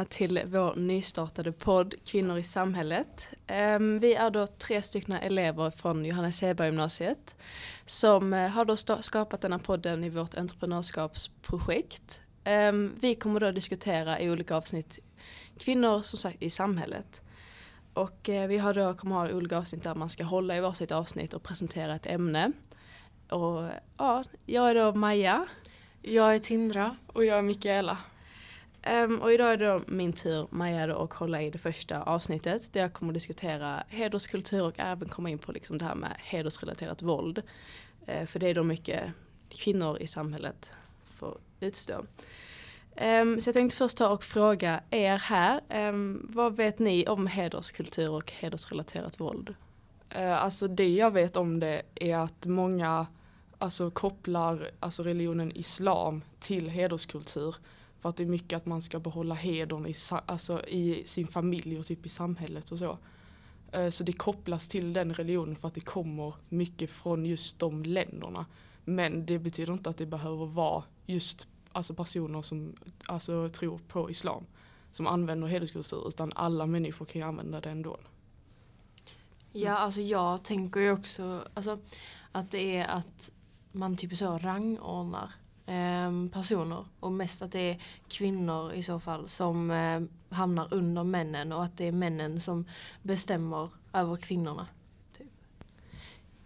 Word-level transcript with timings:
välkomna 0.00 0.04
till 0.04 0.40
vår 0.46 0.74
nystartade 0.76 1.52
podd 1.52 1.94
Kvinnor 2.04 2.38
i 2.38 2.42
samhället. 2.42 3.30
Ehm, 3.46 3.98
vi 3.98 4.14
är 4.14 4.30
då 4.30 4.46
tre 4.46 4.82
stycken 4.82 5.14
elever 5.14 5.70
från 5.70 6.04
Johannes 6.04 6.42
Hedberg 6.42 6.68
gymnasiet 6.68 7.36
som 7.86 8.32
eh, 8.34 8.48
har 8.48 8.64
då 8.64 8.76
skapat 9.02 9.40
denna 9.40 9.58
podden 9.58 10.04
i 10.04 10.08
vårt 10.08 10.34
entreprenörskapsprojekt. 10.34 12.20
Ehm, 12.44 12.94
vi 13.00 13.14
kommer 13.14 13.40
då 13.40 13.50
diskutera 13.50 14.20
i 14.20 14.30
olika 14.30 14.56
avsnitt 14.56 14.98
kvinnor 15.58 16.02
som 16.02 16.18
sagt 16.18 16.42
i 16.42 16.50
samhället. 16.50 17.22
Och 17.94 18.28
eh, 18.28 18.48
vi 18.48 18.58
har 18.58 18.74
då, 18.74 18.94
kommer 18.94 19.16
ha 19.16 19.30
olika 19.30 19.58
avsnitt 19.58 19.82
där 19.82 19.94
man 19.94 20.08
ska 20.08 20.24
hålla 20.24 20.56
i 20.56 20.60
varsitt 20.60 20.92
avsnitt 20.92 21.34
och 21.34 21.42
presentera 21.42 21.94
ett 21.94 22.06
ämne. 22.06 22.52
Och 23.30 23.70
ja, 23.96 24.24
jag 24.46 24.70
är 24.70 24.74
då 24.74 24.94
Maja. 24.94 25.46
Jag 26.02 26.34
är 26.34 26.38
Tindra. 26.38 26.96
Och 27.06 27.24
jag 27.24 27.38
är 27.38 27.42
Mikaela. 27.42 27.98
Um, 28.86 29.22
och 29.22 29.32
idag 29.32 29.52
är 29.52 29.56
det 29.56 29.66
då 29.66 29.80
min 29.86 30.12
tur, 30.12 30.46
Maja, 30.50 30.86
då, 30.86 31.02
att 31.02 31.12
hålla 31.12 31.42
i 31.42 31.50
det 31.50 31.58
första 31.58 32.02
avsnittet 32.02 32.72
där 32.72 32.80
jag 32.80 32.92
kommer 32.92 33.12
att 33.12 33.14
diskutera 33.14 33.82
hederskultur 33.88 34.62
och 34.62 34.74
även 34.76 35.08
komma 35.08 35.30
in 35.30 35.38
på 35.38 35.52
liksom 35.52 35.78
det 35.78 35.84
här 35.84 35.94
med 35.94 36.16
hedersrelaterat 36.18 37.02
våld. 37.02 37.42
Uh, 38.08 38.26
för 38.26 38.38
det 38.38 38.48
är 38.48 38.54
då 38.54 38.62
mycket 38.62 39.12
kvinnor 39.48 39.98
i 39.98 40.06
samhället 40.06 40.72
får 41.18 41.38
utstå. 41.60 42.04
Um, 42.96 43.40
så 43.40 43.48
jag 43.48 43.54
tänkte 43.54 43.76
först 43.76 43.98
ta 43.98 44.08
och 44.08 44.24
fråga 44.24 44.80
er 44.90 45.16
här, 45.16 45.60
um, 45.88 46.26
vad 46.30 46.56
vet 46.56 46.78
ni 46.78 47.06
om 47.06 47.26
hederskultur 47.26 48.10
och 48.10 48.32
hedersrelaterat 48.32 49.20
våld? 49.20 49.54
Uh, 50.16 50.32
alltså 50.32 50.68
det 50.68 50.88
jag 50.88 51.10
vet 51.10 51.36
om 51.36 51.60
det 51.60 51.82
är 51.94 52.16
att 52.16 52.46
många 52.46 53.06
alltså, 53.58 53.90
kopplar 53.90 54.70
alltså, 54.80 55.02
religionen 55.02 55.52
islam 55.52 56.22
till 56.40 56.68
hederskultur. 56.68 57.56
För 58.00 58.08
att 58.08 58.16
det 58.16 58.22
är 58.22 58.26
mycket 58.26 58.56
att 58.56 58.66
man 58.66 58.82
ska 58.82 58.98
behålla 58.98 59.34
hedern 59.34 59.86
i, 59.86 59.94
alltså, 60.26 60.66
i 60.66 61.02
sin 61.06 61.26
familj 61.26 61.78
och 61.78 61.86
typ 61.86 62.06
i 62.06 62.08
samhället 62.08 62.70
och 62.70 62.78
så. 62.78 62.98
Uh, 63.76 63.90
så 63.90 64.04
det 64.04 64.12
kopplas 64.12 64.68
till 64.68 64.92
den 64.92 65.14
religionen 65.14 65.56
för 65.56 65.68
att 65.68 65.74
det 65.74 65.80
kommer 65.80 66.34
mycket 66.48 66.90
från 66.90 67.26
just 67.26 67.58
de 67.58 67.82
länderna. 67.82 68.46
Men 68.84 69.26
det 69.26 69.38
betyder 69.38 69.72
inte 69.72 69.90
att 69.90 69.96
det 69.96 70.06
behöver 70.06 70.46
vara 70.46 70.84
just 71.06 71.48
alltså 71.72 71.94
personer 71.94 72.42
som 72.42 72.74
alltså, 73.06 73.48
tror 73.48 73.80
på 73.88 74.10
islam 74.10 74.44
som 74.92 75.06
använder 75.06 75.48
hederskultur 75.48 76.08
utan 76.08 76.32
alla 76.34 76.66
människor 76.66 77.06
kan 77.06 77.20
ju 77.20 77.26
använda 77.26 77.60
det 77.60 77.70
ändå. 77.70 77.96
Ja 79.52 79.78
alltså 79.78 80.00
jag 80.00 80.42
tänker 80.42 80.80
ju 80.80 80.92
också 80.92 81.44
alltså, 81.54 81.78
att 82.32 82.50
det 82.50 82.76
är 82.76 82.86
att 82.86 83.30
man 83.72 83.96
typ 83.96 84.16
så 84.16 84.38
rangordnar 84.38 85.24
eh, 85.24 85.30
Ehm, 85.66 86.30
personer 86.32 86.84
och 87.00 87.12
mest 87.12 87.42
att 87.42 87.52
det 87.52 87.70
är 87.70 87.82
kvinnor 88.08 88.72
i 88.72 88.82
så 88.82 89.00
fall 89.00 89.28
som 89.28 89.70
eh, 89.70 90.00
hamnar 90.36 90.74
under 90.74 91.04
männen 91.04 91.52
och 91.52 91.64
att 91.64 91.76
det 91.76 91.84
är 91.84 91.92
männen 91.92 92.40
som 92.40 92.64
bestämmer 93.02 93.70
över 93.92 94.16
kvinnorna. 94.16 94.66
Typ. 95.18 95.26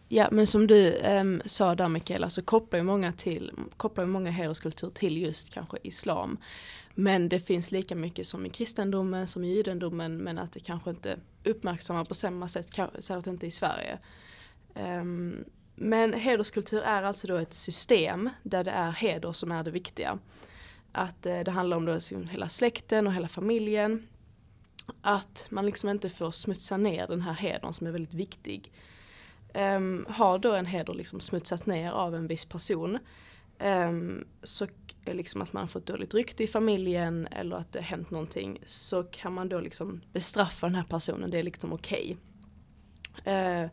Ja 0.09 0.29
men 0.33 0.47
som 0.47 0.67
du 0.67 0.93
eh, 0.95 1.25
sa 1.45 1.75
där 1.75 1.89
Mikaela 1.89 2.31
så 2.31 2.43
kopplar 2.43 2.79
ju 2.79 2.85
många, 2.85 3.13
till, 3.13 3.53
kopplar 3.77 4.07
många 4.07 4.31
hederskultur 4.31 4.91
till 4.91 5.19
just 5.19 5.55
kanske 5.55 5.79
islam. 5.83 6.39
Men 6.95 7.29
det 7.29 7.41
finns 7.41 7.73
lika 7.73 7.97
mycket 7.97 8.27
som 8.27 8.47
i 8.47 8.51
kristendomen 8.51 9.29
som 9.29 9.45
i 9.45 9.55
judendomen 9.55 10.17
men 10.17 10.39
att 10.39 10.53
det 10.53 10.61
kanske 10.61 10.91
inte 10.91 11.19
uppmärksammar 11.45 12.05
på 12.05 12.15
samma 12.15 12.49
sätt, 12.49 12.67
särskilt 12.99 13.27
inte 13.27 13.47
i 13.47 13.51
Sverige. 13.51 13.99
Um, 14.75 15.45
men 15.75 16.13
hederskultur 16.13 16.83
är 16.83 17.03
alltså 17.03 17.27
då 17.27 17.37
ett 17.37 17.55
system 17.55 18.31
där 18.43 18.65
det 18.65 18.71
är 18.71 18.93
heder 18.93 19.33
som 19.33 19.53
är 19.53 19.63
det 19.65 19.71
viktiga. 19.71 20.19
Att 20.93 21.27
eh, 21.27 21.41
det 21.41 21.51
handlar 21.51 21.77
om 21.77 21.85
då 21.87 21.95
liksom 21.95 22.29
hela 22.29 22.49
släkten 22.49 23.07
och 23.07 23.13
hela 23.13 23.29
familjen. 23.29 24.07
Att 25.01 25.47
man 25.51 25.67
liksom 25.67 25.89
inte 25.89 26.11
får 26.11 26.31
smutsa 26.31 26.77
ner 26.77 27.07
den 27.07 27.21
här 27.21 27.33
hedern 27.33 27.73
som 27.73 27.87
är 27.87 27.91
väldigt 27.91 28.15
viktig 28.15 28.73
um, 29.55 30.07
har 30.09 30.39
då 30.39 30.53
en 30.53 30.67
heder 30.67 30.95
liksom 30.95 31.21
smutsat 31.21 31.67
ner 31.67 31.91
av 31.91 32.15
en 32.15 32.27
viss 32.27 32.45
person 32.45 32.99
um, 33.59 34.25
så 34.43 34.67
liksom 35.07 35.43
att 35.43 35.53
man 35.53 35.61
har 35.61 35.69
fått 35.69 35.87
dåligt 35.87 36.15
rykte 36.15 36.45
i 36.45 36.47
familjen 36.47 37.27
eller 37.27 37.57
att 37.57 37.73
det 37.73 37.79
har 37.79 37.85
hänt 37.85 38.11
någonting 38.11 38.59
så 38.65 39.03
kan 39.03 39.33
man 39.33 39.49
då 39.49 39.61
liksom 39.61 40.01
bestraffa 40.13 40.67
den 40.67 40.75
här 40.75 40.85
personen, 40.85 41.31
det 41.31 41.39
är 41.39 41.43
liksom 41.43 41.73
okej. 41.73 42.17
Okay. 43.21 43.63
Uh, 43.65 43.71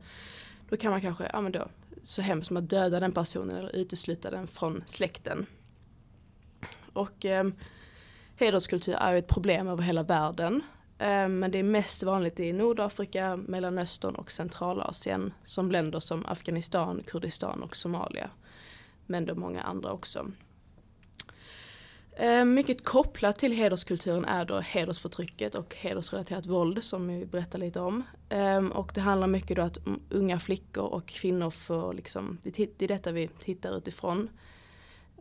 då 0.70 0.78
kan 0.78 0.92
man 0.92 1.02
kanske, 1.02 1.30
ja 1.34 1.42
men 1.42 1.52
då, 1.52 1.68
så 2.04 2.22
hemskt 2.22 2.48
som 2.48 2.58
att 2.58 2.70
döda 2.70 3.00
den 3.00 3.12
personen 3.12 3.58
eller 3.58 3.76
utesluta 3.76 4.32
den 4.32 4.48
från 4.48 4.84
släkten. 4.86 5.46
Och 6.94 7.26
eh, 7.26 7.48
hederskultur 8.36 8.96
är 8.96 9.12
ju 9.12 9.18
ett 9.18 9.28
problem 9.28 9.68
över 9.68 9.84
hela 9.84 10.04
världen. 10.04 10.62
Eh, 10.98 11.28
men 11.28 11.52
det 11.52 11.60
är 11.60 11.64
mest 11.64 12.04
vanligt 12.04 12.40
i 12.40 12.54
Nordafrika, 12.54 13.36
Mellanöstern 13.36 14.16
och 14.16 14.32
Centralasien 14.32 15.34
som 15.44 15.72
länder 15.72 16.00
som 16.00 16.26
Afghanistan, 16.26 17.04
Kurdistan 17.08 17.64
och 17.64 17.76
Somalia. 17.76 18.30
Men 19.06 19.26
då 19.26 19.36
många 19.36 19.62
andra 19.62 19.92
också. 19.92 20.32
Eh, 22.22 22.46
mycket 22.46 22.86
kopplat 22.86 23.40
till 23.40 23.52
hederskulturen 23.52 24.26
är 24.26 24.46
då 24.46 24.60
hedersförtrycket 24.60 25.56
och 25.56 25.76
hedersrelaterat 25.76 26.46
våld 26.46 26.84
som 26.84 27.08
vi 27.08 27.26
berättar 27.26 27.60
lite 27.60 27.80
om. 27.80 28.04
Ehm, 28.30 28.72
och 28.72 28.92
det 28.96 29.02
handlar 29.02 29.28
mycket 29.28 29.58
då 29.58 29.62
att 29.62 29.78
unga 30.10 30.40
flickor 30.40 30.84
och 30.84 31.08
kvinnor 31.08 31.50
får 31.50 31.94
liksom, 31.94 32.38
det 32.44 32.82
är 32.82 32.88
detta 32.88 33.12
vi 33.12 33.28
tittar 33.28 33.78
utifrån. 33.78 34.30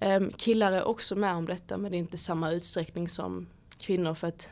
Ehm, 0.00 0.30
killar 0.30 0.72
är 0.72 0.84
också 0.84 1.16
med 1.16 1.34
om 1.34 1.46
detta 1.46 1.78
men 1.78 1.90
det 1.90 1.96
är 1.96 1.98
inte 1.98 2.18
samma 2.18 2.50
utsträckning 2.50 3.08
som 3.08 3.46
kvinnor 3.78 4.14
för 4.14 4.26
att 4.26 4.50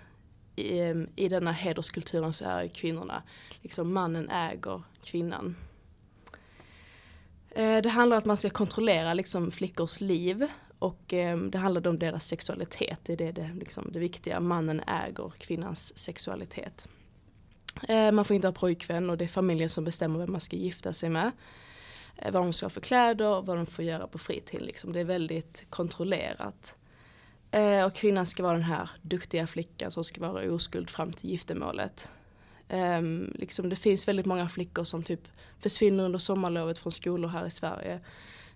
i, 0.56 0.80
ehm, 0.80 1.08
i 1.16 1.28
denna 1.28 1.52
hederskulturen 1.52 2.32
så 2.32 2.44
är 2.44 2.68
kvinnorna, 2.68 3.22
liksom 3.62 3.92
mannen 3.92 4.30
äger 4.30 4.82
kvinnan. 5.04 5.56
Eh, 7.50 7.82
det 7.82 7.88
handlar 7.88 8.16
om 8.16 8.18
att 8.18 8.26
man 8.26 8.36
ska 8.36 8.50
kontrollera 8.50 9.14
liksom 9.14 9.50
flickors 9.50 10.00
liv 10.00 10.48
och 10.78 11.14
eh, 11.14 11.38
det 11.38 11.58
handlade 11.58 11.88
om 11.88 11.98
deras 11.98 12.26
sexualitet. 12.26 13.00
Det 13.02 13.12
är 13.12 13.16
det, 13.16 13.32
det, 13.32 13.50
liksom, 13.58 13.90
det 13.92 13.98
viktiga. 13.98 14.40
Mannen 14.40 14.80
äger 14.86 15.32
kvinnans 15.38 15.98
sexualitet. 15.98 16.88
Eh, 17.88 18.12
man 18.12 18.24
får 18.24 18.36
inte 18.36 18.48
ha 18.48 18.52
pojkvän 18.52 19.10
och 19.10 19.18
det 19.18 19.24
är 19.24 19.28
familjen 19.28 19.68
som 19.68 19.84
bestämmer 19.84 20.18
vem 20.18 20.32
man 20.32 20.40
ska 20.40 20.56
gifta 20.56 20.92
sig 20.92 21.10
med. 21.10 21.32
Eh, 22.16 22.32
vad 22.32 22.42
de 22.42 22.52
ska 22.52 22.66
ha 22.66 22.70
för 22.70 22.80
kläder, 22.80 23.26
och 23.26 23.46
vad 23.46 23.56
de 23.56 23.66
får 23.66 23.84
göra 23.84 24.06
på 24.06 24.18
fritid. 24.18 24.62
Liksom. 24.62 24.92
Det 24.92 25.00
är 25.00 25.04
väldigt 25.04 25.64
kontrollerat. 25.70 26.76
Eh, 27.50 27.84
och 27.84 27.94
kvinnan 27.94 28.26
ska 28.26 28.42
vara 28.42 28.52
den 28.52 28.62
här 28.62 28.90
duktiga 29.02 29.46
flickan 29.46 29.90
som 29.90 30.04
ska 30.04 30.20
vara 30.20 30.52
oskuld 30.52 30.90
fram 30.90 31.12
till 31.12 31.30
giftermålet. 31.30 32.10
Ehm, 32.68 33.32
liksom 33.34 33.68
det 33.68 33.76
finns 33.76 34.08
väldigt 34.08 34.26
många 34.26 34.48
flickor 34.48 34.84
som 34.84 35.02
typ 35.02 35.28
försvinner 35.58 36.04
under 36.04 36.18
sommarlovet 36.18 36.78
från 36.78 36.92
skolor 36.92 37.28
här 37.28 37.46
i 37.46 37.50
Sverige. 37.50 38.00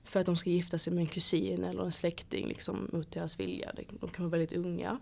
För 0.04 0.20
att 0.20 0.26
de 0.26 0.36
ska 0.36 0.50
gifta 0.50 0.78
sig 0.78 0.92
med 0.92 1.02
en 1.02 1.06
kusin 1.06 1.64
eller 1.64 1.84
en 1.84 1.92
släkting 1.92 2.48
liksom, 2.48 2.88
mot 2.92 3.12
deras 3.12 3.40
vilja. 3.40 3.72
De 4.00 4.08
kan 4.08 4.24
vara 4.24 4.38
väldigt 4.38 4.58
unga. 4.58 4.98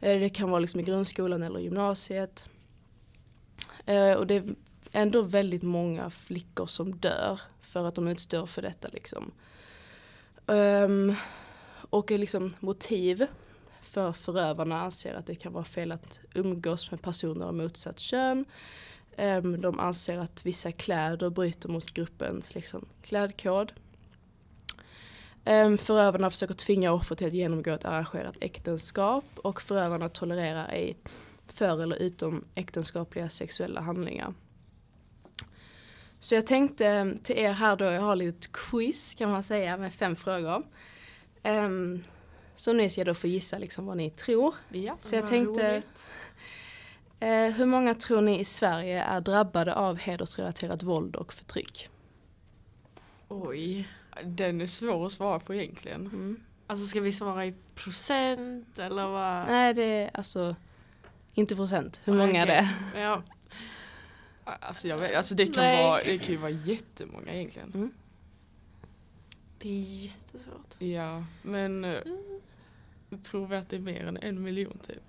Eh, 0.00 0.20
det 0.20 0.28
kan 0.28 0.50
vara 0.50 0.60
liksom 0.60 0.80
i 0.80 0.82
grundskolan 0.82 1.42
eller 1.42 1.60
gymnasiet. 1.60 2.48
Eh, 3.86 4.12
och 4.12 4.26
det 4.26 4.34
är 4.34 4.54
ändå 4.92 5.22
väldigt 5.22 5.62
många 5.62 6.10
flickor 6.10 6.66
som 6.66 6.96
dör 6.96 7.40
för 7.62 7.84
att 7.84 7.94
de 7.94 8.08
utstår 8.08 8.46
för 8.46 8.62
detta. 8.62 8.88
Liksom. 8.88 9.32
Ehm, 10.46 11.14
och 11.90 12.12
eh, 12.12 12.18
liksom 12.18 12.54
motiv 12.60 13.26
för 13.82 14.12
förövarna 14.12 14.80
anser 14.80 15.14
att 15.14 15.26
det 15.26 15.34
kan 15.34 15.52
vara 15.52 15.64
fel 15.64 15.92
att 15.92 16.20
umgås 16.34 16.90
med 16.90 17.02
personer 17.02 17.46
av 17.46 17.54
motsatt 17.54 17.98
kön. 17.98 18.44
Ehm, 19.16 19.60
de 19.60 19.80
anser 19.80 20.18
att 20.18 20.46
vissa 20.46 20.72
kläder 20.72 21.30
bryter 21.30 21.68
mot 21.68 21.94
gruppens 21.94 22.54
liksom, 22.54 22.86
klädkod. 23.02 23.72
Ehm, 25.44 25.78
förövarna 25.78 26.30
försöker 26.30 26.54
tvinga 26.54 26.92
offret 26.92 27.18
till 27.18 27.26
att 27.26 27.32
genomgå 27.32 27.70
ett 27.70 27.84
arrangerat 27.84 28.36
äktenskap 28.40 29.24
och 29.36 29.62
förövarna 29.62 30.08
tolererar 30.08 30.68
ej 30.68 30.96
för 31.46 31.82
eller 31.82 31.96
utom 31.96 32.44
äktenskapliga 32.54 33.28
sexuella 33.28 33.80
handlingar. 33.80 34.34
Så 36.18 36.34
jag 36.34 36.46
tänkte 36.46 37.14
till 37.22 37.38
er 37.38 37.52
här 37.52 37.76
då, 37.76 37.84
jag 37.84 38.00
har 38.00 38.16
lite 38.16 38.48
quiz 38.52 39.14
kan 39.14 39.30
man 39.30 39.42
säga 39.42 39.76
med 39.76 39.94
fem 39.94 40.16
frågor. 40.16 40.62
Um, 41.44 42.04
så 42.54 42.72
ni 42.72 42.90
ska 42.90 43.04
då 43.04 43.14
få 43.14 43.26
gissa 43.26 43.58
liksom 43.58 43.86
vad 43.86 43.96
ni 43.96 44.10
tror. 44.10 44.54
Ja, 44.68 44.96
så 44.98 45.16
jag 45.16 45.26
tänkte, 45.26 45.82
uh, 47.22 47.28
hur 47.56 47.66
många 47.66 47.94
tror 47.94 48.20
ni 48.20 48.40
i 48.40 48.44
Sverige 48.44 49.02
är 49.02 49.20
drabbade 49.20 49.74
av 49.74 49.96
hedersrelaterat 49.96 50.82
våld 50.82 51.16
och 51.16 51.32
förtryck? 51.32 51.88
Oj. 53.28 53.88
Den 54.24 54.60
är 54.60 54.66
svår 54.66 55.06
att 55.06 55.12
svara 55.12 55.40
på 55.40 55.54
egentligen. 55.54 56.00
Mm. 56.00 56.40
Alltså 56.66 56.86
ska 56.86 57.00
vi 57.00 57.12
svara 57.12 57.46
i 57.46 57.54
procent 57.74 58.78
eller 58.78 59.06
vad? 59.06 59.46
Nej 59.46 59.74
det 59.74 59.82
är 59.82 60.10
alltså 60.14 60.56
inte 61.34 61.56
procent, 61.56 62.00
hur 62.04 62.12
många 62.12 62.42
okay. 62.42 62.46
det 62.46 62.52
är. 62.52 63.00
Ja. 63.00 63.22
Alltså, 64.44 64.88
jag 64.88 64.98
vet, 64.98 65.16
alltså 65.16 65.34
det, 65.34 65.46
kan 65.46 65.64
vara, 65.64 66.02
det 66.02 66.18
kan 66.18 66.28
ju 66.28 66.36
vara 66.36 66.50
jättemånga 66.50 67.34
egentligen. 67.34 67.72
Mm. 67.74 67.90
Det 69.58 69.68
är 69.68 70.04
jättesvårt. 70.04 70.74
Ja, 70.78 71.24
men 71.42 71.84
mm. 71.84 73.22
tror 73.22 73.46
vi 73.46 73.56
att 73.56 73.68
det 73.68 73.76
är 73.76 73.80
mer 73.80 74.06
än 74.06 74.16
en 74.16 74.42
miljon 74.42 74.78
typ? 74.86 75.02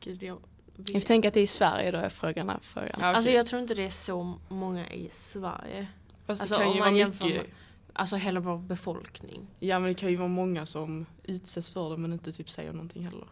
Gud, 0.00 0.22
jag, 0.22 0.38
Jag 0.76 1.02
får 1.02 1.06
tänka 1.08 1.28
att 1.28 1.34
det 1.34 1.40
är 1.40 1.44
i 1.44 1.46
Sverige 1.46 1.90
då 1.90 1.98
är 1.98 2.08
frågan. 2.08 2.48
Här, 2.48 2.58
frågan. 2.62 2.98
Ja, 2.98 3.06
Alltså 3.06 3.30
okej. 3.30 3.36
jag 3.36 3.46
tror 3.46 3.62
inte 3.62 3.74
det 3.74 3.84
är 3.84 3.90
så 3.90 4.34
många 4.48 4.88
i 4.90 5.08
Sverige. 5.12 5.86
Fast 6.26 6.42
alltså, 6.42 6.54
det 6.54 6.60
kan 6.60 6.68
om 6.68 6.74
ju 6.74 6.80
man 6.80 6.92
vara 6.92 6.98
jämför 6.98 7.24
mycket. 7.24 7.42
med- 7.42 7.54
Alltså 7.96 8.16
hela 8.16 8.40
vår 8.40 8.58
befolkning. 8.58 9.46
Ja 9.60 9.78
men 9.78 9.88
det 9.88 9.94
kan 9.94 10.10
ju 10.10 10.16
vara 10.16 10.28
många 10.28 10.66
som 10.66 11.06
utsätts 11.24 11.70
för 11.70 11.90
det 11.90 11.96
men 11.96 12.12
inte 12.12 12.32
typ 12.32 12.50
säger 12.50 12.72
någonting 12.72 13.04
heller. 13.04 13.28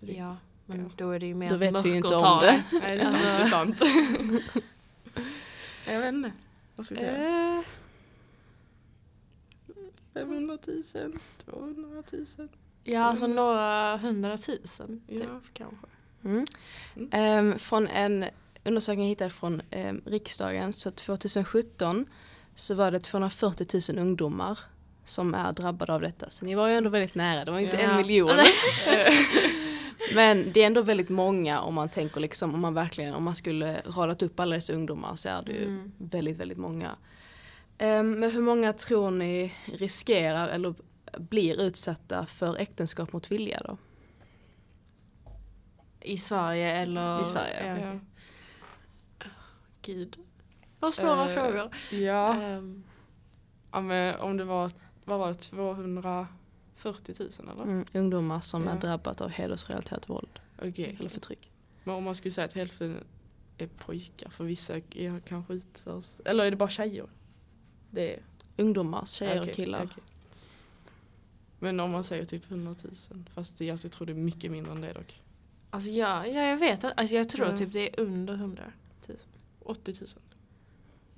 Det- 0.00 0.12
Ja, 0.12 0.36
men 0.66 0.80
Ja. 0.82 0.90
då 0.96 1.10
är 1.10 1.18
det 1.18 1.26
ju 1.26 1.34
mer 1.34 1.48
Då 1.50 1.56
vet 1.56 1.84
vi 1.84 1.90
ju 1.90 1.96
inte 1.96 2.14
om 2.14 2.40
det. 2.40 2.64
Nej 2.72 2.96
det 2.98 3.02
är 3.02 3.44
sant, 3.44 3.78
det 3.78 3.84
är 3.84 3.90
sant. 4.24 4.42
jag 5.88 6.00
vet 6.00 6.14
inte. 6.14 6.32
Vad 6.76 6.86
ska 6.86 6.94
vi 6.94 7.00
säga? 7.00 7.56
Eh, 7.58 7.62
500 10.14 10.58
000, 10.66 10.82
200 11.44 12.02
000. 12.38 12.48
Ja, 12.84 13.00
alltså 13.04 13.26
några 13.26 13.96
hundratusen. 13.96 15.02
Typ, 15.08 15.22
Ja. 15.28 15.40
kanske. 15.52 15.86
Mm. 16.24 16.46
Mm. 16.96 17.08
Ehm, 17.12 17.58
från 17.58 17.88
en 17.88 18.24
undersökning 18.64 19.06
jag 19.06 19.08
hittade 19.10 19.30
från 19.30 19.62
ehm, 19.70 20.02
riksdagen 20.06 20.72
så 20.72 20.90
2017 20.90 22.06
så 22.58 22.74
var 22.74 22.90
det 22.90 23.00
240 23.00 23.66
000 23.92 23.98
ungdomar 23.98 24.58
som 25.04 25.34
är 25.34 25.52
drabbade 25.52 25.92
av 25.94 26.00
detta. 26.00 26.30
Så 26.30 26.44
ni 26.44 26.54
var 26.54 26.68
ju 26.68 26.74
ändå 26.74 26.90
väldigt 26.90 27.14
nära, 27.14 27.44
det 27.44 27.50
var 27.50 27.58
inte 27.58 27.76
Ja. 27.76 27.82
en 27.90 27.96
miljon. 27.96 28.30
Men 30.14 30.52
det 30.52 30.62
är 30.62 30.66
ändå 30.66 30.82
väldigt 30.82 31.08
många 31.08 31.60
om 31.60 31.74
man 31.74 31.88
tänker 31.88 32.20
liksom 32.20 32.54
om 32.54 32.60
man 32.60 32.74
verkligen, 32.74 33.14
om 33.14 33.24
man 33.24 33.34
skulle 33.34 33.80
radat 33.86 34.22
upp 34.22 34.40
alla 34.40 34.54
dessa 34.54 34.72
ungdomar 34.72 35.16
så 35.16 35.28
är 35.28 35.42
det 35.42 35.52
ju 35.52 35.64
Mm. 35.64 35.92
väldigt, 35.98 36.36
väldigt 36.36 36.58
många. 36.58 36.96
Ehm, 37.78 38.10
men 38.20 38.30
hur 38.30 38.42
många 38.42 38.72
tror 38.72 39.10
ni 39.10 39.54
riskerar 39.64 40.48
eller 40.48 40.74
blir 41.18 41.60
utsatta 41.60 42.26
för 42.26 42.56
äktenskap 42.56 43.12
mot 43.12 43.30
vilja 43.30 43.60
då? 43.64 43.76
I 46.00 46.18
Sverige 46.18 46.70
eller? 46.76 47.20
I 47.20 47.24
Sverige, 47.24 47.66
Ja, 47.66 47.74
okej. 47.76 48.00
Gud. 49.82 50.16
Vad 50.80 50.94
svåra 50.94 51.28
Eh, 51.30 51.34
frågor. 51.34 51.70
Ja, 51.90 52.34
Ehm, 52.34 52.84
ja 53.72 53.80
men 53.80 54.16
om 54.20 54.36
det 54.36 54.44
var, 54.44 54.70
vad 55.04 55.18
var 55.18 55.28
det, 55.28 55.34
240 55.34 57.14
000 57.18 57.30
eller? 57.52 57.62
Mm, 57.62 57.84
ungdomar 57.92 58.40
som 58.40 58.64
Ja. 58.64 58.70
är 58.70 58.80
drabbat 58.80 59.20
av 59.20 59.28
hedersrelaterat 59.30 60.08
våld 60.08 60.40
Okej. 60.62 60.96
eller 61.00 61.08
förtryck. 61.08 61.50
Men 61.84 61.94
om 61.94 62.04
man 62.04 62.14
skulle 62.14 62.32
säga 62.32 62.44
att 62.44 62.52
hälften 62.52 62.96
är 63.58 63.66
pojkar 63.66 64.28
för 64.30 64.44
vissa 64.44 64.76
är 64.76 65.20
kanske 65.20 65.52
utförs, 65.54 66.20
eller 66.24 66.44
är 66.44 66.50
det 66.50 66.56
bara 66.56 66.68
tjejer? 66.68 67.06
Det 67.90 68.14
är 68.14 68.20
Ungdomar, 68.56 69.06
tjejer 69.06 69.40
okej, 69.40 69.50
och 69.50 69.56
killar. 69.56 69.84
okej. 69.84 70.02
Men 71.58 71.80
om 71.80 71.90
man 71.90 72.04
säger 72.04 72.24
typ 72.24 72.50
100 72.50 72.74
000, 73.10 73.24
fast 73.34 73.58
det, 73.58 73.70
alltså, 73.70 73.86
jag 73.86 73.92
tror 73.92 74.06
det 74.06 74.12
är 74.12 74.14
mycket 74.14 74.50
mindre 74.50 74.72
än 74.72 74.80
det 74.80 74.92
dock. 74.92 75.20
alltså 75.70 75.90
ja, 75.90 76.26
ja, 76.26 76.42
jag 76.46 76.56
vet 76.56 76.84
att, 76.84 76.92
alltså 76.96 77.16
jag 77.16 77.28
tror 77.28 77.46
Ja. 77.48 77.56
typ 77.56 77.72
det 77.72 77.88
är 77.98 78.00
under 78.00 78.34
100 78.34 78.62
000. 79.08 79.16
80 79.60 79.92
000. 80.00 80.08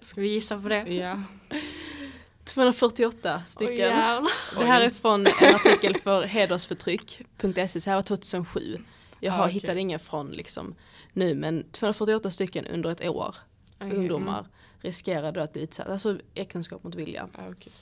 Ska 0.03 0.21
vi 0.21 0.29
gissa 0.29 0.61
på 0.61 0.69
det? 0.69 0.95
Ja. 0.95 1.23
248 2.45 3.37
Oj, 3.37 3.47
stycken. 3.47 3.77
jävlar. 3.77 4.31
det 4.59 4.65
här 4.65 4.81
är 4.81 4.91
från 4.91 5.27
en 5.27 5.55
artikel 5.55 5.97
för 5.97 6.23
hedersförtryck.se, 6.23 7.81
så 7.81 7.91
här 7.91 7.97
var 7.97 8.03
2007. 8.03 8.79
Jag 9.21 9.33
har 9.33 9.39
Ah, 9.39 9.43
okej. 9.45 9.55
hittat 9.55 9.77
ingen 9.77 9.99
från 10.01 10.31
liksom 10.31 10.75
nu 11.13 11.35
men 11.35 11.65
248 11.73 12.31
stycken 12.31 12.67
under 12.67 12.91
ett 12.91 13.05
år, 13.09 13.37
Okej. 13.81 13.97
ungdomar, 13.97 14.47
riskerade 14.81 15.43
att 15.43 15.53
bli 15.53 15.63
utsatta, 15.63 15.93
alltså 15.93 16.19
äktenskap 16.35 16.85
mot 16.85 16.95
vilja. 16.95 17.29
Ja, 17.37 17.43
okej. 17.51 17.73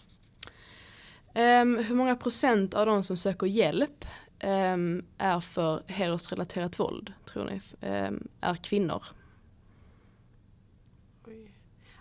Ehm, 1.35 1.79
hur 1.79 1.95
många 1.95 2.17
procent 2.17 2.75
av 2.75 2.87
de 2.87 3.03
som 3.03 3.17
söker 3.17 3.47
hjälp 3.47 4.05
ehm, 4.39 5.05
är 5.19 5.41
för 5.41 5.83
hedersrelaterat 5.87 6.79
våld, 6.79 7.13
tror 7.25 7.45
ni? 7.45 7.61
Ehm, 7.81 8.29
är 8.41 8.55
kvinnor? 8.55 9.05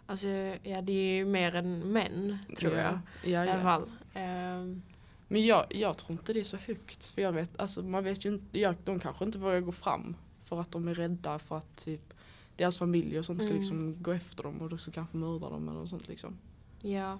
Alltså 0.09 0.27
ja, 0.63 0.81
det 0.81 0.91
är 0.91 1.15
ju 1.15 1.25
mer 1.25 1.55
än 1.55 1.79
män 1.79 2.37
tror 2.57 2.73
ja. 2.73 2.81
jag. 2.83 2.99
Ja, 3.31 3.45
I 3.45 3.49
alla 3.49 3.61
fall. 3.63 3.91
Ehm, 4.13 4.81
Men 5.27 5.45
jag, 5.45 5.65
jag 5.69 5.97
tror 5.97 6.11
inte 6.11 6.33
det 6.33 6.39
är 6.39 6.43
så 6.43 6.57
högt. 6.57 7.05
För 7.05 7.21
jag 7.21 7.31
vet, 7.31 7.59
alltså 7.59 7.81
man 7.83 8.03
vet 8.03 8.25
ju 8.25 8.29
inte, 8.33 8.59
jag, 8.59 8.75
de 8.85 8.99
kanske 8.99 9.25
inte 9.25 9.37
vågar 9.37 9.59
gå 9.59 9.71
fram. 9.71 10.15
För 10.43 10.61
att 10.61 10.71
de 10.71 10.87
är 10.87 10.93
rädda 10.93 11.39
för 11.39 11.57
att 11.57 11.75
typ 11.75 12.13
deras 12.55 12.77
familj 12.77 13.19
och 13.19 13.25
sånt 13.25 13.41
ska 13.41 13.49
Mm. 13.49 13.57
liksom 13.59 14.03
gå 14.03 14.11
efter 14.11 14.43
dem 14.43 14.61
och 14.61 14.69
då 14.69 14.77
så 14.77 14.91
kanske 14.91 15.17
mörda 15.17 15.49
dem 15.49 15.69
eller 15.69 15.79
något 15.79 15.89
sånt 15.89 16.07
liksom. 16.07 16.37
ja. 16.81 17.19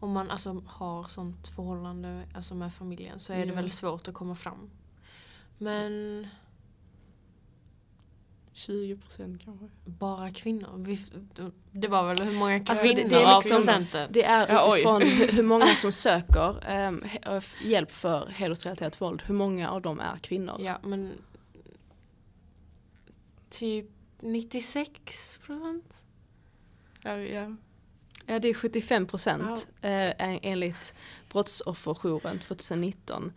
Om 0.00 0.12
man 0.12 0.30
alltså 0.30 0.62
har 0.66 1.04
sånt 1.04 1.48
förhållande 1.48 2.22
alltså 2.34 2.54
med 2.54 2.74
familjen 2.74 3.20
så 3.20 3.32
är 3.32 3.38
det 3.38 3.46
Ja. 3.46 3.54
väl 3.54 3.70
svårt 3.70 4.08
att 4.08 4.14
komma 4.14 4.34
fram. 4.34 4.70
Men 5.58 6.26
20 8.58 8.96
procent 8.96 9.44
kanske. 9.44 9.64
bara 9.84 10.30
kvinnor. 10.30 10.74
Vi, 10.78 11.00
det 11.72 11.88
var 11.88 12.06
väl 12.08 12.20
hur 12.26 12.38
många 12.38 12.58
kvinnor 12.58 12.70
Alltså, 12.70 12.88
det- 12.88 13.04
det 13.08 13.14
är 13.22 13.24
av 13.34 13.42
liksom- 13.42 13.56
procenten? 13.56 14.08
Det 14.12 14.24
är 14.24 14.48
Ja, 14.52 14.74
utifrån 14.76 15.02
hur, 15.02 15.28
hur 15.32 15.42
många 15.42 15.66
som 15.66 15.92
söker 15.92 16.54
f- 17.36 17.56
hjälp 17.64 17.92
för 17.92 18.26
hedersrelaterat 18.26 19.00
våld, 19.00 19.22
hur 19.26 19.34
många 19.34 19.70
av 19.70 19.82
dem 19.82 20.00
är 20.00 20.18
kvinnor? 20.18 20.56
Ja 20.60 20.78
men 20.82 21.12
typ 23.50 23.86
96 24.20 25.38
procent. 25.46 26.02
Ja, 27.02 27.16
ja. 27.16 27.56
Ja, 28.26 28.38
det 28.38 28.48
är 28.48 28.54
75 28.54 29.06
procent 29.06 29.66
eh, 29.80 30.10
enligt 30.42 30.94
Brottsofferjouren 31.32 32.38
2019. 32.38 33.32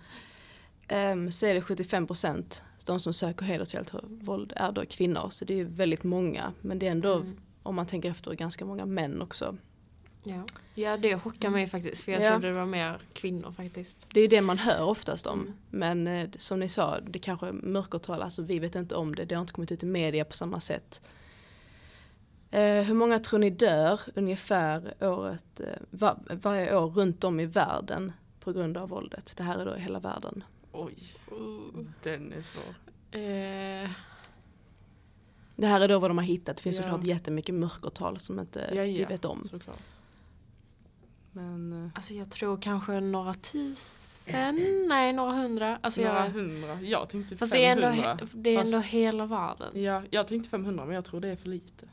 Ehm, 0.87 1.31
så 1.31 1.45
är 1.45 1.53
det 1.53 1.61
75 1.61 2.07
procent 2.07 2.63
de 2.85 2.99
som 2.99 3.13
söker 3.13 3.45
hedersrelaterat 3.45 4.03
våld 4.07 4.53
är 4.55 4.71
då 4.71 4.85
kvinnor. 4.85 5.29
Så 5.29 5.45
det 5.45 5.59
är 5.59 5.63
väldigt 5.63 6.03
många. 6.03 6.53
Men 6.61 6.79
det 6.79 6.87
är 6.87 6.91
ändå, 6.91 7.13
Mm. 7.13 7.37
om 7.63 7.75
man 7.75 7.85
tänker 7.87 8.09
efter, 8.11 8.33
ganska 8.33 8.65
många 8.65 8.85
män 8.85 9.21
också. 9.21 9.57
Ja. 10.23 10.43
ja 10.75 10.97
det 10.97 11.19
chockar 11.19 11.49
mig 11.49 11.67
faktiskt 11.67 12.03
för 12.03 12.11
jag 12.11 12.21
Ja. 12.21 12.31
trodde 12.31 12.47
det 12.47 12.53
var 12.53 12.65
mer 12.65 12.99
kvinnor 13.13 13.51
faktiskt. 13.51 14.07
Det 14.13 14.21
är 14.21 14.27
det 14.27 14.41
man 14.41 14.57
hör 14.57 14.81
oftast 14.83 15.27
om. 15.27 15.39
Mm. 15.41 15.53
Men 15.69 16.07
eh, 16.07 16.29
som 16.37 16.59
ni 16.59 16.69
sa, 16.69 16.99
det 16.99 17.19
kanske 17.19 17.47
är 17.47 17.51
mörkertal, 17.51 18.21
alltså 18.21 18.41
vi 18.41 18.59
vet 18.59 18.75
inte 18.75 18.95
om 18.95 19.15
det. 19.15 19.25
Det 19.25 19.35
har 19.35 19.41
inte 19.41 19.53
kommit 19.53 19.71
ut 19.71 19.83
i 19.83 19.85
media 19.85 20.25
på 20.25 20.33
samma 20.33 20.59
sätt. 20.59 21.01
Eh, 22.51 22.81
hur 22.83 22.93
många 22.93 23.19
tror 23.19 23.39
ni 23.39 23.49
dör 23.49 23.99
ungefär 24.15 24.93
året, 24.99 25.59
eh, 25.59 25.65
var, 25.89 26.17
varje 26.29 26.77
år 26.77 26.87
runt 26.87 27.23
om 27.23 27.39
i 27.39 27.45
världen 27.45 28.11
på 28.39 28.53
grund 28.53 28.77
av 28.77 28.89
våldet? 28.89 29.33
Det 29.37 29.43
här 29.43 29.57
är 29.59 29.65
då 29.65 29.75
i 29.77 29.79
hela 29.79 29.99
världen. 29.99 30.43
Oj, 30.71 30.95
den 32.03 32.33
är 32.33 32.41
svår. 32.41 32.75
Eh, 33.11 33.89
Det 35.55 35.67
här 35.67 35.81
är 35.81 35.87
då 35.87 35.99
vad 35.99 36.09
de 36.09 36.17
har 36.17 36.25
hittat. 36.25 36.57
Det 36.57 36.63
finns 36.63 36.77
Ja. 36.77 36.83
såklart 36.83 37.03
jättemycket 37.05 37.55
mörkertal 37.55 38.19
som 38.19 38.39
inte 38.39 38.69
Ja, 38.73 38.83
vi 38.83 39.01
ja. 39.01 39.07
vet 39.07 39.25
om. 39.25 39.47
Såklart. 39.51 39.79
Men 41.31 41.83
eh, 41.85 41.89
alltså 41.95 42.13
jag 42.13 42.31
tror 42.31 42.61
kanske 42.61 42.99
några 42.99 43.33
tusen, 43.33 44.85
nej 44.87 45.13
några 45.13 45.31
hundra. 45.31 45.77
Alltså 45.81 46.01
några 46.01 46.25
jag, 46.25 46.31
hundra. 46.31 46.81
Jag 46.81 47.09
tänkte 47.09 47.37
fast 47.37 47.51
det 47.51 47.65
är 47.65 47.71
ändå, 47.71 47.87
500. 47.87 48.19
det 48.33 48.49
är 48.49 48.59
ändå 48.59 48.81
fast- 48.81 48.93
hela 48.93 49.25
världen. 49.25 49.81
Ja, 49.83 50.03
jag 50.09 50.27
tänkte 50.27 50.49
500 50.49 50.85
men 50.85 50.95
jag 50.95 51.05
tror 51.05 51.19
det 51.21 51.27
är 51.27 51.35
för 51.35 51.49
lite. 51.49 51.87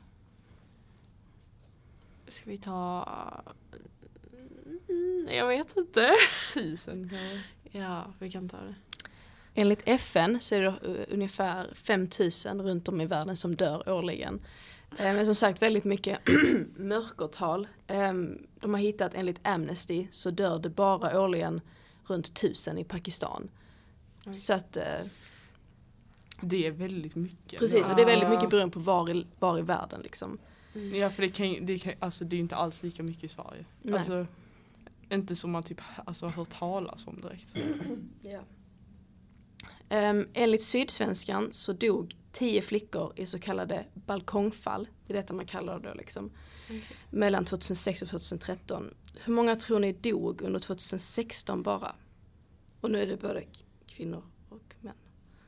Ska 2.27 2.49
vi 2.49 2.57
ta... 2.57 3.07
Mm, 4.89 5.27
jag 5.31 5.47
vet 5.47 5.77
inte. 5.77 6.11
Tusen 6.53 7.09
kanske. 7.09 7.41
Ja, 7.71 8.13
vi 8.19 8.31
kan 8.31 8.49
ta 8.49 8.57
det. 8.57 8.75
Enligt 9.53 9.81
FN 9.85 10.39
så 10.41 10.55
är 10.55 10.61
det 10.61 10.67
uh, 10.89 11.05
ungefär 11.09 11.73
5000 11.73 12.61
runt 12.61 12.87
om 12.87 13.01
i 13.01 13.05
världen 13.05 13.35
som 13.35 13.55
dör 13.55 13.89
årligen. 13.89 14.41
Eh, 14.99 15.03
Men 15.13 15.25
som 15.25 15.35
sagt 15.35 15.61
väldigt 15.61 15.83
mycket 15.83 16.19
mörkertal. 16.77 17.67
Eh, 17.87 18.13
De 18.59 18.73
har 18.73 18.77
hittat 18.81 19.15
enligt 19.15 19.39
Amnesty 19.47 20.07
så 20.11 20.31
dör 20.31 20.59
det 20.59 20.69
bara 20.69 21.21
årligen 21.21 21.61
runt 22.07 22.27
1000 22.27 22.77
i 22.77 22.83
Pakistan. 22.83 23.49
Oj. 24.25 24.33
Så 24.33 24.53
att 24.53 24.77
eh, 24.77 24.83
Det 26.41 26.67
är 26.67 26.71
väldigt 26.71 27.15
mycket. 27.15 27.59
precis 27.59 27.87
och 27.89 27.95
det 27.95 28.01
är 28.01 28.05
väldigt 28.05 28.29
mycket 28.29 28.49
beroende 28.49 28.73
på 28.73 28.79
var 28.79 29.09
i, 29.09 29.25
var 29.39 29.59
i 29.59 29.61
världen 29.61 30.01
liksom. 30.01 30.37
Mm. 30.75 30.95
Ja 30.95 31.09
för 31.09 31.21
det 31.21 31.29
kan, 31.29 31.49
ju- 31.49 31.59
det 31.59 31.77
kan 31.79 31.93
alltså 31.99 32.25
det 32.25 32.35
är 32.35 32.39
inte 32.39 32.55
alls 32.55 32.83
lika 32.83 33.03
mycket 33.03 33.23
i 33.23 33.27
Sverige. 33.27 33.65
Nej. 33.81 33.97
Alltså 33.97 34.27
inte 35.09 35.35
som 35.35 35.51
man 35.51 35.63
typ 35.63 35.81
alltså, 36.05 36.25
har 36.25 36.31
hört 36.31 36.49
talas 36.49 37.07
om 37.07 37.21
direkt. 37.21 37.53
Ja. 38.21 38.39
Um, 39.91 40.27
enligt 40.33 40.63
Sydsvenskan 40.63 41.47
så 41.51 41.73
dog 41.73 42.15
tio 42.31 42.61
flickor 42.61 43.13
i 43.15 43.25
så 43.25 43.39
kallade 43.39 43.85
balkongfall. 43.93 44.87
Det 45.07 45.13
är 45.13 45.17
detta 45.17 45.33
man 45.33 45.45
kallar 45.45 45.79
det 45.79 45.89
då 45.89 45.93
liksom. 45.93 46.31
Okej. 46.65 46.83
Mellan 47.09 47.45
2006 47.45 48.01
och 48.01 48.07
2013. 48.09 48.93
Hur 49.23 49.33
många 49.33 49.55
tror 49.55 49.79
ni 49.79 49.91
dog 49.91 50.41
under 50.41 50.59
2016 50.59 51.63
bara? 51.63 51.95
Och 52.81 52.91
nu 52.91 53.01
är 53.01 53.07
det 53.07 53.17
både 53.17 53.43
kvinnor 53.87 54.23
och 54.49 54.75
män. 54.81 54.93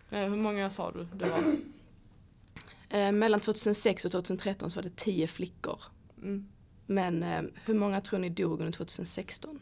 Eh, 0.10 0.30
hur 0.30 0.38
många 0.38 0.70
sa 0.70 0.92
du 0.92 1.08
det 1.14 1.30
var? 1.30 1.56
Eh, 2.90 3.12
mellan 3.12 3.40
2006 3.40 4.06
och 4.06 4.12
2013 4.12 4.72
så 4.72 4.76
var 4.76 4.84
det 4.84 4.96
tio 4.96 5.28
flickor. 5.28 5.82
Mm. 6.18 6.48
Men 6.92 7.24
eh, 7.24 7.42
hur 7.66 7.74
många 7.74 8.02
tror 8.02 8.20
ni 8.20 8.30
dog 8.30 8.60
under 8.60 8.72
2016? 8.72 9.60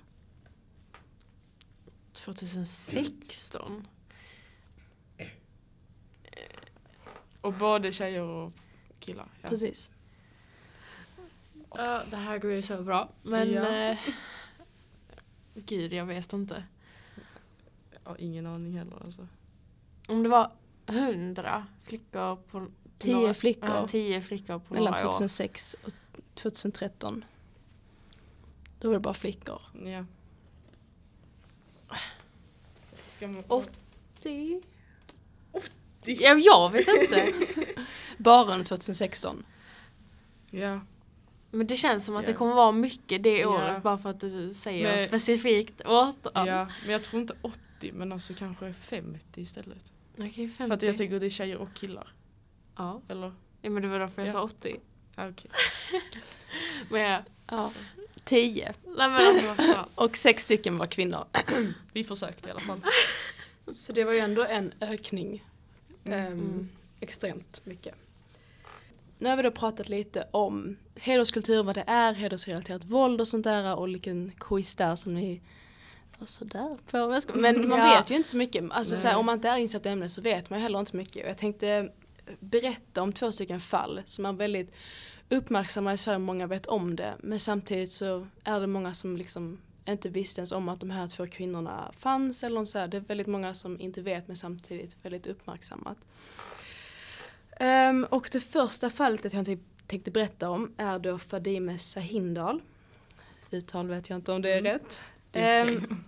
2016? 2.13 3.87
Och 7.41 7.53
både 7.53 7.91
tjejer 7.91 8.21
och 8.21 8.51
killar. 8.99 9.27
Ja. 9.41 9.49
Precis. 9.49 9.91
Ja, 11.75 12.03
det 12.09 12.17
här 12.17 12.37
går 12.37 12.51
ju 12.51 12.61
så 12.61 12.83
bra. 12.83 13.09
Men 13.23 13.51
Ja. 13.51 13.69
eh, 13.69 13.97
gud, 15.55 15.93
jag 15.93 16.05
vet 16.05 16.33
inte. 16.33 16.63
Jag 18.03 18.11
har 18.11 18.21
ingen 18.21 18.45
aning 18.45 18.77
heller 18.77 19.03
alltså. 19.03 19.27
Om 20.07 20.23
det 20.23 20.29
var 20.29 20.51
hundra 20.85 21.67
flickor 21.83 22.35
på 22.35 22.67
Tio 22.97 23.15
några, 23.15 23.33
flickor. 23.33 23.69
Ja, 23.69 23.87
tio 23.87 24.21
flickor 24.21 24.59
på 24.59 24.73
Mellan 24.73 24.91
några 24.93 25.07
år. 25.07 25.11
2006 25.11 25.75
och 25.83 25.91
2013. 26.41 27.25
Då 28.79 28.87
var 28.87 28.93
det 28.93 28.99
bara 28.99 29.13
flickor. 29.13 29.61
Ja. 29.85 30.05
Ska 33.07 33.27
man... 33.27 33.43
Åttio? 33.47 34.61
Ja, 36.03 36.33
jag 36.37 36.71
vet 36.71 36.87
inte. 36.87 37.33
Bara 38.17 38.53
under 38.53 38.65
2016. 38.65 39.45
Ja. 40.51 40.79
Men 41.51 41.67
det 41.67 41.75
känns 41.75 42.05
som 42.05 42.15
att 42.15 42.25
det 42.25 42.31
Ja. 42.31 42.37
kommer 42.37 42.53
vara 42.55 42.71
mycket 42.71 43.23
det 43.23 43.37
Ja. 43.39 43.47
året 43.47 43.83
bara 43.83 43.97
för 43.97 44.09
att 44.09 44.19
du 44.19 44.53
säger 44.53 44.95
Men- 44.95 45.05
specifikt 45.05 45.81
årtal. 45.87 46.47
ja. 46.47 46.67
Men 46.83 46.91
jag 46.91 47.03
tror 47.03 47.21
inte 47.21 47.35
80 47.41 47.91
men 47.93 48.11
alltså 48.11 48.33
kanske 48.33 48.73
50 48.73 49.41
istället. 49.41 49.93
Okej, 50.13 50.31
50. 50.49 50.53
För 50.67 50.73
att 50.73 50.81
jag 50.81 50.97
tycker 50.97 51.19
det 51.19 51.25
är 51.25 51.29
tjejer 51.29 51.57
och 51.57 51.73
killar. 51.73 52.13
ja. 52.75 53.01
Eller? 53.07 53.33
ja, 53.61 53.69
men 53.69 53.81
det 53.83 53.87
var 53.89 53.99
därför 53.99 54.21
jag 54.21 54.29
Ja. 54.29 54.33
sa 54.33 54.41
80. 54.43 54.79
Ja, 55.19 55.29
okej. 55.29 55.51
Men 56.89 57.23
Ja. 57.51 57.71
Tio. 58.23 58.73
nej 58.85 59.09
men 59.09 59.27
alltså 59.27 59.47
vad 59.47 59.57
fan. 59.57 59.89
Och 59.95 60.17
sex 60.17 60.45
stycken 60.45 60.77
var 60.77 60.85
kvinnor. 60.85 61.25
Vi 61.93 62.03
försökte 62.03 62.47
i 62.47 62.51
alla 62.51 62.59
fall. 62.59 62.81
Så 63.73 63.93
det 63.93 64.03
var 64.03 64.13
ju 64.13 64.19
ändå 64.19 64.43
en 64.45 64.73
ökning. 64.81 65.45
Mm. 66.05 66.19
Ehm, 66.19 66.31
Mm. 66.33 66.69
Extremt 67.01 67.65
mycket. 67.65 67.95
Nu 69.17 69.29
har 69.29 69.37
vi 69.37 69.43
då 69.43 69.51
pratat 69.51 69.89
lite 69.89 70.27
om 70.31 70.77
hederskultur, 70.95 71.63
vad 71.63 71.75
det 71.75 71.83
är, 71.87 72.13
hedersrelaterat 72.13 72.83
våld 72.85 73.21
och 73.21 73.27
sånt 73.27 73.43
där 73.43 73.75
och 73.75 73.87
vilken 73.87 74.31
quiz 74.39 74.75
där 74.75 74.95
som 74.95 75.13
ni 75.13 75.41
var 76.19 76.25
sådär 76.27 76.77
på. 76.91 77.37
Men 77.39 77.67
man 77.69 77.79
Ja. 77.79 77.95
vet 77.97 78.11
ju 78.11 78.15
inte 78.15 78.29
så 78.29 78.37
mycket. 78.37 78.63
Alltså 78.71 78.95
så 78.97 79.07
här, 79.07 79.15
om 79.17 79.25
man 79.25 79.35
inte 79.35 79.49
är 79.49 79.57
insatt 79.57 79.85
i 79.85 79.89
ämnet 79.89 80.11
så 80.11 80.21
vet 80.21 80.49
man 80.49 80.59
ju 80.59 80.63
heller 80.63 80.79
inte 80.79 80.91
så 80.91 80.97
mycket. 80.97 81.23
Och 81.23 81.29
jag 81.29 81.37
tänkte 81.37 81.91
berätta 82.39 83.01
om 83.01 83.13
två 83.13 83.31
stycken 83.31 83.59
fall 83.59 84.01
som 84.05 84.25
är 84.25 84.33
väldigt 84.33 84.71
uppmärksamma 85.29 85.93
i 85.93 85.97
Sverige. 85.97 86.19
Många 86.19 86.47
vet 86.47 86.65
om 86.65 86.95
det. 86.95 87.15
Men 87.19 87.39
samtidigt 87.39 87.91
så 87.91 88.27
är 88.43 88.59
det 88.59 88.67
många 88.67 88.93
som 88.93 89.17
liksom 89.17 89.57
inte 89.85 90.09
visste 90.09 90.41
ens 90.41 90.51
om 90.51 90.69
att 90.69 90.79
de 90.79 90.89
här 90.91 91.07
två 91.07 91.27
kvinnorna 91.27 91.91
fanns. 91.97 92.43
Eller 92.43 92.65
så 92.65 92.77
här. 92.79 92.87
Det 92.87 92.97
är 92.97 93.01
väldigt 93.01 93.27
många 93.27 93.53
som 93.53 93.79
inte 93.81 94.01
vet 94.01 94.27
men 94.27 94.35
samtidigt 94.35 94.95
väldigt 95.01 95.27
uppmärksammat. 95.27 95.97
Ehm, 97.59 98.03
och 98.09 98.29
det 98.31 98.39
första 98.39 98.89
fallet 98.89 99.33
jag 99.33 99.45
tänkte- 99.87 100.11
berätta 100.11 100.49
om 100.49 100.73
är 100.77 100.99
då 100.99 101.17
Fadime 101.19 101.77
Sahindal. 101.77 102.61
Uttal 103.51 103.87
vet 103.87 104.09
jag 104.09 104.17
inte 104.17 104.31
om 104.31 104.41
det 104.41 104.49
är 104.49 104.57
Mm. 104.59 104.73
rätt. 104.73 105.03
Det 105.31 105.39
är 105.39 105.63
okej. 105.65 105.75
Ehm, 105.77 106.03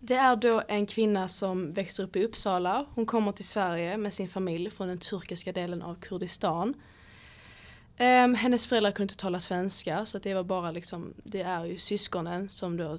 det 0.00 0.14
är 0.14 0.36
då 0.36 0.62
en 0.68 0.86
kvinna 0.86 1.28
som 1.28 1.70
växer 1.70 2.02
upp 2.02 2.16
i 2.16 2.24
Uppsala. 2.24 2.86
Hon 2.94 3.06
kommer 3.06 3.32
till 3.32 3.48
Sverige 3.48 3.96
med 3.96 4.12
sin 4.12 4.28
familj 4.28 4.70
från 4.70 4.88
den 4.88 4.98
turkiska 4.98 5.52
delen 5.52 5.82
av 5.82 5.94
Kurdistan. 5.94 6.74
Um, 7.98 8.34
hennes 8.34 8.66
föräldrar 8.66 8.90
kunde 8.90 9.12
inte 9.12 9.22
tala 9.22 9.40
svenska 9.40 10.06
så 10.06 10.16
att 10.16 10.22
det 10.22 10.34
var 10.34 10.44
bara 10.44 10.70
liksom, 10.70 11.14
det 11.24 11.42
är 11.42 11.64
ju 11.64 11.78
syskonen 11.78 12.48
som 12.48 12.76
då 12.76 12.98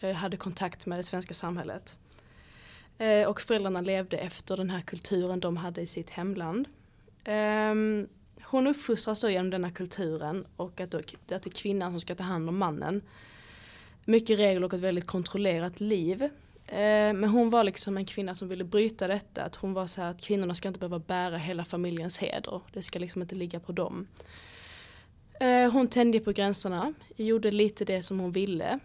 eh, 0.00 0.14
hade 0.14 0.36
kontakt 0.36 0.86
med 0.86 0.98
det 0.98 1.02
svenska 1.02 1.34
samhället. 1.34 1.98
Uh, 3.00 3.28
och 3.28 3.40
föräldrarna 3.40 3.80
levde 3.80 4.16
efter 4.16 4.56
den 4.56 4.70
här 4.70 4.80
kulturen 4.80 5.40
de 5.40 5.56
hade 5.56 5.80
i 5.80 5.86
sitt 5.86 6.10
hemland. 6.10 6.68
Um, 7.26 8.08
hon 8.42 8.66
uppfostras 8.66 9.20
då 9.20 9.30
genom 9.30 9.50
denna 9.50 9.70
kulturen 9.70 10.46
och 10.56 10.80
att, 10.80 10.90
då, 10.90 10.98
att 10.98 11.26
det 11.26 11.46
är 11.46 11.50
kvinnan 11.50 11.92
som 11.92 12.00
ska 12.00 12.14
ta 12.14 12.22
hand 12.22 12.48
om 12.48 12.58
mannen. 12.58 13.02
Mycket 14.04 14.38
regler 14.38 14.64
och 14.64 14.74
ett 14.74 14.80
väldigt 14.80 15.06
kontrollerat 15.06 15.80
liv. 15.80 16.22
Eh, 16.66 17.12
men 17.12 17.24
hon 17.24 17.50
var 17.50 17.64
liksom 17.64 17.96
en 17.96 18.04
kvinna 18.04 18.34
som 18.34 18.48
ville 18.48 18.64
bryta 18.64 19.08
detta. 19.08 19.42
Att 19.42 19.56
hon 19.56 19.72
var 19.72 19.86
så 19.86 20.00
här 20.00 20.10
att 20.10 20.20
kvinnorna 20.20 20.54
ska 20.54 20.68
inte 20.68 20.80
behöva 20.80 20.98
bära 20.98 21.36
hela 21.36 21.64
familjens 21.64 22.18
heder. 22.18 22.60
Det 22.72 22.82
ska 22.82 22.98
liksom 22.98 23.22
inte 23.22 23.34
ligga 23.34 23.60
på 23.60 23.72
dem. 23.72 24.06
Eh, 25.40 25.72
hon 25.72 25.88
tände 25.88 26.20
på 26.20 26.32
gränserna, 26.32 26.94
gjorde 27.16 27.50
lite 27.50 27.84
det 27.84 28.02
som 28.02 28.20
hon 28.20 28.32
ville. 28.32 28.78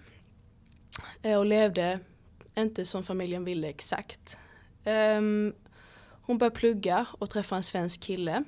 Eh, 1.22 1.38
och 1.38 1.46
levde 1.46 2.00
inte 2.56 2.86
som 2.86 3.04
familjen 3.04 3.46
ville 3.46 3.68
exakt. 3.68 4.38
Ehm, 4.84 5.54
hon 6.22 6.38
började 6.38 6.56
plugga 6.56 7.06
och 7.12 7.30
träffa 7.30 7.56
en 7.56 7.64
svensk 7.64 8.02
kille. 8.02 8.44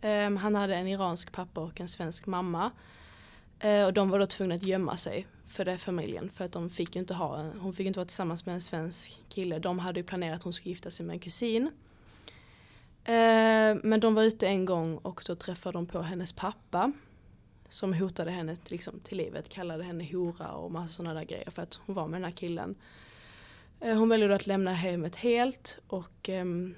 Ehm, 0.00 0.36
han 0.36 0.54
hade 0.54 0.74
en 0.74 0.86
iransk 0.86 1.32
pappa 1.32 1.60
och 1.60 1.80
en 1.80 1.88
svensk 1.88 2.26
mamma. 2.26 2.70
Och 3.86 3.92
de 3.92 4.10
var 4.10 4.18
då 4.18 4.26
tvungna 4.26 4.54
att 4.54 4.62
gömma 4.62 4.96
sig 4.96 5.26
för 5.50 5.64
den 5.64 5.78
familjen. 5.78 6.30
För 6.30 6.44
att 6.44 6.52
de 6.52 6.70
fick 6.70 6.94
ju 6.94 7.00
inte 7.00 7.14
ha, 7.14 7.50
hon 7.58 7.72
fick 7.72 7.86
inte 7.86 7.98
vara 7.98 8.06
tillsammans 8.06 8.46
med 8.46 8.54
en 8.54 8.60
svensk 8.60 9.22
kille. 9.28 9.58
De 9.58 9.78
hade 9.78 10.00
ju 10.00 10.04
planerat 10.04 10.36
att 10.36 10.42
hon 10.42 10.52
skulle 10.52 10.70
gifta 10.70 10.90
sig 10.90 11.06
med 11.06 11.14
en 11.14 11.20
kusin. 11.20 11.70
Eh, 13.04 13.76
men 13.82 14.00
de 14.00 14.14
var 14.14 14.22
ute 14.22 14.46
en 14.46 14.64
gång 14.64 14.96
och 14.96 15.22
då 15.26 15.34
träffade 15.34 15.78
de 15.78 15.86
på 15.86 16.02
hennes 16.02 16.32
pappa. 16.32 16.92
Som 17.68 17.94
hotade 17.94 18.30
henne 18.30 18.56
liksom, 18.68 19.00
till 19.00 19.18
livet, 19.18 19.48
kallade 19.48 19.84
henne 19.84 20.12
hora 20.12 20.52
och 20.52 20.72
massa 20.72 20.94
sådana 20.94 21.14
där 21.14 21.24
grejer 21.24 21.50
för 21.50 21.62
att 21.62 21.80
hon 21.86 21.94
var 21.94 22.08
med 22.08 22.20
den 22.20 22.24
här 22.24 22.36
killen. 22.36 22.74
Eh, 23.80 23.98
hon 23.98 24.08
väljer 24.08 24.28
då 24.28 24.34
att 24.34 24.46
lämna 24.46 24.74
hemmet 24.74 25.16
helt 25.16 25.78
och, 25.86 26.28
ehm, 26.28 26.74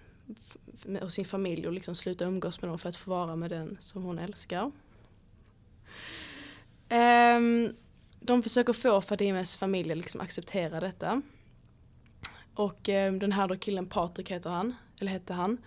och 1.03 1.13
sin 1.13 1.25
familj 1.25 1.67
och 1.67 1.73
liksom 1.73 1.95
sluta 1.95 2.25
umgås 2.25 2.63
med 2.63 2.71
dem 2.71 2.79
för 2.79 2.89
att 2.89 2.97
få 2.97 3.11
vara 3.11 3.37
med 3.37 3.51
den 3.51 3.77
som 3.81 4.03
hon 4.03 4.19
älskar. 4.19 4.73
Ehm, 6.89 7.73
de 8.25 8.43
försöker 8.43 8.73
få 8.73 9.01
Fadimes 9.01 9.57
familj 9.57 9.93
att 9.93 9.99
liksom 9.99 10.21
acceptera 10.21 10.81
detta. 10.81 11.23
Och 12.55 12.89
eh, 12.89 13.13
den 13.13 13.33
här 13.33 13.49
då 13.49 13.57
killen 13.57 13.87
Patrik 13.87 14.31
heter 14.31 14.51
han, 14.51 14.75
eller 15.01 15.11
hette 15.11 15.35
han. 15.35 15.59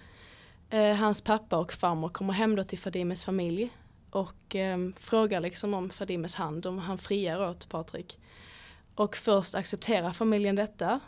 Eh, 0.69 0.95
hans 0.95 1.21
pappa 1.21 1.57
och 1.57 1.73
farmor 1.73 2.09
kommer 2.09 2.33
hem 2.33 2.55
då 2.55 2.63
till 2.63 2.79
Fadimes 2.79 3.23
familj 3.23 3.69
och 4.09 4.55
eh, 4.55 4.77
frågar 4.99 5.41
liksom 5.41 5.73
om 5.73 5.89
Fadimes 5.89 6.35
hand, 6.35 6.65
om 6.65 6.79
han 6.79 6.97
friar 6.97 7.49
åt 7.49 7.69
Patrik. 7.69 8.19
Och 8.95 9.15
först 9.15 9.55
accepterar 9.55 10.11
familjen 10.11 10.55
detta. 10.55 10.99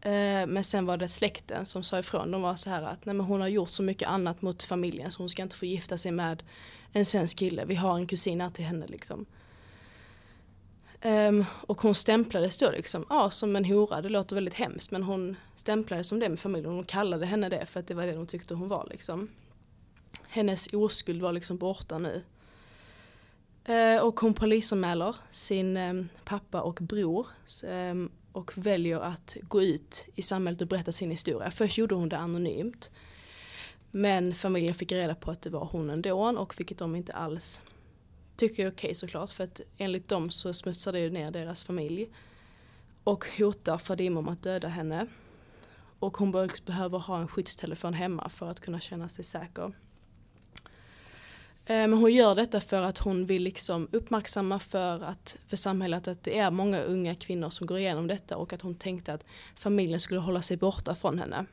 Eh, 0.00 0.46
men 0.46 0.64
sen 0.64 0.86
var 0.86 0.96
det 0.96 1.08
släkten 1.08 1.66
som 1.66 1.82
sa 1.82 1.98
ifrån. 1.98 2.30
De 2.30 2.42
var 2.42 2.54
så 2.54 2.70
här 2.70 2.82
att 2.82 3.06
nej, 3.06 3.14
men 3.14 3.26
hon 3.26 3.40
har 3.40 3.48
gjort 3.48 3.70
så 3.70 3.82
mycket 3.82 4.08
annat 4.08 4.42
mot 4.42 4.62
familjen 4.62 5.10
så 5.12 5.22
hon 5.22 5.28
ska 5.28 5.42
inte 5.42 5.56
få 5.56 5.66
gifta 5.66 5.98
sig 5.98 6.12
med 6.12 6.42
en 6.92 7.04
svensk 7.04 7.38
kille. 7.38 7.64
Vi 7.64 7.74
har 7.74 7.96
en 7.96 8.06
kusin 8.06 8.40
här 8.40 8.50
till 8.50 8.64
henne 8.64 8.86
liksom. 8.86 9.26
Um, 11.04 11.44
och 11.66 11.80
hon 11.80 11.94
stämplades 11.94 12.58
då 12.58 12.70
liksom, 12.70 13.04
ja 13.08 13.30
som 13.30 13.56
en 13.56 13.64
hora, 13.64 14.02
det 14.02 14.08
låter 14.08 14.34
väldigt 14.34 14.54
hemskt 14.54 14.90
men 14.90 15.02
hon 15.02 15.36
stämplades 15.56 16.08
som 16.08 16.20
det 16.20 16.28
med 16.28 16.38
familjen 16.38 16.72
Hon 16.72 16.84
kallade 16.84 17.26
henne 17.26 17.48
det 17.48 17.66
för 17.66 17.80
att 17.80 17.86
det 17.86 17.94
var 17.94 18.06
det 18.06 18.12
de 18.12 18.26
tyckte 18.26 18.54
hon 18.54 18.68
var 18.68 18.86
liksom. 18.90 19.28
Hennes 20.28 20.72
oskuld 20.72 21.22
var 21.22 21.32
liksom 21.32 21.56
borta 21.56 21.98
nu. 21.98 22.22
Uh, 23.68 24.02
och 24.02 24.20
hon 24.20 24.34
polisanmäler 24.34 25.16
sin 25.30 25.76
um, 25.76 26.08
pappa 26.24 26.60
och 26.60 26.74
bror 26.74 27.26
um, 27.64 28.10
och 28.32 28.52
väljer 28.56 29.00
att 29.00 29.36
gå 29.42 29.62
ut 29.62 30.06
i 30.14 30.22
samhället 30.22 30.60
och 30.60 30.68
berätta 30.68 30.92
sin 30.92 31.10
historia. 31.10 31.50
Först 31.50 31.78
gjorde 31.78 31.94
hon 31.94 32.08
det 32.08 32.18
anonymt. 32.18 32.90
Men 33.90 34.34
familjen 34.34 34.74
fick 34.74 34.92
reda 34.92 35.14
på 35.14 35.30
att 35.30 35.42
det 35.42 35.50
var 35.50 35.68
hon 35.72 35.90
ändå 35.90 36.22
och 36.38 36.54
vilket 36.58 36.78
de 36.78 36.96
inte 36.96 37.12
alls 37.12 37.62
tycker 38.36 38.66
är 38.66 38.70
okej 38.70 38.94
såklart 38.94 39.30
för 39.30 39.44
att 39.44 39.60
enligt 39.78 40.08
dem 40.08 40.30
så 40.30 40.52
smutsar 40.52 40.92
det 40.92 40.98
ju 40.98 41.10
ner 41.10 41.30
deras 41.30 41.64
familj. 41.64 42.08
Och 43.04 43.26
hotar 43.38 43.78
Fadime 43.78 44.18
om 44.18 44.28
att 44.28 44.42
döda 44.42 44.68
henne. 44.68 45.06
Och 45.98 46.16
hon 46.16 46.48
behöver 46.66 46.98
ha 46.98 47.20
en 47.20 47.28
skyddstelefon 47.28 47.94
hemma 47.94 48.28
för 48.28 48.50
att 48.50 48.60
kunna 48.60 48.80
känna 48.80 49.08
sig 49.08 49.24
säker. 49.24 49.72
Eh, 51.68 51.88
men 51.88 51.92
hon 51.92 52.14
gör 52.14 52.34
detta 52.34 52.60
för 52.60 52.82
att 52.82 52.98
hon 52.98 53.26
vill 53.26 53.42
liksom 53.42 53.88
uppmärksamma 53.92 54.58
för, 54.58 55.04
att, 55.04 55.36
för 55.46 55.56
samhället 55.56 56.08
att 56.08 56.22
det 56.22 56.38
är 56.38 56.50
många 56.50 56.82
unga 56.82 57.14
kvinnor 57.14 57.50
som 57.50 57.66
går 57.66 57.78
igenom 57.78 58.06
detta 58.06 58.36
och 58.36 58.52
att 58.52 58.62
hon 58.62 58.74
tänkte 58.74 59.12
att 59.12 59.24
familjen 59.56 60.00
skulle 60.00 60.20
hålla 60.20 60.42
sig 60.42 60.56
borta 60.56 60.94
från 60.94 61.18
henne. 61.18 61.46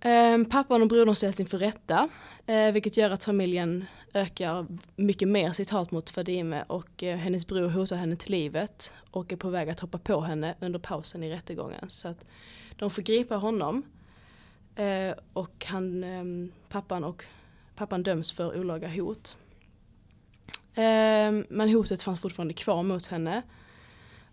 Eh, 0.00 0.44
Pappan 0.50 0.82
och 0.82 0.88
brodern 0.88 1.14
ställs 1.14 1.40
inför 1.40 1.58
rätta 1.58 2.08
eh, 2.46 2.72
vilket 2.72 2.96
gör 2.96 3.10
att 3.10 3.24
familjen 3.24 3.84
ökar 4.14 4.66
mycket 4.96 5.28
mer 5.28 5.52
sitt 5.52 5.70
hat 5.70 5.90
mot 5.90 6.10
Fadime 6.10 6.64
och 6.66 7.02
eh, 7.02 7.16
hennes 7.16 7.46
bror 7.46 7.68
hotar 7.68 7.96
henne 7.96 8.16
till 8.16 8.30
livet 8.30 8.94
och 9.10 9.32
är 9.32 9.36
på 9.36 9.48
väg 9.50 9.70
att 9.70 9.80
hoppa 9.80 9.98
på 9.98 10.20
henne 10.20 10.54
under 10.60 10.78
pausen 10.78 11.22
i 11.22 11.30
rättegången. 11.30 11.90
Så 11.90 12.08
att 12.08 12.24
de 12.76 12.90
får 12.90 13.02
gripa 13.02 13.36
honom 13.36 13.82
eh, 14.76 15.14
och 15.32 15.64
han, 15.68 16.04
ehm, 16.04 16.52
pappan, 16.68 17.04
och, 17.04 17.24
pappan 17.76 18.02
döms 18.02 18.32
för 18.32 18.60
olaga 18.60 18.88
hot. 18.88 19.36
Ehm, 20.74 21.46
men 21.48 21.68
hotet 21.68 22.02
fanns 22.02 22.20
fortfarande 22.20 22.54
kvar 22.54 22.82
mot 22.82 23.06
henne 23.06 23.42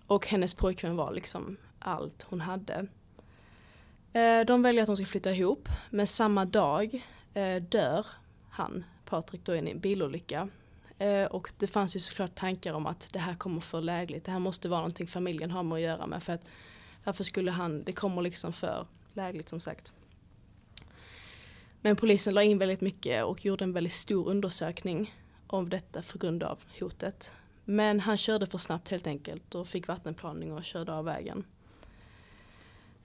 och 0.08 0.28
hennes 0.28 0.54
pojkvän 0.54 0.96
var 0.96 1.14
liksom 1.14 1.58
allt 1.80 2.26
hon 2.30 2.42
hade. 2.42 2.88
Eh, 4.16 4.46
de 4.46 4.62
väljer 4.62 4.84
att 4.84 4.88
de 4.88 4.96
ska 4.96 5.06
flytta 5.06 5.32
ihop 5.32 5.70
men 5.90 6.08
samma 6.08 6.46
dag 6.46 7.06
eh, 7.34 7.56
dör 7.56 8.06
han, 8.50 8.84
Patrik, 9.06 9.46
då 9.46 9.56
i 9.56 9.72
en 9.72 9.80
bilolycka. 9.80 10.50
Eh, 10.98 11.24
och 11.24 11.52
det 11.58 11.68
fanns 11.68 11.96
ju 11.96 12.00
såklart 12.00 12.36
tankar 12.36 12.74
om 12.74 12.86
att 12.86 13.10
det 13.14 13.20
här 13.20 13.36
kommer 13.36 13.62
för 13.62 13.82
lägligt, 13.82 14.26
det 14.26 14.32
här 14.32 14.40
måste 14.40 14.70
vara 14.70 14.80
någonting 14.80 15.08
familjen 15.08 15.52
har 15.52 15.64
med 15.64 15.76
att 15.76 15.82
göra 15.82 16.08
med 16.08 16.24
för 16.24 16.34
att 16.34 16.46
varför 17.04 17.24
skulle 17.24 17.52
han, 17.52 17.84
det 17.84 17.94
kommer 17.94 18.22
liksom 18.22 18.54
för 18.54 18.88
lägligt 19.14 19.50
som 19.50 19.60
sagt. 19.60 19.94
Men 21.82 21.96
polisen 21.96 22.34
la 22.34 22.44
in 22.44 22.58
väldigt 22.58 22.82
mycket 22.82 23.24
och 23.24 23.46
gjorde 23.46 23.64
en 23.64 23.74
väldigt 23.74 23.94
stor 23.94 24.30
undersökning 24.30 25.14
om 25.48 25.70
detta 25.70 26.02
för 26.02 26.20
grund 26.20 26.44
av 26.44 26.60
hotet. 26.80 27.32
Men 27.66 28.00
han 28.00 28.18
körde 28.18 28.46
för 28.46 28.58
snabbt 28.58 28.90
helt 28.90 29.08
enkelt 29.08 29.56
och 29.56 29.68
fick 29.68 29.88
vattenplaning 29.88 30.54
och 30.54 30.64
körde 30.64 30.94
av 30.94 31.06
vägen. 31.06 31.46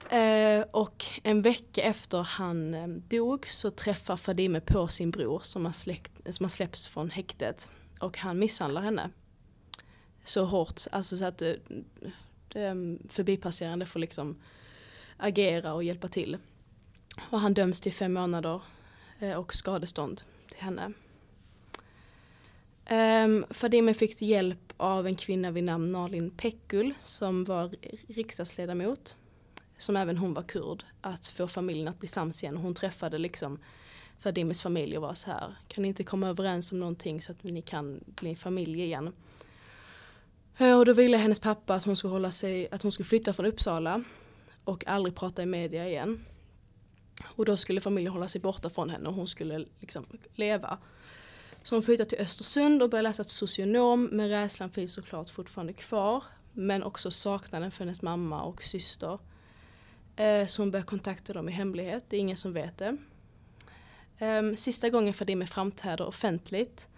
Eh, 0.09 0.65
och 0.71 1.05
en 1.23 1.41
vecka 1.41 1.81
efter 1.81 2.17
han 2.17 2.73
eh, 2.73 2.87
dog 2.87 3.47
så 3.47 3.71
träffar 3.71 4.17
Fadime 4.17 4.61
på 4.61 4.87
sin 4.87 5.11
bror 5.11 5.39
som 5.39 5.65
har, 5.65 5.71
släkt, 5.71 6.11
som 6.29 6.43
har 6.43 6.49
släppts 6.49 6.87
från 6.87 7.09
häktet 7.09 7.69
och 7.99 8.17
han 8.17 8.39
misshandlar 8.39 8.81
henne. 8.81 9.09
Så 10.23 10.45
hårt, 10.45 10.81
alltså 10.91 11.17
så 11.17 11.25
att 11.25 11.41
eh, 11.41 11.53
ehm, 12.55 12.99
förbipasserande 13.09 13.85
får 13.85 13.99
liksom 13.99 14.41
agera 15.17 15.73
och 15.73 15.83
hjälpa 15.83 16.07
till. 16.07 16.37
Och 17.29 17.39
han 17.39 17.53
döms 17.53 17.81
till 17.81 17.93
fem 17.93 18.13
månader 18.13 18.61
eh, 19.19 19.33
och 19.33 19.55
skadestånd 19.55 20.21
till 20.49 20.61
henne. 20.61 20.93
Um, 22.89 23.45
Fadime 23.49 23.93
fick 23.93 24.21
hjälp 24.21 24.73
av 24.77 25.07
en 25.07 25.15
kvinna 25.15 25.51
vid 25.51 25.63
namn 25.63 25.91
Nalin 25.91 26.29
Pekgul 26.29 26.93
som 26.99 27.43
var 27.43 27.75
riksdagsledamot. 28.07 29.17
Som 29.81 29.97
även 29.97 30.17
hon 30.17 30.33
var 30.33 30.43
kurd. 30.43 30.83
Att 31.01 31.27
få 31.27 31.47
familjen 31.47 31.87
att 31.87 31.99
bli 31.99 32.07
sams 32.07 32.43
igen. 32.43 32.57
Hon 32.57 32.73
träffade 32.73 33.17
liksom 33.17 33.59
Fadimes 34.19 34.61
familj 34.61 34.97
och 34.97 35.01
var 35.01 35.13
så 35.13 35.31
här. 35.31 35.55
Kan 35.67 35.81
ni 35.81 35.87
inte 35.87 36.03
komma 36.03 36.27
överens 36.27 36.71
om 36.71 36.79
någonting 36.79 37.21
så 37.21 37.31
att 37.31 37.43
ni 37.43 37.61
kan 37.61 37.99
bli 38.05 38.29
en 38.29 38.35
familj 38.35 38.81
igen. 38.83 39.13
Eh, 40.57 40.77
och 40.77 40.85
då 40.85 40.93
ville 40.93 41.17
hennes 41.17 41.39
pappa 41.39 41.75
att 41.75 41.83
hon 41.83 41.95
skulle 41.95 42.13
hålla 42.13 42.31
sig, 42.31 42.67
att 42.71 42.83
hon 42.83 42.91
skulle 42.91 43.05
flytta 43.07 43.33
från 43.33 43.45
Uppsala. 43.45 44.03
Och 44.63 44.87
aldrig 44.87 45.15
prata 45.15 45.43
i 45.43 45.45
media 45.45 45.87
igen. 45.87 46.25
Och 47.23 47.45
då 47.45 47.57
skulle 47.57 47.81
familjen 47.81 48.13
hålla 48.13 48.27
sig 48.27 48.41
borta 48.41 48.69
från 48.69 48.89
henne 48.89 49.09
och 49.09 49.15
hon 49.15 49.27
skulle 49.27 49.65
liksom 49.79 50.05
leva. 50.35 50.77
Så 51.63 51.75
hon 51.75 51.83
flyttade 51.83 52.09
till 52.09 52.19
Östersund 52.19 52.83
och 52.83 52.89
började 52.89 53.09
läsa 53.09 53.23
till 53.23 53.35
socionom 53.35 54.09
men 54.11 54.29
rädslan 54.29 54.69
finns 54.69 54.93
såklart 54.93 55.29
fortfarande 55.29 55.73
kvar. 55.73 56.23
Men 56.53 56.83
också 56.83 57.11
saknaden 57.11 57.71
för 57.71 57.79
hennes 57.79 58.01
mamma 58.01 58.43
och 58.43 58.63
syster. 58.63 59.19
Eh, 60.15 60.47
så 60.47 60.61
hon 60.61 60.71
börjar 60.71 60.85
kontakta 60.85 61.33
dem 61.33 61.49
i 61.49 61.51
hemlighet, 61.51 62.03
det 62.09 62.15
är 62.15 62.19
ingen 62.19 62.37
som 62.37 62.53
vet 62.53 62.77
det. 62.77 62.97
Ehm, 64.17 64.57
sista 64.57 64.89
gången 64.89 65.13
Fadime 65.13 65.47
framträder 65.47 66.07
offentligt 66.07 66.89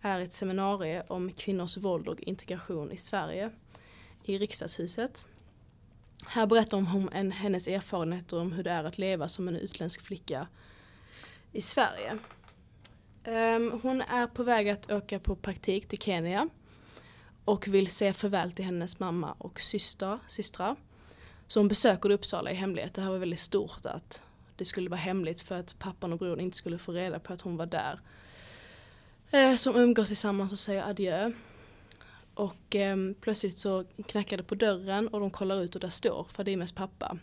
är 0.00 0.20
ett 0.20 0.32
seminarium 0.32 1.02
om 1.08 1.32
kvinnors 1.32 1.76
våld 1.76 2.08
och 2.08 2.20
integration 2.20 2.92
i 2.92 2.96
Sverige 2.96 3.50
i 4.24 4.38
riksdagshuset. 4.38 5.26
Här 6.26 6.46
berättar 6.46 6.76
hon 6.76 7.08
om 7.12 7.30
hennes 7.30 7.68
erfarenheter 7.68 8.40
om 8.40 8.52
hur 8.52 8.64
det 8.64 8.70
är 8.70 8.84
att 8.84 8.98
leva 8.98 9.28
som 9.28 9.48
en 9.48 9.56
utländsk 9.56 10.02
flicka 10.02 10.46
i 11.52 11.60
Sverige. 11.60 12.18
Um, 13.24 13.80
hon 13.82 14.02
är 14.02 14.26
på 14.26 14.42
väg 14.42 14.68
att 14.68 14.90
åka 14.90 15.18
på 15.18 15.36
praktik 15.36 15.88
till 15.88 15.98
Kenya 15.98 16.48
och 17.44 17.68
vill 17.68 17.90
säga 17.90 18.12
farväl 18.12 18.52
till 18.52 18.64
hennes 18.64 18.98
mamma 18.98 19.34
och 19.38 19.60
syster, 19.60 20.18
systrar. 20.26 20.76
Så 21.48 21.60
hon 21.60 21.68
besöker 21.68 22.10
Uppsala 22.10 22.50
i 22.50 22.54
hemlighet. 22.54 22.94
Det 22.94 23.00
här 23.00 23.10
var 23.10 23.18
väldigt 23.18 23.40
stort 23.40 23.86
att 23.86 24.22
det 24.56 24.64
skulle 24.64 24.90
vara 24.90 25.00
hemligt 25.00 25.40
för 25.40 25.58
att 25.58 25.78
pappan 25.78 26.12
och 26.12 26.18
brodern 26.18 26.40
inte 26.40 26.56
skulle 26.56 26.78
få 26.78 26.92
reda 26.92 27.18
på 27.18 27.32
att 27.32 27.40
hon 27.40 27.56
var 27.56 27.66
där. 27.66 28.00
Eh, 29.30 29.56
som 29.56 29.76
umgås 29.76 30.08
tillsammans 30.08 30.52
och 30.52 30.58
säger 30.58 30.82
adjö. 30.82 31.32
Och 32.34 32.76
eh, 32.76 32.96
plötsligt 33.20 33.58
så 33.58 33.84
knackar 34.06 34.36
det 34.36 34.42
på 34.42 34.54
dörren 34.54 35.08
och 35.08 35.20
de 35.20 35.30
kollar 35.30 35.62
ut 35.62 35.74
och 35.74 35.80
där 35.80 35.88
står 35.88 36.26
Fadimes 36.32 36.72
pappa. 36.72 37.18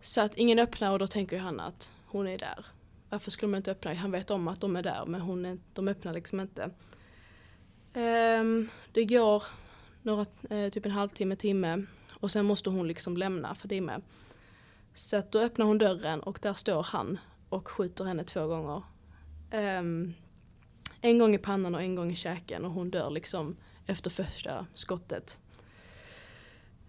Så 0.00 0.20
att 0.20 0.34
ingen 0.34 0.58
öppnar 0.58 0.92
och 0.92 0.98
då 0.98 1.06
tänker 1.06 1.38
han 1.38 1.60
att 1.60 1.92
hon 2.06 2.28
är 2.28 2.38
där 2.38 2.66
varför 3.14 3.30
skulle 3.30 3.50
man 3.50 3.58
inte 3.58 3.70
öppna? 3.70 3.94
Han 3.94 4.10
vet 4.10 4.30
om 4.30 4.48
att 4.48 4.60
de 4.60 4.76
är 4.76 4.82
där 4.82 5.06
men 5.06 5.20
hon 5.20 5.46
är, 5.46 5.58
de 5.72 5.88
öppnar 5.88 6.12
liksom 6.12 6.40
inte. 6.40 6.62
Eh, 7.92 8.44
det 8.92 9.04
går 9.04 9.42
några, 10.02 10.26
eh, 10.50 10.70
typ 10.70 10.86
en 10.86 10.92
halvtimme, 10.92 11.36
timme 11.36 11.84
och 12.24 12.30
sen 12.30 12.46
måste 12.46 12.70
hon 12.70 12.88
liksom 12.88 13.16
lämna 13.16 13.54
Fadime. 13.54 14.00
Så 14.94 15.16
att 15.16 15.32
då 15.32 15.38
öppnar 15.38 15.66
hon 15.66 15.78
dörren 15.78 16.20
och 16.20 16.38
där 16.42 16.54
står 16.54 16.82
han 16.82 17.18
och 17.48 17.68
skjuter 17.68 18.04
henne 18.04 18.24
två 18.24 18.46
gånger. 18.46 18.82
Um, 19.52 20.14
en 21.00 21.18
gång 21.18 21.34
i 21.34 21.38
pannan 21.38 21.74
och 21.74 21.82
en 21.82 21.94
gång 21.94 22.12
i 22.12 22.14
käken 22.14 22.64
och 22.64 22.70
hon 22.70 22.90
dör 22.90 23.10
liksom 23.10 23.56
efter 23.86 24.10
första 24.10 24.66
skottet. 24.74 25.40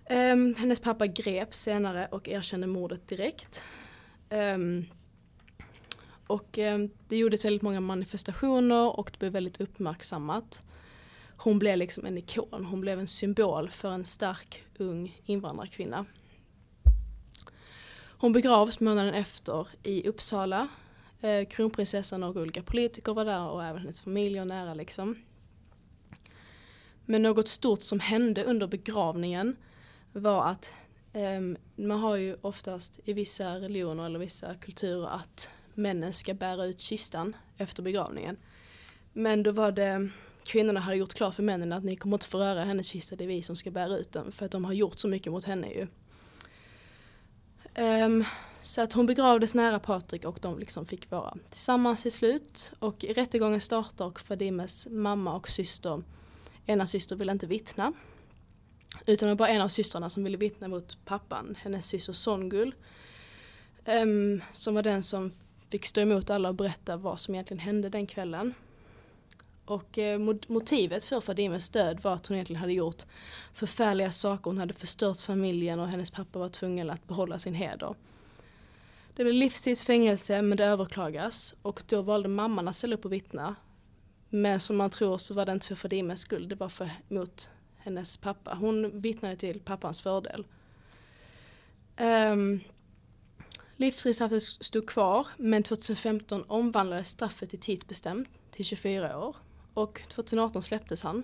Um, 0.10 0.56
hennes 0.56 0.80
pappa 0.80 1.08
greps 1.08 1.60
senare 1.60 2.08
och 2.12 2.28
erkände 2.28 2.68
mordet 2.68 3.08
direkt. 3.08 3.64
Um, 4.30 4.86
och 6.28 6.60
det 7.08 7.18
gjordes 7.18 7.46
väldigt 7.46 7.62
många 7.62 7.80
manifestationer 7.80 9.00
och 9.00 9.10
det 9.12 9.20
blev 9.20 9.32
väldigt 9.32 9.62
uppmärksammat. 9.62 10.66
Hon 11.38 11.60
blev 11.60 11.78
liksom 11.78 12.06
en 12.06 12.18
ikon, 12.18 12.66
hon 12.66 12.82
blev 12.82 13.00
en 13.00 13.08
symbol 13.08 13.70
för 13.70 13.92
en 13.92 14.06
stark 14.06 14.64
ung 14.78 15.22
invandrarkvinna. 15.26 16.06
Hon 18.18 18.34
begravs 18.34 18.80
månaden 18.80 19.14
efter 19.14 19.68
i 19.84 20.08
Uppsala. 20.08 20.68
Eh, 21.22 21.46
kronprinsessan 21.48 22.24
och 22.24 22.36
olika 22.36 22.62
politiker 22.62 23.14
var 23.14 23.26
där 23.26 23.48
och 23.48 23.64
även 23.64 23.82
hennes 23.82 24.02
familj 24.02 24.42
och 24.42 24.48
nära 24.48 24.74
liksom. 24.74 25.16
Men 27.06 27.22
något 27.22 27.48
stort 27.48 27.82
som 27.82 28.00
hände 28.00 28.44
under 28.44 28.68
begravningen 28.68 29.56
var 30.12 30.48
att 30.48 30.74
eh, 31.14 31.42
man 31.76 32.00
har 32.00 32.16
ju 32.16 32.38
oftast 32.42 33.00
i 33.06 33.14
vissa 33.14 33.56
religioner 33.56 34.06
eller 34.06 34.20
vissa 34.20 34.56
kulturer 34.56 35.08
att 35.08 35.50
männen 35.74 36.14
ska 36.14 36.34
bära 36.34 36.66
ut 36.66 36.80
kistan 36.80 37.36
efter 37.58 37.84
begravningen. 37.84 38.38
Men 39.14 39.44
då 39.44 39.52
var 39.52 39.72
det 39.72 40.10
kvinnorna 40.46 40.80
hade 40.80 40.98
gjort 40.98 41.14
klart 41.14 41.36
för 41.36 41.44
männen 41.44 41.74
att 41.74 41.84
ni 41.84 41.96
kommer 41.96 42.16
inte 42.16 42.28
få 42.28 42.38
röra 42.38 42.64
hennes 42.64 42.88
kista, 42.88 43.16
det 43.16 43.24
är 43.24 43.28
vi 43.28 43.42
som 43.42 43.56
ska 43.56 43.72
bära 43.72 43.98
ut 43.98 44.12
den. 44.12 44.32
För 44.32 44.46
att 44.46 44.52
de 44.52 44.66
har 44.66 44.74
gjort 44.74 45.00
så 45.00 45.08
mycket 45.08 45.32
mot 45.32 45.46
henne 45.46 45.68
ju. 45.68 45.88
Um, 47.78 48.26
så 48.62 48.82
att 48.82 48.94
hon 48.94 49.06
begravdes 49.06 49.54
nära 49.54 49.80
Patrik 49.80 50.26
och 50.26 50.40
de 50.42 50.60
liksom 50.60 50.86
fick 50.86 51.12
vara 51.12 51.38
tillsammans 51.50 52.02
till 52.02 52.12
slut. 52.12 52.72
Och 52.80 53.04
rättegången 53.04 53.62
startar 53.62 54.06
och 54.06 54.20
Fadimes 54.20 54.88
mamma 54.92 55.36
och 55.36 55.48
syster, 55.48 56.04
ena 56.66 56.88
syster 56.88 57.16
ville 57.16 57.32
inte 57.32 57.48
vittna. 57.48 57.94
Utan 59.08 59.28
det 59.28 59.34
var 59.34 59.38
bara 59.38 59.50
en 59.50 59.62
av 59.62 59.68
systrarna 59.68 60.10
som 60.10 60.24
ville 60.24 60.38
vittna 60.38 60.68
mot 60.68 60.98
pappan, 61.06 61.58
hennes 61.60 61.88
syster 61.88 62.14
Songul. 62.14 62.76
Um, 63.86 63.94
ehm, 63.94 64.42
som 64.54 64.76
var 64.76 64.84
den 64.84 65.04
som 65.04 65.32
fick 65.70 65.86
stå 65.86 66.02
emot 66.02 66.30
alla 66.30 66.50
och 66.50 66.56
berätta 66.56 66.98
vad 66.98 67.20
som 67.20 67.36
egentligen 67.36 67.60
hände 67.60 67.90
den 67.90 68.08
kvällen. 68.08 68.54
Och 69.66 69.98
eh, 69.98 70.20
motivet 70.48 71.06
för 71.06 71.22
Fadimes 71.22 71.70
död 71.70 72.00
var 72.02 72.14
att 72.14 72.28
hon 72.28 72.36
egentligen 72.36 72.60
hade 72.60 72.74
gjort 72.74 73.04
förfärliga 73.54 74.12
saker. 74.12 74.50
Hon 74.50 74.58
hade 74.58 74.74
förstört 74.74 75.22
familjen 75.22 75.80
och 75.80 75.88
hennes 75.88 76.12
pappa 76.12 76.40
var 76.40 76.50
tvungen 76.50 76.90
att 76.90 77.08
behålla 77.08 77.40
sin 77.40 77.54
heder. 77.54 77.96
Det 79.16 79.24
blev 79.24 79.34
livstidsfängelse 79.34 80.42
men 80.42 80.58
det 80.58 80.66
överklagas 80.66 81.56
och 81.62 81.84
då 81.88 82.02
valde 82.02 82.30
mamman 82.30 82.68
att 82.68 82.76
ställa 82.76 82.96
upp 82.96 83.06
och 83.06 83.14
vittna. 83.14 83.56
Men 84.30 84.60
som 84.60 84.78
man 84.78 84.90
tror 84.90 85.18
så 85.18 85.34
var 85.34 85.46
det 85.46 85.52
inte 85.52 85.66
för 85.66 85.76
Fadimes 85.76 86.22
skull, 86.22 86.50
det 86.50 86.56
var 86.56 86.70
för, 86.70 86.90
mot 87.08 87.50
hennes 87.78 88.18
pappa. 88.18 88.54
Hon 88.54 89.02
vittnade 89.02 89.36
till 89.36 89.60
pappans 89.60 90.02
fördel. 90.02 90.46
Um, 91.98 92.60
Livstidsstraffet 93.78 94.44
stod 94.44 94.88
kvar 94.88 95.28
men 95.38 95.64
2015 95.64 96.44
omvandlades 96.48 97.10
straffet 97.10 97.50
till 97.50 97.60
tidsbestämt 97.60 98.30
till 98.52 98.66
24 98.66 99.18
år. 99.20 99.36
Och 99.76 100.02
2018 100.10 100.62
släpptes 100.62 101.04
han. 101.04 101.24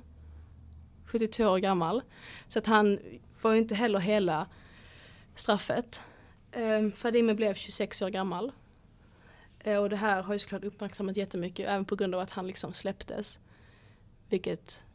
72 1.05 1.43
år 1.43 1.57
gammal. 1.57 2.01
Så 2.47 2.59
att 2.59 2.65
han 2.65 2.99
var 3.41 3.51
ju 3.51 3.57
inte 3.57 3.75
heller 3.75 3.99
hela 3.99 4.47
straffet. 5.35 6.01
Ehm, 6.51 6.91
Fadime 6.91 7.33
blev 7.35 7.53
26 7.53 8.01
år 8.01 8.09
gammal. 8.09 8.51
Eh, 9.59 9.77
och 9.77 9.89
det 9.89 9.95
här 9.95 10.21
har 10.21 10.33
ju 10.33 10.39
såklart 10.39 10.63
uppmärksammat 10.63 11.17
jättemycket 11.17 11.69
även 11.69 11.85
på 11.85 11.95
grund 11.95 12.15
av 12.15 12.21
att 12.21 12.29
han 12.29 12.47
liksom 12.47 12.73
släpptes. 12.73 13.39
Vilket 14.29 14.85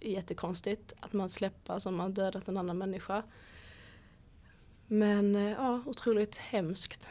är 0.00 0.10
jättekonstigt 0.10 0.92
att 1.00 1.12
man 1.12 1.28
släpper 1.28 1.78
som 1.78 1.96
man 1.96 2.14
dödat 2.14 2.48
en 2.48 2.56
annan 2.56 2.78
människa. 2.78 3.22
Men 4.86 5.36
eh, 5.36 5.50
ja, 5.50 5.82
otroligt 5.86 6.36
hemskt. 6.36 7.10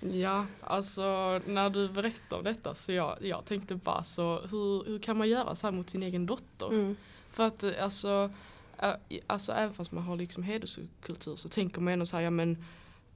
Ja, 0.00 0.46
alltså 0.60 1.40
när 1.46 1.70
du 1.70 1.88
berättade 1.88 2.36
om 2.38 2.44
detta 2.44 2.74
så 2.74 2.92
jag, 2.92 3.16
jag 3.20 3.44
tänkte 3.44 3.74
bara 3.74 4.02
så 4.02 4.40
hur, 4.40 4.84
hur 4.84 4.98
kan 4.98 5.16
man 5.16 5.28
göra 5.28 5.54
så 5.54 5.66
här 5.66 5.72
mot 5.72 5.90
sin 5.90 6.02
egen 6.02 6.26
dotter? 6.26 6.68
Mm. 6.68 6.96
För 7.30 7.46
att 7.46 7.64
alltså 7.80 8.30
ä- 8.78 9.20
alltså 9.26 9.52
även 9.52 9.74
fast 9.74 9.92
man 9.92 10.04
har 10.04 10.16
liksom 10.16 10.42
hederskultur 10.42 11.36
så 11.36 11.48
tänker 11.48 11.80
man 11.80 11.92
ändå 11.92 12.06
så 12.06 12.16
här, 12.16 12.24
ja 12.24 12.30
men 12.30 12.64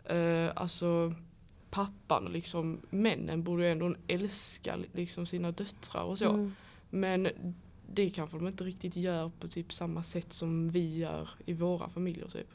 eh, 0.05 0.53
alltså 0.57 1.15
pappan 1.71 2.27
och 2.27 2.33
liksom 2.33 2.81
männen 2.91 3.43
borde 3.43 3.65
ju 3.65 3.73
ändå 3.73 3.95
älska 4.07 4.79
liksom 4.93 5.27
sina 5.27 5.53
döttrar 5.53 6.03
och 6.03 6.19
så. 6.19 6.29
Mm. 6.29 6.55
Men 6.91 7.29
det 7.93 8.11
kanske 8.11 8.37
de 8.37 8.47
inte 8.49 8.65
riktigt 8.65 8.97
gör 8.97 9.31
på 9.41 9.49
typ 9.49 9.73
samma 9.73 10.03
sätt 10.03 10.33
som 10.33 10.71
vi 10.71 10.97
gör 10.99 11.29
i 11.47 11.53
våra 11.53 11.89
familjer 11.89 12.29
typ. 12.29 12.49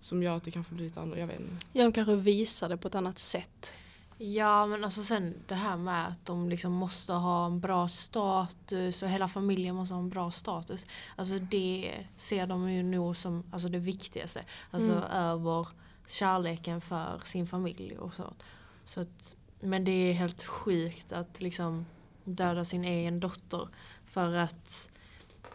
Som 0.00 0.22
gör 0.22 0.36
att 0.36 0.44
det 0.44 0.50
kanske 0.50 0.74
blir 0.74 0.84
lite 0.84 1.00
annorlunda, 1.00 1.20
jag 1.20 1.26
vet 1.26 1.40
inte. 1.40 1.66
Ja, 1.72 1.84
de 1.84 1.92
kanske 1.92 2.16
visar 2.16 2.68
det 2.68 2.76
på 2.76 2.88
ett 2.88 2.94
annat 2.94 3.18
sätt. 3.18 3.74
Ja 4.18 4.66
men 4.66 4.84
alltså 4.84 5.02
sen 5.02 5.34
det 5.46 5.54
här 5.54 5.76
med 5.76 6.08
att 6.08 6.26
de 6.26 6.48
liksom 6.48 6.72
måste 6.72 7.12
ha 7.12 7.46
en 7.46 7.60
bra 7.60 7.88
status 7.88 9.02
och 9.02 9.08
hela 9.08 9.28
familjen 9.28 9.74
måste 9.74 9.94
ha 9.94 10.00
en 10.00 10.08
bra 10.10 10.30
status. 10.30 10.86
Alltså 11.16 11.38
det 11.38 11.92
ser 12.16 12.46
de 12.46 12.70
ju 12.72 12.82
nog 12.82 13.16
som 13.16 13.42
alltså 13.52 13.68
det 13.68 13.78
viktigaste. 13.78 14.44
Alltså 14.70 14.92
Mm. 14.92 15.02
över 15.04 15.68
kärleken 16.06 16.80
för 16.80 17.20
sin 17.24 17.46
familj 17.46 17.96
och 17.98 18.14
så. 18.14 18.32
så 18.84 19.00
att, 19.00 19.36
men 19.60 19.84
det 19.84 19.90
är 19.92 20.12
helt 20.12 20.44
sjukt 20.44 21.12
att 21.12 21.40
liksom 21.40 21.86
döda 22.24 22.64
sin 22.64 22.84
egen 22.84 23.20
dotter 23.20 23.68
för 24.04 24.32
att 24.36 24.90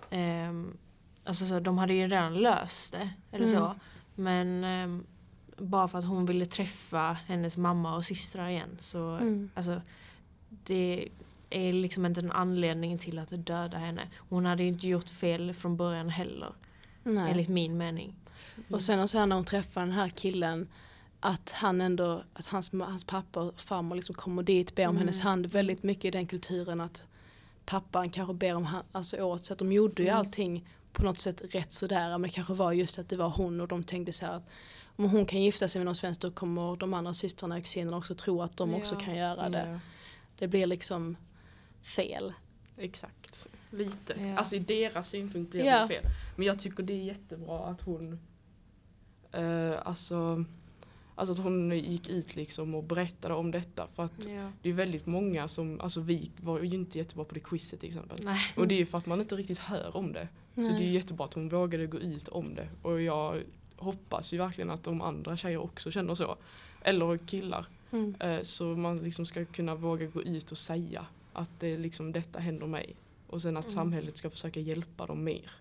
ehm, 0.09 0.77
alltså 1.23 1.45
så, 1.45 1.59
de 1.59 1.77
hade 1.77 1.93
ju 1.93 2.07
redan 2.07 2.33
löst 2.37 2.91
det. 2.91 3.09
Eller 3.31 3.47
så. 3.47 3.75
Mm. 4.17 4.23
Men 4.23 4.63
ehm, 4.63 5.03
bara 5.57 5.87
för 5.87 5.97
att 5.97 6.05
hon 6.05 6.25
ville 6.25 6.45
träffa 6.45 7.17
hennes 7.27 7.57
mamma 7.57 7.95
och 7.95 8.05
systrar 8.05 8.49
igen 8.49 8.75
så 8.79 9.09
Mm. 9.15 9.49
alltså 9.53 9.81
det 10.63 11.07
är 11.49 11.73
liksom 11.73 12.05
inte 12.05 12.19
en 12.21 12.31
anledning 12.31 12.97
till 12.97 13.19
att 13.19 13.29
döda 13.45 13.77
henne. 13.77 14.01
Hon 14.17 14.45
hade 14.45 14.63
ju 14.63 14.69
inte 14.69 14.87
gjort 14.87 15.09
fel 15.09 15.53
från 15.53 15.77
början 15.77 16.09
heller. 16.09 16.53
Nej. 17.03 17.31
Enligt 17.31 17.49
min 17.49 17.77
mening. 17.77 18.13
Och 18.69 18.81
sen 18.81 18.99
och 18.99 19.09
sen 19.09 19.29
när 19.29 19.35
hon 19.35 19.45
träffar 19.45 19.81
den 19.81 19.91
här 19.91 20.09
killen 20.09 20.67
att 21.19 21.51
han 21.51 21.81
ändå, 21.81 22.23
att 22.33 22.45
hans, 22.47 22.71
hans 22.71 23.03
pappa 23.03 23.39
och 23.41 23.61
farmor 23.61 23.95
liksom 23.95 24.15
kommer 24.15 24.43
dit, 24.43 24.75
ber 24.75 24.83
om 24.87 24.89
Mm. 24.89 24.99
hennes 24.99 25.21
hand. 25.21 25.45
Väldigt 25.45 25.83
mycket 25.83 26.05
i 26.05 26.09
den 26.11 26.27
kulturen 26.27 26.81
att 26.81 27.03
pappan 27.65 28.09
kanske 28.09 28.33
ber 28.33 28.55
om 28.55 28.65
hand, 28.65 28.85
alltså 28.91 29.17
åt. 29.23 29.45
Så 29.45 29.53
att 29.53 29.59
de 29.59 29.71
gjorde 29.71 30.01
ju 30.03 30.07
Mm. 30.07 30.19
allting 30.19 30.65
på 30.93 31.03
något 31.03 31.17
sätt 31.19 31.41
rätt 31.51 31.71
sådär. 31.71 32.09
Men 32.09 32.21
det 32.21 32.29
kanske 32.29 32.53
var 32.53 32.71
just 32.71 32.99
att 32.99 33.09
det 33.09 33.15
var 33.17 33.29
hon 33.29 33.61
och 33.61 33.67
de 33.67 33.83
tänkte 33.83 34.13
så 34.13 34.25
här 34.25 34.33
att 34.33 34.47
om 34.95 35.09
hon 35.09 35.25
kan 35.25 35.41
gifta 35.41 35.67
sig 35.67 35.79
med 35.79 35.85
någon 35.85 35.95
svensk 35.95 36.21
då 36.21 36.31
kommer 36.31 36.75
de 36.75 36.93
andra 36.93 37.13
systrarna 37.13 37.55
och 37.55 37.63
kusinerna 37.63 37.97
också 37.97 38.15
tro 38.15 38.41
att 38.41 38.57
de 38.57 38.73
också 38.73 38.93
Ja. 38.95 38.99
kan 38.99 39.15
göra 39.15 39.49
det. 39.49 39.67
Ja, 39.71 39.79
Det 40.37 40.47
blir 40.47 40.65
liksom 40.67 41.17
fel. 41.81 42.33
exakt. 42.77 43.47
Lite. 43.71 44.13
Ja. 44.21 44.37
Alltså 44.37 44.55
i 44.55 44.59
deras 44.59 45.09
synpunkt 45.09 45.51
blir 45.51 45.65
Ja. 45.65 45.79
det 45.81 45.87
fel. 45.87 46.03
Men 46.35 46.47
jag 46.47 46.59
tycker 46.59 46.83
det 46.83 46.93
är 46.93 47.03
jättebra 47.03 47.59
att 47.59 47.81
hon 47.81 48.19
eh, 49.31 49.73
alltså, 49.87 50.45
alltså 51.15 51.33
att 51.33 51.39
hon 51.39 51.71
gick 51.71 52.09
ut 52.09 52.35
liksom 52.35 52.75
och 52.75 52.83
berättade 52.83 53.33
om 53.33 53.51
detta. 53.51 53.87
För 53.95 54.03
att 54.03 54.25
Ja. 54.27 54.51
det 54.61 54.69
är 54.69 54.73
väldigt 54.73 55.05
många 55.05 55.47
som, 55.47 55.81
alltså 55.81 56.01
vi 56.01 56.31
var 56.37 56.59
ju 56.59 56.75
inte 56.75 56.97
jättebra 56.97 57.25
på 57.25 57.33
det 57.33 57.39
quizet 57.39 57.79
till 57.79 57.89
exempel. 57.89 58.23
Nej. 58.23 58.39
Och 58.57 58.67
det 58.67 58.75
är 58.75 58.79
ju 58.79 58.85
för 58.85 58.97
att 58.97 59.05
man 59.05 59.21
inte 59.21 59.35
riktigt 59.35 59.57
hör 59.59 59.95
om 59.97 60.13
det. 60.13 60.27
Så 60.55 60.61
Nej. 60.61 60.73
det 60.77 60.83
är 60.83 60.87
ju 60.87 60.93
jättebra 60.93 61.25
att 61.25 61.33
hon 61.33 61.49
vågade 61.49 61.87
gå 61.87 61.99
ut 61.99 62.27
om 62.27 62.55
det. 62.55 62.67
Och 62.81 63.01
jag 63.01 63.41
hoppas 63.75 64.33
ju 64.33 64.37
verkligen 64.37 64.69
att 64.69 64.83
de 64.83 65.01
andra 65.01 65.37
tjejer 65.37 65.57
också 65.57 65.91
känner 65.91 66.15
så. 66.15 66.35
Eller 66.81 67.17
killar. 67.17 67.65
Mm. 67.91 68.15
Eh, 68.19 68.41
Så 68.41 68.63
man 68.63 68.97
liksom 68.97 69.25
ska 69.25 69.45
kunna 69.45 69.75
våga 69.75 70.05
gå 70.05 70.21
ut 70.23 70.51
och 70.51 70.57
säga 70.57 71.05
att 71.33 71.59
det 71.59 71.77
liksom 71.77 72.11
detta 72.11 72.39
händer 72.39 72.67
mig. 72.67 72.95
Och 73.27 73.41
sen 73.41 73.57
att 73.57 73.65
Mm. 73.65 73.75
samhället 73.75 74.17
ska 74.17 74.29
försöka 74.29 74.59
hjälpa 74.59 75.05
dem 75.05 75.23
mer. 75.23 75.51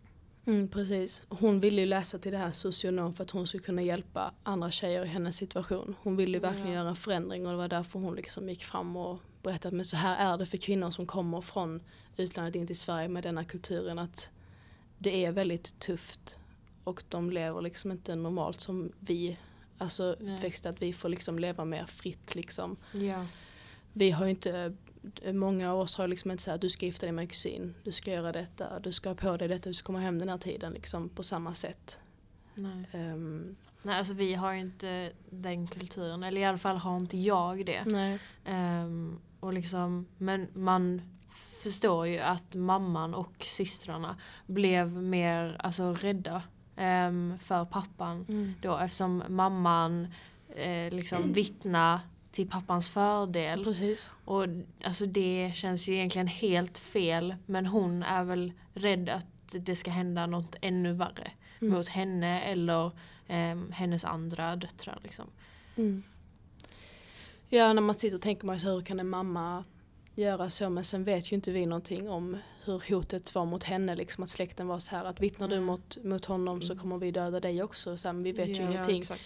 Mm, 0.46 0.68
precis. 0.68 1.22
Hon 1.29 1.61
ville 1.61 1.81
ju 1.81 1.87
läsa 1.87 2.18
till 2.18 2.33
det 2.33 2.38
här 2.38 2.53
socionom 2.53 3.12
för 3.12 3.24
att 3.24 3.31
hon 3.31 3.46
skulle 3.46 3.62
kunna 3.62 3.83
hjälpa 3.83 4.35
andra 4.42 4.70
tjejer 4.70 5.05
i 5.05 5.09
hennes 5.09 5.37
situation. 5.37 5.96
Hon 6.03 6.16
ville 6.16 6.33
ju 6.37 6.40
verkligen 6.40 6.68
Ja. 6.68 6.74
göra 6.74 6.88
en 6.88 6.96
förändring 6.96 7.46
och 7.46 7.53
det 7.53 7.59
var 7.59 7.68
därför 7.68 7.98
hon 7.98 8.14
liksom 8.14 8.48
gick 8.48 8.64
fram 8.64 8.96
och 8.96 9.18
berättade 9.42 9.76
men 9.76 9.85
så 9.85 9.96
här 9.96 10.33
är 10.35 10.38
det 10.38 10.46
för 10.46 10.59
kvinnor 10.59 10.90
som 10.90 11.07
kommer 11.07 11.40
från 11.40 11.83
utlandet 12.16 12.55
in 12.55 12.66
till 12.66 12.79
Sverige 12.79 13.09
med 13.09 13.22
denna 13.22 13.44
kulturen 13.44 13.98
att 13.98 14.29
det 14.98 15.24
är 15.24 15.33
väldigt 15.33 15.79
tufft 15.79 16.37
och 16.85 17.03
de 17.09 17.31
lever 17.31 17.61
liksom 17.62 17.90
inte 17.92 18.14
normalt 18.16 18.61
som 18.61 18.92
vi 19.00 19.38
alltså 19.79 20.05
uppväxta 20.12 20.68
att 20.68 20.83
vi 20.83 20.92
får 20.92 21.09
liksom 21.09 21.38
leva 21.38 21.64
mer 21.64 21.87
fritt 21.87 22.35
liksom. 22.35 22.76
Ja. 22.92 23.26
Vi 23.92 24.11
har 24.11 24.24
ju 24.24 24.31
inte, 24.31 24.76
många 25.33 25.73
av 25.73 25.81
oss 25.81 25.97
har 25.97 26.09
liksom 26.09 26.31
inte 26.31 26.43
sagt 26.43 26.61
du 26.61 26.69
ska 26.69 26.87
gifta 26.87 27.07
dig 27.07 27.13
med 27.13 27.23
en 27.23 27.29
kusin, 27.29 27.75
du 27.85 27.93
ska 27.93 28.11
göra 28.11 28.33
detta, 28.33 28.79
du 28.81 28.93
ska 28.93 29.09
ha 29.11 29.15
på 29.15 29.37
dig 29.37 29.49
detta, 29.49 29.69
du 29.69 29.75
ska 29.75 29.87
komma 29.87 29.99
hem 30.01 30.19
den 30.19 30.29
här 30.29 30.39
tiden 30.39 30.73
liksom 30.73 31.09
på 31.09 31.23
samma 31.23 31.55
sätt. 31.55 31.99
Nej. 32.55 32.85
Ehm, 32.93 33.57
Nej 33.83 33.99
alltså 33.99 34.15
vi 34.15 34.35
har 34.35 34.53
ju 34.53 34.61
inte 34.61 35.13
den 35.31 35.67
kulturen. 35.67 36.23
Eller 36.23 36.41
i 36.41 36.45
alla 36.45 36.59
fall 36.59 36.77
har 36.77 36.97
inte 36.97 37.17
jag 37.19 37.67
det. 37.67 37.83
nej. 37.87 38.19
Ehm, 38.45 39.19
och 39.41 39.53
liksom, 39.53 40.07
men 40.19 40.49
man 40.55 41.03
förstår 41.63 42.07
ju 42.07 42.19
att 42.19 42.55
mamman 42.55 43.15
och 43.15 43.33
systrarna 43.45 44.17
blev 44.47 44.93
mer 44.93 45.57
alltså, 45.59 45.93
rädda 45.95 46.43
ehm, 46.77 47.39
för 47.43 47.65
pappan 47.65 48.25
Mm. 48.29 48.55
då 48.63 48.77
eftersom 48.79 49.23
mamman 49.29 50.09
eh, 50.57 50.93
liksom 50.93 51.33
vittnar 51.33 52.01
till 52.33 52.49
pappans 52.49 52.88
fördel. 52.90 53.64
Precis. 53.64 54.11
Och 54.25 54.45
alltså 54.85 55.07
det 55.07 55.53
känns 55.55 55.88
ju 55.88 55.95
egentligen 55.95 56.27
helt 56.27 56.79
fel 56.79 57.35
men 57.47 57.66
hon 57.66 58.03
är 58.03 58.25
väl 58.25 58.53
rädd 58.75 59.09
att 59.09 59.27
det 59.53 59.77
ska 59.77 59.90
hända 59.90 60.27
något 60.27 60.57
ännu 60.62 60.93
värre 60.93 61.31
Mm. 61.62 61.75
mot 61.75 61.88
henne 61.88 62.40
eller 62.43 62.90
ehm, 63.29 63.73
hennes 63.73 64.05
andra 64.05 64.57
döttrar 64.57 64.99
liksom. 65.03 65.27
Mm. 65.77 66.03
Ja, 67.49 67.73
när 67.73 67.83
man 67.83 67.95
sitter 67.95 68.16
och 68.16 68.23
tänker 68.23 68.47
man 68.47 68.61
så 68.61 68.66
hur 68.69 68.81
kan 68.81 69.01
en 69.01 69.09
mamma 69.09 69.64
göra 70.14 70.51
så? 70.51 70.71
Men 70.71 70.85
sen 70.85 71.05
vet 71.05 71.33
ju 71.33 71.37
inte 71.37 71.51
vi 71.51 71.66
någonting 71.66 72.11
om 72.11 72.37
hur 72.64 72.83
hotet 72.95 73.35
var 73.35 73.45
mot 73.45 73.64
henne. 73.64 73.95
Liksom 73.97 74.25
att 74.25 74.31
släkten 74.31 74.66
var 74.66 74.79
så 74.79 74.90
här 74.97 75.05
att 75.05 75.21
vittnar 75.21 75.49
du 75.49 75.55
Mm. 75.55 75.66
mot, 75.66 75.97
mot 76.05 76.25
honom 76.25 76.62
så 76.62 76.73
Mm. 76.73 76.83
kommer 76.83 76.99
vi 76.99 77.11
döda 77.11 77.40
dig 77.40 77.62
också. 77.62 77.97
Så 77.97 78.09
här, 78.09 78.12
men 78.12 78.23
vi 78.23 78.33
vet 78.33 78.49
ju 78.49 78.55
Ja, 78.62 78.71
ingenting. 78.71 79.01
exakt. 79.01 79.23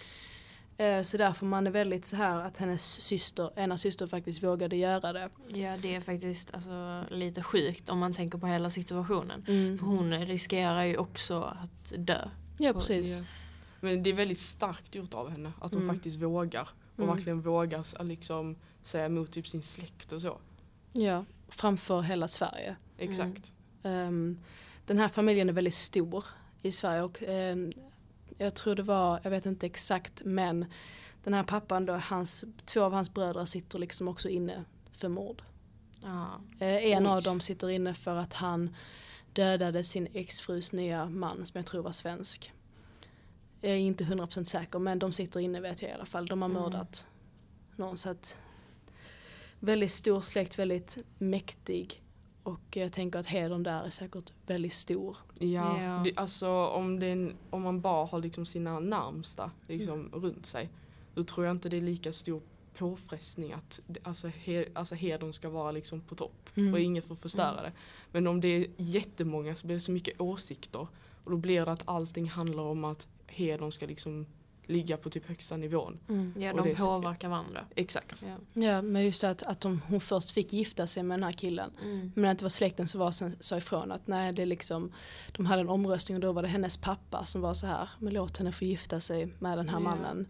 Eh, 0.77 1.01
Så 1.01 1.17
därför 1.17 1.45
man 1.45 1.67
är 1.67 1.71
väldigt 1.71 2.05
så 2.05 2.15
här 2.15 2.39
att 2.41 2.57
hennes 2.57 3.01
syster, 3.01 3.51
ena 3.59 3.77
syster 3.77 4.07
faktiskt 4.07 4.43
vågade 4.43 4.75
göra 4.75 5.13
det. 5.13 5.29
Ja 5.47 5.77
det 5.77 5.95
är 5.95 6.01
faktiskt 6.01 6.53
alltså, 6.53 7.03
lite 7.11 7.43
sjukt 7.43 7.89
om 7.89 7.99
man 7.99 8.13
tänker 8.13 8.37
på 8.37 8.47
hela 8.47 8.69
situationen. 8.69 9.45
Mm. 9.47 9.77
För 9.77 9.85
hon 9.85 10.25
riskerar 10.25 10.83
ju 10.83 10.97
också 10.97 11.41
att 11.41 11.93
dö. 11.97 12.29
Ja 12.57 12.73
precis. 12.73 13.21
Men 13.79 14.03
det 14.03 14.09
är 14.09 14.13
väldigt 14.13 14.39
starkt 14.39 14.95
gjort 14.95 15.13
av 15.13 15.29
henne 15.29 15.51
att 15.61 15.73
hon 15.73 15.83
Mm. 15.83 15.95
faktiskt 15.95 16.21
vågar. 16.21 16.69
Och 16.95 17.03
Mm. 17.03 17.15
verkligen 17.15 17.41
vågar 17.41 18.03
liksom 18.03 18.55
säga 18.83 19.05
emot 19.05 19.31
typ 19.31 19.47
sin 19.47 19.61
släkt 19.61 20.11
och 20.11 20.21
så. 20.21 20.37
Ja, 20.93 21.25
framför 21.47 22.01
hela 22.01 22.27
Sverige. 22.27 22.75
Exakt. 22.97 23.51
Ehm, 23.83 24.39
den 24.85 24.97
här 24.97 25.07
familjen 25.07 25.49
är 25.49 25.53
väldigt 25.53 25.73
stor 25.73 26.25
i 26.61 26.71
Sverige 26.71 27.01
och 27.01 27.23
ehm, 27.23 27.73
jag 28.37 28.53
tror 28.55 28.75
det 28.75 28.83
var, 28.83 29.19
jag 29.23 29.31
vet 29.31 29.45
inte 29.45 29.65
exakt 29.65 30.21
men 30.25 30.65
den 31.23 31.33
här 31.33 31.43
pappan 31.43 31.85
då, 31.85 31.93
hans, 31.93 32.45
två 32.65 32.81
av 32.83 32.93
hans 32.93 33.13
bröder 33.13 33.45
sitter 33.45 33.79
liksom 33.79 34.07
också 34.07 34.29
inne 34.29 34.63
för 34.91 35.07
mord. 35.09 35.41
Ja. 36.03 36.41
Eh, 36.59 36.67
en 36.91 37.07
Oj. 37.07 37.11
av 37.11 37.23
dem 37.23 37.41
sitter 37.41 37.69
inne 37.69 37.93
för 37.93 38.15
att 38.15 38.33
han 38.33 38.75
dödade 39.33 39.83
sin 39.83 40.07
exfrus 40.13 40.71
nya 40.71 41.05
man 41.05 41.45
som 41.45 41.57
jag 41.57 41.65
tror 41.65 41.83
var 41.83 41.91
svensk. 41.91 42.51
Jag 43.61 43.71
är 43.71 43.75
inte 43.77 44.03
100% 44.03 44.43
säker 44.43 44.79
men 44.79 44.99
de 44.99 45.11
sitter 45.11 45.39
inne 45.39 45.59
vet 45.61 45.81
jag 45.81 45.91
i 45.91 45.93
alla 45.93 46.05
fall. 46.05 46.25
De 46.25 46.41
har 46.41 46.49
Mm. 46.49 46.61
mördat 46.61 47.07
någon 47.75 47.97
så 47.97 48.09
att 48.09 48.37
väldigt 49.59 49.91
stor 49.91 50.21
släkt, 50.21 50.59
väldigt 50.59 50.97
mäktig. 51.17 52.01
Och 52.45 52.77
jag 52.77 52.93
tänker 52.93 53.19
att 53.19 53.25
hedern 53.25 53.63
där 53.63 53.83
är 53.83 53.89
säkert 53.89 54.33
väldigt 54.45 54.73
stor. 54.73 55.17
Ja, 55.39 55.81
Ja. 55.81 56.01
Det, 56.03 56.13
alltså 56.15 56.49
om, 56.49 57.01
en, 57.03 57.33
om 57.49 57.61
man 57.61 57.81
bara 57.81 58.05
har 58.05 58.19
liksom 58.19 58.45
sina 58.45 58.79
närmsta 58.79 59.51
liksom, 59.67 59.93
Mm. 59.99 60.11
runt 60.21 60.45
sig. 60.45 60.69
Då 61.13 61.23
tror 61.23 61.45
jag 61.45 61.55
inte 61.55 61.69
det 61.69 61.77
är 61.77 61.81
lika 61.81 62.13
stor 62.13 62.41
påfrestning 62.77 63.53
att 63.53 63.79
alltså, 64.03 64.27
he, 64.27 64.65
alltså 64.73 64.95
hedern 64.95 65.33
ska 65.33 65.49
vara 65.49 65.71
liksom 65.71 66.01
på 66.01 66.15
topp. 66.15 66.49
Mm. 66.55 66.73
och 66.73 66.79
ingen 66.79 67.03
får 67.03 67.15
förstöra 67.15 67.61
det. 67.61 67.71
Men 68.11 68.27
om 68.27 68.41
det 68.41 68.47
är 68.47 68.67
jättemånga 68.77 69.55
så 69.55 69.67
blir 69.67 69.75
det 69.75 69.81
så 69.81 69.91
mycket 69.91 70.21
åsikter 70.21 70.87
och 71.23 71.31
då 71.31 71.37
blir 71.37 71.65
det 71.65 71.71
att 71.71 71.83
allting 71.85 72.29
handlar 72.29 72.63
om 72.63 72.83
att 72.85 73.07
hedern 73.27 73.71
ska 73.71 73.85
liksom 73.85 74.25
ligga 74.67 74.97
på 74.97 75.09
typ 75.09 75.25
högsta 75.27 75.57
nivån. 75.57 75.99
Mm. 76.09 76.33
Ja 76.37 76.51
Och 76.51 76.57
det 76.57 76.63
de 76.63 76.71
är 76.71 76.75
så- 76.75 76.85
påverkar 76.85 77.29
varandra. 77.29 77.65
Exakt. 77.75 78.25
Ja. 78.27 78.61
Ja 78.61 78.81
men 78.81 79.03
just 79.05 79.23
att, 79.23 79.43
att 79.43 79.61
de, 79.61 79.81
hon 79.87 79.99
först 80.01 80.29
fick 80.31 80.53
gifta 80.53 80.87
sig 80.87 81.03
med 81.03 81.19
den 81.19 81.23
här 81.23 81.31
killen. 81.31 81.71
Mm. 81.83 82.11
Men 82.15 82.31
att 82.31 82.39
det 82.39 82.45
var 82.45 82.49
släkten 82.49 82.87
som 82.87 82.99
var 82.99 83.11
sen, 83.11 83.35
sa 83.39 83.57
ifrån 83.57 83.91
att 83.91 84.07
nej 84.07 84.33
det 84.33 84.41
är 84.41 84.45
liksom 84.45 84.91
De 85.31 85.45
hade 85.45 85.61
en 85.61 85.69
omröstning 85.69 86.15
och 86.17 86.21
då 86.21 86.31
var 86.31 86.41
det 86.41 86.47
hennes 86.47 86.77
pappa 86.77 87.25
som 87.25 87.41
var 87.41 87.53
så 87.53 87.67
här 87.67 87.89
Men 87.99 88.13
låt 88.13 88.37
henne 88.37 88.51
få 88.51 88.65
gifta 88.65 88.99
sig 88.99 89.33
med 89.39 89.57
den 89.57 89.69
här 89.69 89.75
Ja. 89.77 89.83
mannen 89.83 90.27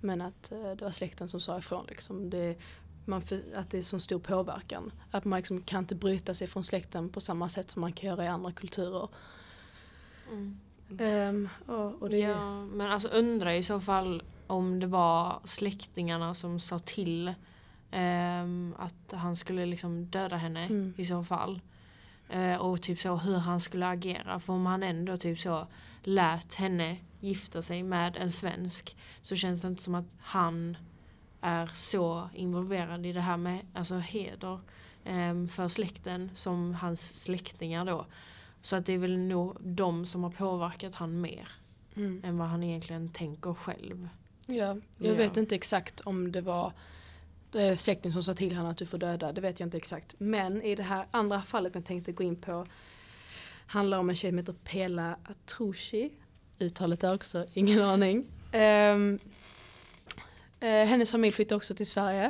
Men 0.00 0.20
att 0.20 0.52
eh, 0.52 0.62
det 0.70 0.82
var 0.84 0.90
släkten 0.90 1.28
som 1.28 1.40
sa 1.40 1.58
ifrån 1.58 1.84
liksom 1.88 2.30
det, 2.30 2.56
man 3.04 3.22
för, 3.22 3.40
Att 3.54 3.70
det 3.70 3.78
är 3.78 3.82
så 3.82 4.00
stor 4.00 4.18
påverkan 4.18 4.92
Att 5.10 5.24
man 5.24 5.36
liksom 5.36 5.62
kan 5.62 5.78
inte 5.78 5.94
bryta 5.94 6.34
sig 6.34 6.46
från 6.46 6.64
släkten 6.64 7.08
på 7.08 7.20
samma 7.20 7.48
sätt 7.48 7.70
som 7.70 7.80
man 7.80 7.92
kan 7.92 8.08
göra 8.08 8.24
i 8.24 8.28
andra 8.28 8.52
kulturer 8.52 9.08
Mm. 10.32 10.60
Ehm, 10.98 11.48
och, 11.66 12.02
och 12.02 12.10
det, 12.10 12.18
Ja, 12.18 12.64
men 12.64 12.90
alltså 12.90 13.08
undrar 13.08 13.50
i 13.50 13.62
så 13.62 13.80
fall 13.80 14.22
om 14.46 14.80
det 14.80 14.86
var 14.86 15.40
släktingarna 15.44 16.34
som 16.34 16.60
sa 16.60 16.78
till 16.78 17.34
ehm, 17.90 18.74
att 18.78 19.12
han 19.12 19.36
skulle 19.36 19.66
liksom 19.66 20.06
döda 20.06 20.36
henne 20.36 20.66
Mm. 20.66 20.94
i 20.96 21.04
så 21.04 21.24
fall. 21.24 21.60
Eh, 22.28 22.56
och 22.56 22.82
typ 22.82 23.00
så 23.00 23.16
hur 23.16 23.36
han 23.36 23.60
skulle 23.60 23.86
agera. 23.86 24.40
För 24.40 24.52
om 24.52 24.66
han 24.66 24.82
ändå 24.82 25.16
typ 25.16 25.38
så 25.38 25.66
lät 26.02 26.54
henne 26.54 26.96
gifta 27.20 27.62
sig 27.62 27.82
med 27.82 28.16
en 28.16 28.32
svensk 28.32 28.96
så 29.20 29.36
känns 29.36 29.62
det 29.62 29.68
inte 29.68 29.82
som 29.82 29.94
att 29.94 30.14
han 30.20 30.76
är 31.40 31.66
så 31.74 32.28
involverad 32.34 33.06
i 33.06 33.12
det 33.12 33.20
här 33.20 33.36
med 33.36 33.66
alltså 33.74 33.96
heder 33.98 34.60
ehm, 35.04 35.48
för 35.48 35.68
släkten 35.68 36.30
som 36.34 36.74
hans 36.74 37.22
släktingar 37.22 37.84
då. 37.84 38.06
Så 38.62 38.76
att 38.76 38.86
det 38.86 38.92
är 38.92 38.98
väl 38.98 39.18
nog 39.18 39.56
de 39.60 40.06
som 40.06 40.22
har 40.22 40.30
påverkat 40.30 40.94
han 40.94 41.20
mer 41.20 41.48
mm. 41.96 42.20
än 42.24 42.38
vad 42.38 42.48
han 42.48 42.62
egentligen 42.62 43.08
tänker 43.08 43.54
själv. 43.54 44.08
Ja, 44.46 44.54
jag 44.54 44.80
Ja. 44.98 45.14
vet 45.14 45.36
inte 45.36 45.54
exakt 45.54 46.00
om 46.00 46.32
det 46.32 46.40
var 46.40 46.72
eh, 47.54 47.76
släkten 47.76 48.12
som 48.12 48.22
sa 48.22 48.34
till 48.34 48.56
honom 48.56 48.72
att 48.72 48.78
du 48.78 48.86
får 48.86 48.98
döda, 48.98 49.32
det 49.32 49.40
vet 49.40 49.60
jag 49.60 49.66
inte 49.66 49.76
exakt. 49.76 50.14
Men 50.18 50.62
i 50.62 50.74
det 50.74 50.82
här 50.82 51.06
andra 51.10 51.42
fallet 51.42 51.74
jag 51.74 51.84
tänkte 51.84 52.12
gå 52.12 52.22
in 52.22 52.36
på 52.36 52.66
handlar 53.66 53.98
om 53.98 54.10
en 54.10 54.16
tjej 54.16 54.30
som 54.30 54.38
heter 54.38 54.52
Pela 54.52 55.16
Atrushi. 55.24 56.10
Uttalet 56.58 57.04
är 57.04 57.14
också, 57.14 57.46
ingen 57.54 57.82
aning. 57.82 58.26
Eh, 60.60 60.68
hennes 60.68 61.10
familj 61.10 61.32
flyttade 61.32 61.56
också 61.56 61.74
till 61.74 61.86
Sverige 61.86 62.24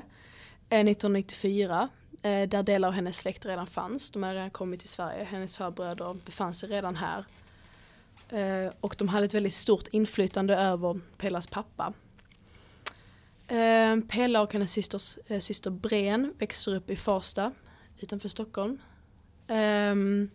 eh, 0.68 0.80
1994. 0.80 1.88
Eh, 2.22 2.48
där 2.48 2.62
delar 2.62 2.88
av 2.88 2.94
hennes 2.94 3.18
släkt 3.18 3.46
redan 3.46 3.66
fanns. 3.66 4.10
De 4.10 4.22
hade 4.22 4.34
redan 4.34 4.50
kommit 4.50 4.80
till 4.80 4.88
Sverige. 4.88 5.24
Hennes 5.24 5.56
farbröder 5.56 6.16
befann 6.24 6.54
sig 6.54 6.68
redan 6.68 6.96
här. 6.96 7.24
Eh, 8.28 8.72
och 8.80 8.94
de 8.98 9.08
hade 9.08 9.26
ett 9.26 9.34
väldigt 9.34 9.54
stort 9.54 9.88
inflytande 9.90 10.56
över 10.56 11.00
Pelas 11.16 11.46
pappa. 11.46 11.92
Eh, 13.48 13.96
Pela 14.08 14.42
och 14.42 14.52
hennes 14.52 14.72
systers, 14.72 15.18
eh, 15.26 15.40
syster 15.40 15.70
Bren 15.70 16.34
växer 16.38 16.74
upp 16.74 16.90
i 16.90 16.96
Farsta 16.96 17.52
utanför 17.98 18.28
Stockholm. 18.28 18.78
Ehm, 19.46 20.30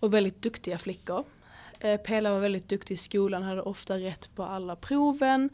och 0.00 0.14
väldigt 0.14 0.42
duktiga 0.42 0.78
flickor. 0.78 1.24
Eh, 1.80 2.00
Pela 2.00 2.32
var 2.32 2.40
väldigt 2.40 2.68
duktig 2.68 2.94
i 2.94 2.96
skolan, 2.96 3.42
hade 3.42 3.62
ofta 3.62 3.98
rätt 3.98 4.34
på 4.34 4.42
alla 4.44 4.76
proven. 4.76 5.50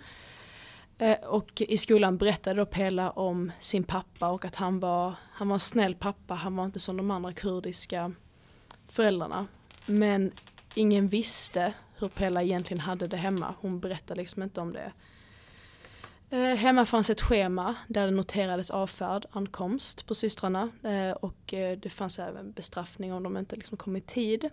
Eh, 1.00 1.18
och 1.18 1.62
i 1.68 1.76
skolan 1.76 2.16
berättade 2.16 2.60
då 2.60 2.66
Pela 2.66 3.10
om 3.10 3.52
sin 3.60 3.84
pappa 3.84 4.28
och 4.28 4.44
att 4.44 4.54
han 4.54 4.80
var, 4.80 5.14
han 5.32 5.48
var 5.48 5.54
en 5.54 5.60
snäll 5.60 5.94
pappa, 5.94 6.34
han 6.34 6.56
var 6.56 6.64
inte 6.64 6.80
som 6.80 6.96
de 6.96 7.10
andra 7.10 7.32
kurdiska 7.32 8.12
föräldrarna. 8.88 9.46
Men 9.86 10.32
ingen 10.74 11.08
visste 11.08 11.72
hur 11.96 12.08
Pela 12.08 12.42
egentligen 12.42 12.80
hade 12.80 13.06
det 13.06 13.16
hemma. 13.16 13.54
Hon 13.60 13.80
berättade 13.80 14.20
liksom 14.20 14.42
inte 14.42 14.60
om 14.60 14.72
det. 14.72 14.92
Eh, 16.30 16.56
hemma 16.56 16.84
fanns 16.84 17.10
ett 17.10 17.20
schema 17.20 17.74
där 17.88 18.04
det 18.04 18.12
noterades 18.12 18.70
avfärd, 18.70 19.26
ankomst 19.30 20.06
på 20.06 20.14
systrarna 20.14 20.70
eh, 20.82 21.10
och 21.10 21.54
det 21.82 21.92
fanns 21.92 22.18
även 22.18 22.52
bestraffning 22.52 23.12
om 23.12 23.22
de 23.22 23.36
inte 23.36 23.56
liksom 23.56 23.76
kom 23.78 23.96
i 23.96 24.00
tid. 24.00 24.50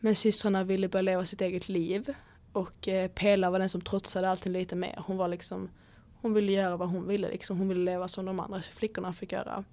Men 0.00 0.16
systrarna 0.16 0.64
ville 0.64 0.88
börja 0.88 1.02
leva 1.02 1.24
sitt 1.24 1.40
eget 1.40 1.68
liv 1.68 2.14
och 2.56 2.88
eh, 2.88 3.08
Pela 3.08 3.50
var 3.50 3.58
den 3.58 3.68
som 3.68 3.80
trotsade 3.80 4.30
allting 4.30 4.52
lite 4.52 4.76
mer. 4.76 5.02
Hon 5.06 5.16
var 5.16 5.28
liksom, 5.28 5.68
hon 6.20 6.34
ville 6.34 6.52
göra 6.52 6.76
vad 6.76 6.88
hon 6.88 7.06
ville 7.06 7.30
liksom. 7.30 7.58
Hon 7.58 7.68
ville 7.68 7.84
leva 7.84 8.08
som 8.08 8.24
de 8.24 8.40
andra 8.40 8.62
flickorna 8.62 9.12
fick 9.12 9.32
göra. 9.32 9.64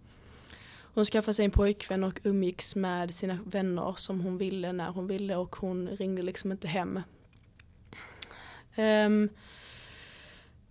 Hon 0.93 1.05
skaffade 1.05 1.33
sig 1.33 1.45
en 1.45 1.51
pojkvän 1.51 2.03
och 2.03 2.19
umgicks 2.23 2.75
med 2.75 3.13
sina 3.13 3.39
vänner 3.45 3.93
som 3.97 4.21
hon 4.21 4.37
ville 4.37 4.71
när 4.71 4.89
hon 4.89 5.07
ville 5.07 5.35
och 5.35 5.55
hon 5.55 5.87
ringde 5.87 6.21
liksom 6.21 6.51
inte 6.51 6.67
hem. 6.67 6.99
Um, 8.77 9.29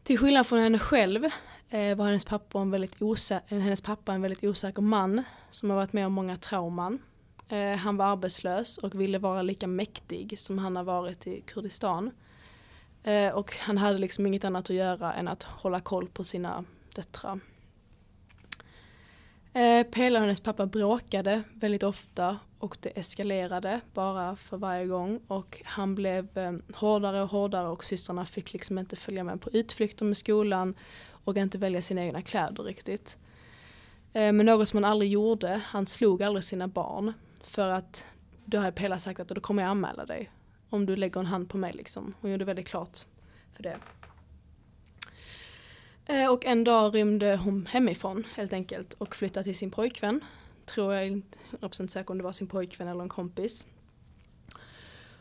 till 0.02 0.18
skillnad 0.18 0.46
från 0.46 0.58
henne 0.58 0.78
själv 0.78 1.24
eh, 1.70 1.96
var 1.96 2.04
hennes 2.04 2.24
pappa, 2.24 2.60
en 2.60 2.70
väldigt 2.70 2.98
osä- 2.98 3.40
hennes 3.48 3.82
pappa 3.82 4.12
en 4.12 4.22
väldigt 4.22 4.44
osäker 4.44 4.82
man 4.82 5.22
som 5.50 5.70
har 5.70 5.76
varit 5.76 5.92
med 5.92 6.06
om 6.06 6.12
många 6.12 6.36
trauman. 6.36 6.98
Eh, 7.52 7.76
han 7.76 7.96
var 7.96 8.06
arbetslös 8.06 8.78
och 8.78 9.00
ville 9.00 9.18
vara 9.18 9.42
lika 9.42 9.66
mäktig 9.66 10.38
som 10.38 10.58
han 10.58 10.76
har 10.76 10.84
varit 10.84 11.26
i 11.26 11.40
Kurdistan. 11.40 12.10
Eh, 13.02 13.28
och 13.28 13.54
han 13.56 13.78
hade 13.78 13.98
liksom 13.98 14.26
inget 14.26 14.44
annat 14.44 14.70
att 14.70 14.76
göra 14.76 15.12
än 15.12 15.28
att 15.28 15.42
hålla 15.42 15.80
koll 15.80 16.08
på 16.08 16.24
sina 16.24 16.64
döttrar. 16.94 17.40
Eh, 19.52 19.86
Pela 19.86 20.18
och 20.18 20.24
hennes 20.24 20.40
pappa 20.40 20.66
bråkade 20.66 21.42
väldigt 21.54 21.82
ofta 21.82 22.38
och 22.58 22.76
det 22.80 22.98
eskalerade 22.98 23.80
bara 23.94 24.36
för 24.36 24.56
varje 24.56 24.86
gång 24.86 25.20
och 25.28 25.62
han 25.64 25.94
blev 25.94 26.38
eh, 26.38 26.52
hårdare 26.74 27.22
och 27.22 27.30
hårdare 27.30 27.68
och 27.68 27.84
systrarna 27.84 28.24
fick 28.24 28.52
liksom 28.52 28.78
inte 28.78 28.96
följa 28.96 29.24
med 29.24 29.40
på 29.40 29.50
utflykter 29.50 30.04
med 30.04 30.16
skolan 30.16 30.74
och 31.24 31.36
inte 31.36 31.58
välja 31.58 31.82
sina 31.82 32.04
egna 32.04 32.22
kläder 32.22 32.62
riktigt. 32.62 33.18
Eh, 34.12 34.32
men 34.32 34.46
något 34.46 34.68
som 34.68 34.82
han 34.82 34.92
aldrig 34.92 35.10
gjorde, 35.10 35.60
han 35.66 35.86
slog 35.86 36.22
aldrig 36.22 36.44
sina 36.44 36.68
barn 36.68 37.12
för 37.46 37.68
att 37.68 38.06
då 38.44 38.58
har 38.58 38.70
Pela 38.70 38.98
sagt 38.98 39.20
att 39.20 39.28
då 39.28 39.40
kommer 39.40 39.62
jag 39.62 39.70
anmäla 39.70 40.06
dig 40.06 40.30
om 40.70 40.86
du 40.86 40.96
lägger 40.96 41.20
en 41.20 41.26
hand 41.26 41.48
på 41.48 41.56
mig 41.56 41.72
liksom. 41.72 42.14
Hon 42.20 42.30
gjorde 42.30 42.44
väldigt 42.44 42.66
klart 42.66 42.98
för 43.52 43.62
det. 43.62 43.78
Eh, 46.06 46.32
och 46.32 46.44
en 46.44 46.64
dag 46.64 46.94
rymde 46.94 47.36
hon 47.36 47.66
hemifrån 47.66 48.24
helt 48.34 48.52
enkelt 48.52 48.92
och 48.92 49.16
flyttade 49.16 49.44
till 49.44 49.54
sin 49.54 49.70
pojkvän. 49.70 50.20
Tror 50.64 50.94
jag 50.94 51.06
inte 51.06 51.38
100% 51.50 51.86
säker 51.86 52.10
om 52.10 52.18
det 52.18 52.24
var 52.24 52.32
sin 52.32 52.46
pojkvän 52.46 52.88
eller 52.88 53.02
en 53.02 53.08
kompis. 53.08 53.66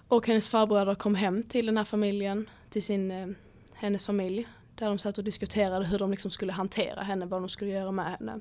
Och 0.07 0.27
hennes 0.27 0.49
farbröder 0.49 0.95
kom 0.95 1.15
hem 1.15 1.43
till 1.43 1.65
den 1.65 1.77
här 1.77 1.86
familjen, 1.86 2.49
till 2.69 2.84
sin, 2.84 3.12
eh, 3.12 3.27
hennes 3.73 4.05
familj. 4.05 4.47
Där 4.75 4.88
de 4.88 4.99
satt 4.99 5.17
och 5.17 5.23
diskuterade 5.23 5.86
hur 5.86 5.99
de 5.99 6.12
liksom 6.12 6.31
skulle 6.31 6.51
hantera 6.51 7.03
henne, 7.03 7.25
vad 7.25 7.41
de 7.41 7.49
skulle 7.49 7.71
göra 7.71 7.91
med 7.91 8.05
henne. 8.05 8.39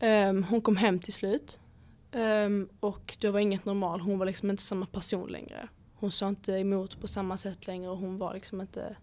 Ehm, 0.00 0.44
hon 0.44 0.62
kom 0.62 0.76
hem 0.76 1.00
till 1.00 1.12
slut. 1.12 1.58
Um, 2.12 2.68
och 2.80 3.16
det 3.20 3.30
var 3.30 3.40
inget 3.40 3.64
normalt. 3.64 4.02
hon 4.02 4.18
var 4.18 4.26
liksom 4.26 4.50
inte 4.50 4.62
samma 4.62 4.86
person 4.86 5.28
längre. 5.28 5.68
Hon 5.94 6.12
sa 6.12 6.28
inte 6.28 6.52
emot 6.52 7.00
på 7.00 7.08
samma 7.08 7.36
sätt 7.36 7.66
längre 7.66 7.90
och 7.90 7.98
hon 7.98 8.18
var 8.18 8.34
liksom 8.34 8.60
inte 8.60 8.96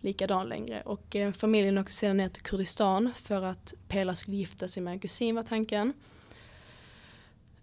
likadan 0.00 0.48
längre. 0.48 0.80
Och 0.80 1.16
eh, 1.16 1.32
familjen 1.32 1.78
åkte 1.78 1.92
sedan 1.92 2.16
ner 2.16 2.28
till 2.28 2.42
Kurdistan 2.42 3.12
för 3.14 3.42
att 3.42 3.74
Pela 3.88 4.14
skulle 4.14 4.36
gifta 4.36 4.68
sig 4.68 4.82
med 4.82 4.92
en 4.92 5.00
kusin 5.00 5.34
var 5.34 5.42
tanken. 5.42 5.92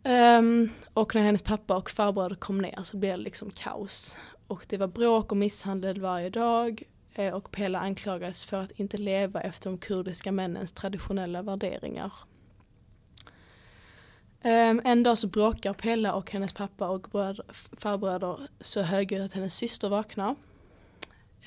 Um, 0.03 0.69
och 0.93 1.15
när 1.15 1.21
hennes 1.21 1.41
pappa 1.41 1.75
och 1.77 1.89
farbröder 1.89 2.35
kom 2.35 2.57
ner 2.61 2.83
så 2.83 2.97
blev 2.97 3.17
det 3.17 3.23
liksom 3.23 3.49
kaos. 3.51 4.15
Och 4.47 4.65
det 4.69 4.77
var 4.77 4.87
bråk 4.87 5.31
och 5.31 5.37
misshandel 5.37 6.01
varje 6.01 6.29
dag. 6.29 6.83
eh, 7.13 7.33
Och 7.33 7.51
Pela 7.51 7.79
anklagades 7.79 8.43
för 8.45 8.57
att 8.57 8.71
inte 8.71 8.97
leva 8.97 9.41
efter 9.41 9.69
de 9.69 9.77
kurdiska 9.77 10.31
männens 10.31 10.71
traditionella 10.71 11.41
värderingar. 11.41 12.13
Um, 14.43 14.81
en 14.85 15.03
dag 15.03 15.17
så 15.17 15.27
bråkar 15.27 15.73
Pella 15.73 16.13
och 16.13 16.31
hennes 16.31 16.53
pappa 16.53 16.87
och 16.87 17.01
bröder, 17.01 17.45
farbröder 17.77 18.47
så 18.59 18.81
högljutt 18.81 19.21
att 19.21 19.33
hennes 19.33 19.55
syster 19.55 19.89
vaknar. 19.89 20.35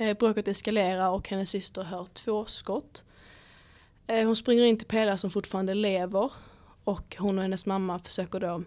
Uh, 0.01 0.13
bråket 0.13 0.49
eskalerar 0.49 1.11
och 1.11 1.29
hennes 1.29 1.51
syster 1.51 1.83
hör 1.83 2.07
två 2.13 2.47
skott. 2.47 3.05
Uh, 4.11 4.25
hon 4.27 4.37
springer 4.37 4.65
in 4.65 4.79
till 4.79 4.89
Pella 4.89 5.19
som 5.19 5.31
fortfarande 5.31 5.75
lever 5.75 6.33
och 6.85 7.17
hon 7.19 7.39
och 7.39 7.43
hennes 7.43 7.67
mamma 7.67 7.99
försöker 7.99 8.41
då 8.41 8.63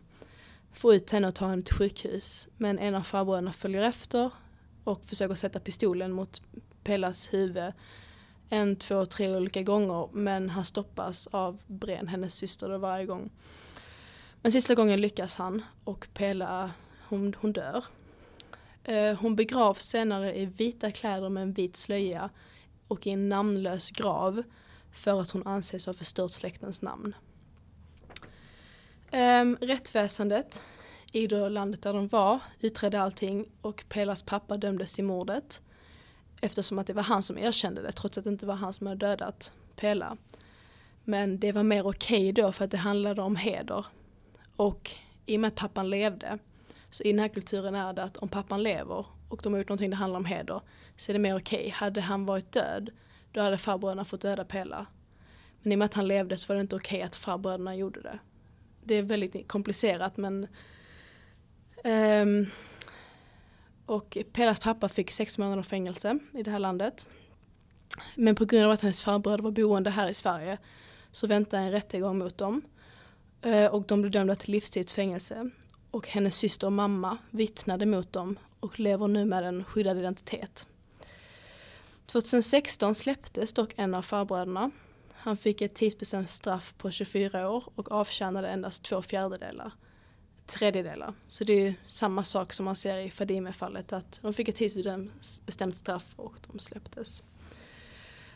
få 0.73 0.93
ut 0.93 1.11
henne 1.11 1.27
och 1.27 1.35
ta 1.35 1.47
henne 1.47 1.61
till 1.61 1.75
sjukhus. 1.75 2.47
Men 2.57 2.79
en 2.79 2.95
av 2.95 3.03
farbröderna 3.03 3.53
följer 3.53 3.81
efter 3.81 4.29
och 4.83 5.05
försöker 5.05 5.35
sätta 5.35 5.59
pistolen 5.59 6.11
mot 6.11 6.41
Pellas 6.83 7.33
huvud 7.33 7.73
en, 8.49 8.75
två, 8.75 9.05
tre 9.05 9.35
olika 9.35 9.63
gånger 9.63 10.09
men 10.13 10.49
han 10.49 10.65
stoppas 10.65 11.27
av 11.27 11.57
Bren, 11.67 12.07
hennes 12.07 12.33
syster, 12.33 12.69
då 12.69 12.77
varje 12.77 13.05
gång. 13.05 13.31
Men 14.47 14.51
sista 14.51 14.75
gången 14.75 15.01
lyckas 15.01 15.35
han 15.35 15.63
och 15.83 16.07
Pela 16.13 16.71
hon, 17.07 17.35
hon 17.41 17.53
dör. 17.53 17.85
Eh, 18.83 19.13
hon 19.13 19.35
begravs 19.35 19.85
senare 19.85 20.37
i 20.37 20.45
vita 20.45 20.91
kläder 20.91 21.29
med 21.29 21.43
en 21.43 21.53
vit 21.53 21.75
slöja 21.75 22.29
och 22.87 23.07
i 23.07 23.09
en 23.09 23.29
namnlös 23.29 23.91
grav 23.91 24.43
för 24.91 25.21
att 25.21 25.31
hon 25.31 25.47
anses 25.47 25.85
ha 25.85 25.93
förstört 25.93 26.31
släktens 26.31 26.81
namn. 26.81 27.15
Ehm, 29.11 29.57
rättsväsendet 29.61 30.63
i 31.11 31.27
det 31.27 31.49
landet 31.49 31.81
där 31.81 31.93
de 31.93 32.07
var 32.07 32.39
utredde 32.59 33.01
allting 33.01 33.45
och 33.61 33.83
Pelas 33.89 34.23
pappa 34.23 34.57
dömdes 34.57 34.93
till 34.93 35.03
mordet 35.03 35.61
eftersom 36.41 36.79
att 36.79 36.87
det 36.87 36.93
var 36.93 37.03
han 37.03 37.23
som 37.23 37.37
erkände 37.37 37.81
det 37.81 37.91
trots 37.91 38.17
att 38.17 38.23
det 38.23 38.29
inte 38.29 38.45
var 38.45 38.55
han 38.55 38.73
som 38.73 38.87
hade 38.87 39.07
dödat 39.07 39.53
Pela. 39.75 40.17
Men 41.03 41.39
det 41.39 41.51
var 41.51 41.63
mer 41.63 41.87
okej 41.87 42.31
då 42.31 42.51
för 42.51 42.65
att 42.65 42.71
det 42.71 42.77
handlade 42.77 43.21
om 43.21 43.35
heder. 43.35 43.85
Och 44.57 44.91
i 45.25 45.35
och 45.35 45.39
med 45.39 45.47
att 45.47 45.55
pappan 45.55 45.89
levde 45.89 46.39
så 46.89 47.03
i 47.03 47.11
den 47.11 47.19
här 47.19 47.27
kulturen 47.27 47.75
är 47.75 47.93
det 47.93 48.03
att 48.03 48.17
om 48.17 48.29
pappan 48.29 48.63
lever 48.63 49.05
och 49.29 49.39
de 49.43 49.53
har 49.53 49.59
gjort 49.59 49.69
någonting 49.69 49.89
det 49.89 49.95
handlar 49.95 50.19
om 50.19 50.25
heder 50.25 50.61
så 50.95 51.11
är 51.11 51.13
det 51.13 51.19
mer 51.19 51.37
okej. 51.37 51.69
Hade 51.69 52.01
han 52.01 52.25
varit 52.25 52.51
död 52.51 52.89
då 53.31 53.41
hade 53.41 53.57
farbröderna 53.57 54.05
fått 54.05 54.21
döda 54.21 54.45
Pela. 54.45 54.85
Men 55.61 55.71
i 55.71 55.75
och 55.75 55.79
med 55.79 55.85
att 55.85 55.93
han 55.93 56.07
levde 56.07 56.37
så 56.37 56.47
var 56.47 56.55
det 56.55 56.61
inte 56.61 56.75
okej 56.75 57.01
att 57.01 57.15
farbröderna 57.15 57.75
gjorde 57.75 58.01
det. 58.01 58.19
Det 58.83 58.95
är 58.95 59.01
väldigt 59.01 59.47
komplicerat 59.47 60.17
men 60.17 60.47
um, 61.83 62.47
och 63.85 64.17
Pellas 64.33 64.59
pappa 64.59 64.89
fick 64.89 65.11
sex 65.11 65.37
månader 65.37 65.63
fängelse 65.63 66.19
i 66.33 66.43
det 66.43 66.51
här 66.51 66.59
landet. 66.59 67.07
Men 68.15 68.35
på 68.35 68.45
grund 68.45 68.65
av 68.65 68.71
att 68.71 68.81
hennes 68.81 69.01
farbröder 69.01 69.43
var 69.43 69.51
boende 69.51 69.89
här 69.89 70.09
i 70.09 70.13
Sverige 70.13 70.57
så 71.11 71.27
väntade 71.27 71.63
en 71.63 71.71
rättegång 71.71 72.17
mot 72.17 72.37
dem. 72.37 72.61
Eh, 73.41 73.65
och 73.65 73.83
de 73.83 74.01
blev 74.01 74.11
dömda 74.11 74.35
till 74.35 74.51
livstidsfängelse. 74.51 75.49
Och 75.91 76.07
hennes 76.07 76.35
syster 76.35 76.67
och 76.67 76.73
mamma 76.73 77.17
vittnade 77.31 77.85
mot 77.85 78.13
dem 78.13 78.39
och 78.59 78.79
lever 78.79 79.07
nu 79.07 79.25
med 79.25 79.43
en 79.43 79.63
skyddad 79.63 79.97
identitet. 79.97 80.67
2016 82.05 82.95
släpptes 82.95 83.53
dock 83.53 83.73
en 83.75 83.95
av 83.95 84.01
farbröderna. 84.01 84.71
Han 85.13 85.37
fick 85.37 85.61
ett 85.61 85.73
tidsbestämt 85.73 86.29
straff 86.29 86.73
på 86.77 86.91
24 86.91 87.49
år 87.49 87.63
och 87.75 87.91
avtjänade 87.91 88.47
endast 88.47 88.83
två 88.83 89.01
fjärdedelar. 89.01 89.71
Tredjedelar. 90.45 91.13
Så 91.27 91.43
det 91.43 91.53
är 91.53 91.61
ju 91.61 91.73
samma 91.85 92.23
sak 92.23 92.53
som 92.53 92.65
man 92.65 92.75
ser 92.75 92.97
i 92.97 93.11
Fadime-fallet 93.11 93.93
att 93.93 94.19
de 94.21 94.33
fick 94.33 94.47
ett 94.47 94.55
tidsbestämt 94.55 95.75
straff 95.75 96.13
och 96.15 96.33
de 96.51 96.59
släpptes. 96.59 97.23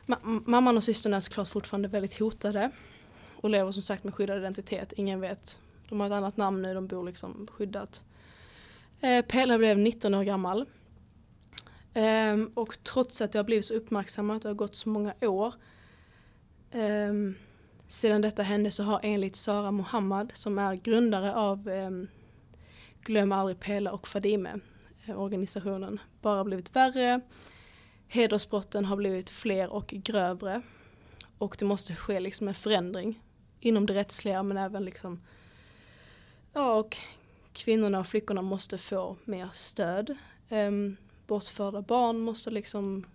Ma- 0.05 0.43
mamman 0.45 0.77
och 0.77 0.83
systern 0.83 1.13
är 1.13 1.19
såklart 1.19 1.47
fortfarande 1.47 1.87
väldigt 1.87 2.19
hotade 2.19 2.71
och 3.41 3.49
lever 3.49 3.71
som 3.71 3.83
sagt 3.83 4.03
med 4.03 4.13
skyddad 4.13 4.37
identitet. 4.37 4.93
Ingen 4.93 5.19
vet. 5.19 5.59
De 5.89 5.99
har 5.99 6.07
ett 6.07 6.13
annat 6.13 6.37
namn 6.37 6.61
nu, 6.61 6.73
de 6.73 6.87
bor 6.87 7.05
liksom 7.05 7.47
skyddat. 7.51 8.03
Eh, 9.01 9.25
Pelle 9.25 9.57
blev 9.57 9.77
19 9.77 10.13
år 10.13 10.23
gammal. 10.23 10.65
Ehm, 11.93 12.51
och 12.53 12.83
trots 12.83 13.21
att 13.21 13.31
det 13.31 13.39
har 13.39 13.43
blivit 13.43 13.65
så 13.65 13.73
uppmärksammat 13.73 14.35
och 14.35 14.41
det 14.41 14.49
har 14.49 14.55
gått 14.55 14.75
så 14.75 14.89
många 14.89 15.13
år 15.21 15.53
ehm, 16.71 17.35
sedan 17.87 18.21
detta 18.21 18.43
hände 18.43 18.71
så 18.71 18.83
har 18.83 18.99
enligt 19.03 19.35
Sara 19.35 19.71
Mohammad 19.71 20.31
som 20.33 20.59
är 20.59 20.75
grundare 20.75 21.35
av 21.35 21.69
ehm, 21.69 22.07
Glöm 23.03 23.31
aldrig 23.31 23.59
Pela 23.59 23.91
och 23.91 24.07
Fadime 24.07 24.59
eh, 25.05 25.21
organisationen 25.21 25.99
bara 26.21 26.43
blivit 26.43 26.75
värre. 26.75 27.21
Hedersbrotten 28.07 28.85
har 28.85 28.95
blivit 28.95 29.29
fler 29.29 29.69
och 29.69 29.87
grövre. 29.87 30.61
Och 31.37 31.55
det 31.59 31.65
måste 31.65 31.95
ske 31.95 32.19
liksom 32.19 32.47
en 32.47 32.53
förändring 32.53 33.21
inom 33.61 33.85
det 33.85 33.93
rättsliga 33.93 34.43
men 34.43 34.57
även 34.57 34.85
liksom 34.85 35.21
ja 36.53 36.73
och 36.73 36.97
kvinnorna 37.53 37.99
och 37.99 38.07
flickorna 38.07 38.41
måste 38.41 38.77
få 38.77 39.15
mer 39.25 39.49
stöd. 39.53 40.17
Um, 40.49 40.97
bortförda 41.27 41.81
barn 41.81 42.19
måste 42.19 42.49
liksom 42.49 43.05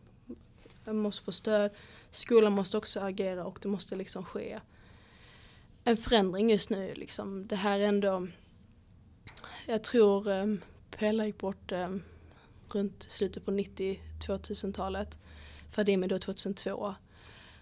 måste 0.84 1.24
få 1.24 1.32
stöd. 1.32 1.70
Skolan 2.10 2.52
måste 2.52 2.78
också 2.78 3.00
agera 3.00 3.44
och 3.44 3.58
det 3.62 3.68
måste 3.68 3.96
liksom 3.96 4.24
ske 4.24 4.60
en 5.84 5.96
förändring 5.96 6.50
just 6.50 6.70
nu. 6.70 6.94
Liksom. 6.94 7.46
Det 7.46 7.56
här 7.56 7.78
är 7.78 7.84
ändå, 7.84 8.28
jag 9.66 9.84
tror 9.84 10.30
ehm, 10.30 10.50
um, 10.50 10.60
Pella 10.90 11.26
gick 11.26 11.38
bort 11.38 11.72
um, 11.72 12.02
runt 12.68 13.02
slutet 13.02 13.44
på 13.44 13.50
90-2000-talet. 13.50 15.18
Fadime 15.70 16.06
då 16.06 16.18
2002. 16.18 16.94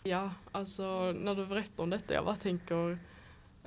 Ja, 0.04 0.30
alltså 0.52 1.12
när 1.12 1.34
du 1.34 1.46
berättar 1.46 1.82
om 1.84 1.90
detta, 1.90 2.14
jag 2.14 2.24
bara 2.24 2.36
tänker 2.36 2.98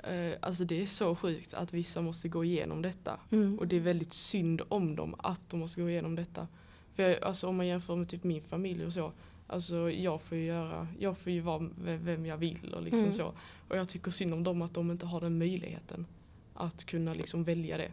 eh, 0.02 0.32
Alltså 0.40 0.64
det 0.64 0.82
är 0.82 0.86
så 0.86 1.16
sjukt 1.16 1.54
att 1.54 1.72
vissa 1.72 2.02
måste 2.02 2.28
gå 2.28 2.44
igenom 2.44 2.82
detta. 2.82 3.20
Mm. 3.30 3.58
Och 3.58 3.68
det 3.68 3.76
är 3.76 3.80
väldigt 3.80 4.12
synd 4.12 4.62
om 4.68 4.96
dem 4.96 5.14
att 5.18 5.50
de 5.50 5.60
måste 5.60 5.80
gå 5.80 5.90
igenom 5.90 6.14
detta. 6.14 6.48
För 6.94 7.02
jag, 7.02 7.22
alltså 7.22 7.48
om 7.48 7.56
man 7.56 7.66
jämför 7.66 7.96
med 7.96 8.08
typ 8.08 8.24
min 8.24 8.42
familj 8.42 8.86
och 8.86 8.92
så. 8.92 9.12
Alltså 9.46 9.90
jag 9.90 10.22
får 10.22 10.38
ju 10.38 10.44
göra, 10.44 10.88
jag 10.98 11.18
får 11.18 11.32
ju 11.32 11.40
vara 11.40 11.68
vem 11.78 12.26
jag 12.26 12.36
vill 12.36 12.74
och 12.74 12.82
liksom 12.82 13.00
Mm. 13.00 13.12
så. 13.12 13.32
Och 13.68 13.76
jag 13.76 13.88
tycker 13.88 14.10
synd 14.10 14.34
om 14.34 14.44
dem 14.44 14.62
att 14.62 14.74
de 14.74 14.90
inte 14.90 15.06
har 15.06 15.20
den 15.20 15.38
möjligheten. 15.38 16.06
Att 16.54 16.84
kunna 16.84 17.14
liksom 17.14 17.44
välja 17.44 17.76
det. 17.76 17.90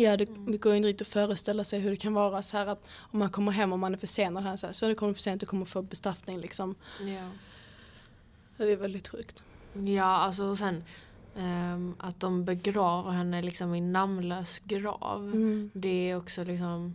Ja, 0.00 0.16
det, 0.16 0.28
Mm. 0.28 0.52
det 0.52 0.58
går 0.58 0.74
inte 0.74 0.88
riktigt 0.88 1.06
att 1.08 1.12
föreställa 1.12 1.64
sig 1.64 1.80
hur 1.80 1.90
det 1.90 1.96
kan 1.96 2.14
vara 2.14 2.42
så 2.42 2.56
här 2.56 2.66
att 2.66 2.88
om 2.98 3.18
man 3.18 3.30
kommer 3.30 3.52
hem 3.52 3.72
och 3.72 3.78
man 3.78 3.92
är 3.94 3.98
försenad 3.98 4.42
här 4.44 4.56
så, 4.56 4.66
här, 4.66 4.72
så 4.72 4.84
är 4.84 4.88
det 4.88 4.94
kommer 4.94 5.14
för 5.14 5.20
sent, 5.22 5.40
du 5.40 5.46
kommer 5.46 5.64
få 5.64 5.82
bestraffning 5.82 6.40
liksom. 6.40 6.74
Ja. 7.00 7.30
Det 8.56 8.72
är 8.72 8.76
väldigt 8.76 9.08
sjukt. 9.08 9.44
Ja, 9.86 10.04
alltså 10.04 10.44
och 10.44 10.58
sen 10.58 10.84
ehm, 11.36 11.94
att 11.98 12.20
de 12.20 12.44
begraver 12.44 13.10
henne 13.10 13.42
liksom 13.42 13.74
i 13.74 13.80
namnlös 13.80 14.58
grav. 14.58 15.22
Mm. 15.22 15.70
Det 15.74 16.10
är 16.10 16.16
också 16.16 16.44
liksom 16.44 16.94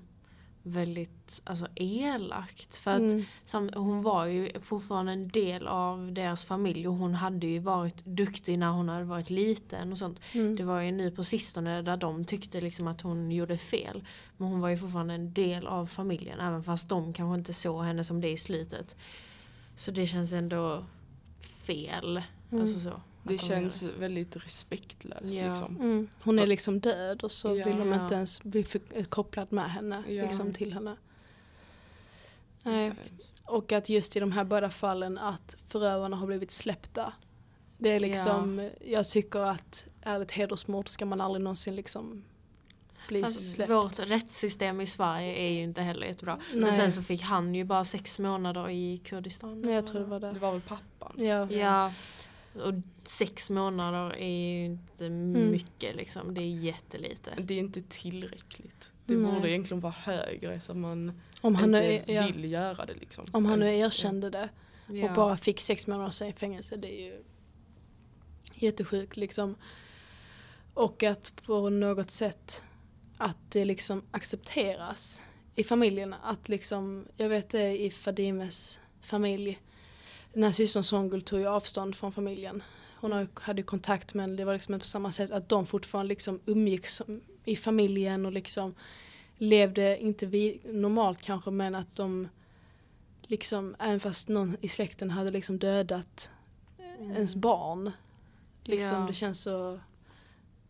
väldigt 0.63 1.41
alltså, 1.43 1.67
elakt. 1.75 2.75
För 2.75 2.91
att 2.91 3.01
Mm. 3.01 3.23
sam, 3.45 3.69
hon 3.75 4.01
var 4.01 4.25
ju 4.25 4.59
fortfarande 4.61 5.11
en 5.11 5.27
del 5.27 5.67
av 5.67 6.13
deras 6.13 6.45
familj 6.45 6.87
och 6.87 6.93
hon 6.93 7.13
hade 7.15 7.47
ju 7.47 7.59
varit 7.59 8.05
duktig 8.05 8.59
när 8.59 8.69
hon 8.69 8.89
hade 8.89 9.03
varit 9.03 9.29
liten 9.29 9.91
och 9.91 9.97
sånt. 9.97 10.19
Mm. 10.33 10.55
Det 10.55 10.63
var 10.63 10.81
ju 10.81 10.91
nu 10.91 11.11
på 11.11 11.23
sistone 11.23 11.81
där 11.81 11.97
de 11.97 12.25
tyckte 12.25 12.61
liksom 12.61 12.87
att 12.87 13.01
hon 13.01 13.31
gjorde 13.31 13.57
fel. 13.57 14.03
Men 14.37 14.47
hon 14.47 14.59
var 14.59 14.69
ju 14.69 14.77
fortfarande 14.77 15.13
en 15.13 15.33
del 15.33 15.67
av 15.67 15.85
familjen 15.85 16.39
även 16.39 16.63
fast 16.63 16.89
de 16.89 17.13
kanske 17.13 17.39
inte 17.39 17.53
såg 17.53 17.83
henne 17.83 18.03
som 18.03 18.21
det 18.21 18.29
i 18.31 18.37
slutet. 18.37 18.95
Så 19.75 19.91
det 19.91 20.07
känns 20.07 20.33
ändå 20.33 20.85
fel. 21.41 22.21
Mm. 22.51 22.61
Alltså 22.61 22.79
så, 22.79 23.01
Det 23.23 23.37
känns 23.37 23.83
väldigt 23.83 24.35
respektlöst 24.35 25.23
Ja. 25.23 25.47
liksom. 25.49 25.75
Mm. 25.75 26.07
Hon 26.23 26.39
är 26.39 26.47
liksom 26.47 26.79
död 26.79 27.23
och 27.23 27.31
så 27.31 27.55
Ja. 27.57 27.65
vill 27.65 27.77
de 27.77 27.93
inte 27.93 28.15
ens 28.15 28.43
bli 28.43 28.65
kopplad 29.09 29.51
med 29.51 29.71
henne, 29.71 30.03
Ja. 30.07 30.23
liksom 30.23 30.53
till 30.53 30.73
henne. 30.73 30.95
Nej. 32.63 32.91
Och 33.45 33.71
att 33.71 33.89
just 33.89 34.15
i 34.15 34.19
de 34.19 34.31
här 34.31 34.43
båda 34.43 34.69
fallen 34.69 35.17
att 35.17 35.55
förövarna 35.67 36.15
har 36.17 36.27
blivit 36.27 36.51
släppta. 36.51 37.13
Det 37.77 37.89
är 37.89 37.99
liksom, 37.99 38.69
jag 38.85 39.09
tycker 39.09 39.39
att 39.39 39.85
är 40.01 40.17
det 40.19 40.23
ett 40.23 40.31
hedersmord 40.31 40.89
ska 40.89 41.05
man 41.05 41.21
aldrig 41.21 41.43
någonsin 41.43 41.75
liksom 41.75 42.23
bli 43.07 43.21
Fast 43.21 43.53
släppt. 43.53 43.71
vårt 43.71 43.99
rättssystem 43.99 44.81
i 44.81 44.85
Sverige 44.87 45.35
är 45.35 45.49
ju 45.49 45.63
inte 45.63 45.81
heller 45.81 46.07
jättebra. 46.07 46.39
Men 46.51 46.59
Nej. 46.59 46.71
sen 46.77 46.91
så 46.91 47.03
fick 47.03 47.21
han 47.21 47.55
ju 47.55 47.63
bara 47.63 47.83
sex 47.83 48.19
månader 48.19 48.69
i 48.69 48.97
Kurdistan. 48.97 49.61
Nej, 49.61 49.73
jag 49.75 49.87
tror 49.87 49.99
det 49.99 50.05
var 50.05 50.19
Det 50.19 50.31
det. 50.31 50.39
var 50.39 50.51
väl 50.51 50.61
pappan? 50.61 51.13
Ja. 51.17 51.51
Ja, 51.51 51.93
och 52.55 52.73
sex 53.03 53.49
månader 53.49 54.15
är 54.15 54.27
ju 54.59 54.65
inte 54.65 55.05
Mm. 55.05 55.51
mycket 55.51 55.95
liksom. 55.95 56.33
Det 56.33 56.41
är 56.41 56.59
jättelite. 56.59 57.33
Det 57.41 57.53
är 57.53 57.59
inte 57.59 57.81
tillräckligt. 57.81 58.91
Det 59.05 59.15
Nej. 59.15 59.31
borde 59.33 59.49
egentligen 59.51 59.81
vara 59.81 59.95
högre 59.97 60.59
så 60.59 60.73
man 60.73 61.21
Om 61.41 61.55
han, 61.55 61.71
nu, 61.71 61.77
inte 61.93 62.11
är- 62.11 62.15
ja, 62.15 62.27
vill 62.27 62.51
göra 62.51 62.85
det 62.85 62.93
liksom. 62.93 63.25
om 63.31 63.45
han 63.45 63.59
nu 63.59 63.77
erkände 63.77 64.29
det 64.29 64.49
Ja. 64.87 65.09
och 65.09 65.15
bara 65.15 65.37
fick 65.37 65.59
sex 65.59 65.87
månader 65.87 66.25
i 66.25 66.33
fängelse, 66.33 66.75
det 66.75 66.87
är 67.01 67.05
ju 67.05 67.23
jättesjukt 68.53 69.17
liksom. 69.17 69.55
Och 70.73 71.03
att 71.03 71.31
på 71.45 71.69
något 71.69 72.11
sätt 72.11 72.63
att 73.17 73.37
det 73.51 73.65
liksom 73.65 74.03
accepteras 74.11 75.21
i 75.55 75.63
familjerna. 75.63 76.17
Att 76.23 76.49
liksom, 76.49 77.05
jag 77.17 77.29
vet 77.29 77.49
det 77.49 77.77
i 77.83 77.91
Fadimes 77.91 78.79
familj. 79.01 79.59
Den 80.33 80.43
här 80.43 80.51
systern 80.51 80.83
Songul 80.83 81.21
tog 81.21 81.39
ju 81.39 81.47
avstånd 81.47 81.95
från 81.95 82.11
familjen. 82.11 82.63
Hon 82.99 83.11
har- 83.11 83.27
hade 83.33 83.61
ju 83.61 83.65
kontakt 83.65 84.13
men 84.13 84.35
det 84.35 84.45
var 84.45 84.53
liksom 84.53 84.73
inte 84.73 84.83
på 84.83 84.87
samma 84.87 85.11
sätt 85.11 85.31
att 85.31 85.49
de 85.49 85.65
fortfarande 85.65 86.09
liksom 86.09 86.39
umgicks 86.45 87.01
i 87.45 87.55
familjen 87.55 88.25
och 88.25 88.31
liksom 88.31 88.75
levde 89.37 89.99
inte 90.01 90.25
vi, 90.25 90.59
normalt 90.63 91.21
kanske 91.21 91.51
men 91.51 91.75
att 91.75 91.95
de 91.95 92.27
liksom 93.21 93.75
även 93.79 93.99
fast 93.99 94.29
någon 94.29 94.57
i 94.61 94.67
släkten 94.67 95.11
hade 95.11 95.31
liksom 95.31 95.59
dödat 95.59 96.31
Mm. 96.99 97.11
ens 97.11 97.35
barn. 97.35 97.91
Liksom 98.63 98.97
Ja. 99.01 99.07
det 99.07 99.13
känns 99.13 99.41
så 99.41 99.79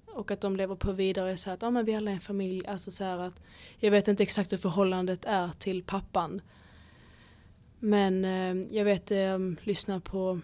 och 0.06 0.32
att 0.32 0.42
de 0.42 0.56
lever 0.56 0.76
på 0.76 0.92
vidare 0.92 1.32
och 1.32 1.40
säger 1.40 1.56
att 1.56 1.64
ah, 1.64 1.70
men 1.72 1.86
vi 1.86 1.96
alla 1.96 2.12
är 2.12 2.16
en 2.16 2.22
familj. 2.22 2.68
Alltså 2.68 2.92
så 2.92 3.04
här 3.04 3.18
att 3.18 3.42
jag 3.80 3.92
vet 3.92 4.08
inte 4.08 4.24
exakt 4.24 4.52
hur 4.52 4.58
förhållandet 4.58 5.26
är 5.26 5.50
till 5.60 5.84
pappan. 5.84 6.42
Men 7.86 8.26
eh, 8.26 8.76
jag 8.78 8.86
vet 8.86 9.12
jag 9.12 9.36
um, 9.36 9.58
lyssnade 9.64 10.00
på 10.00 10.40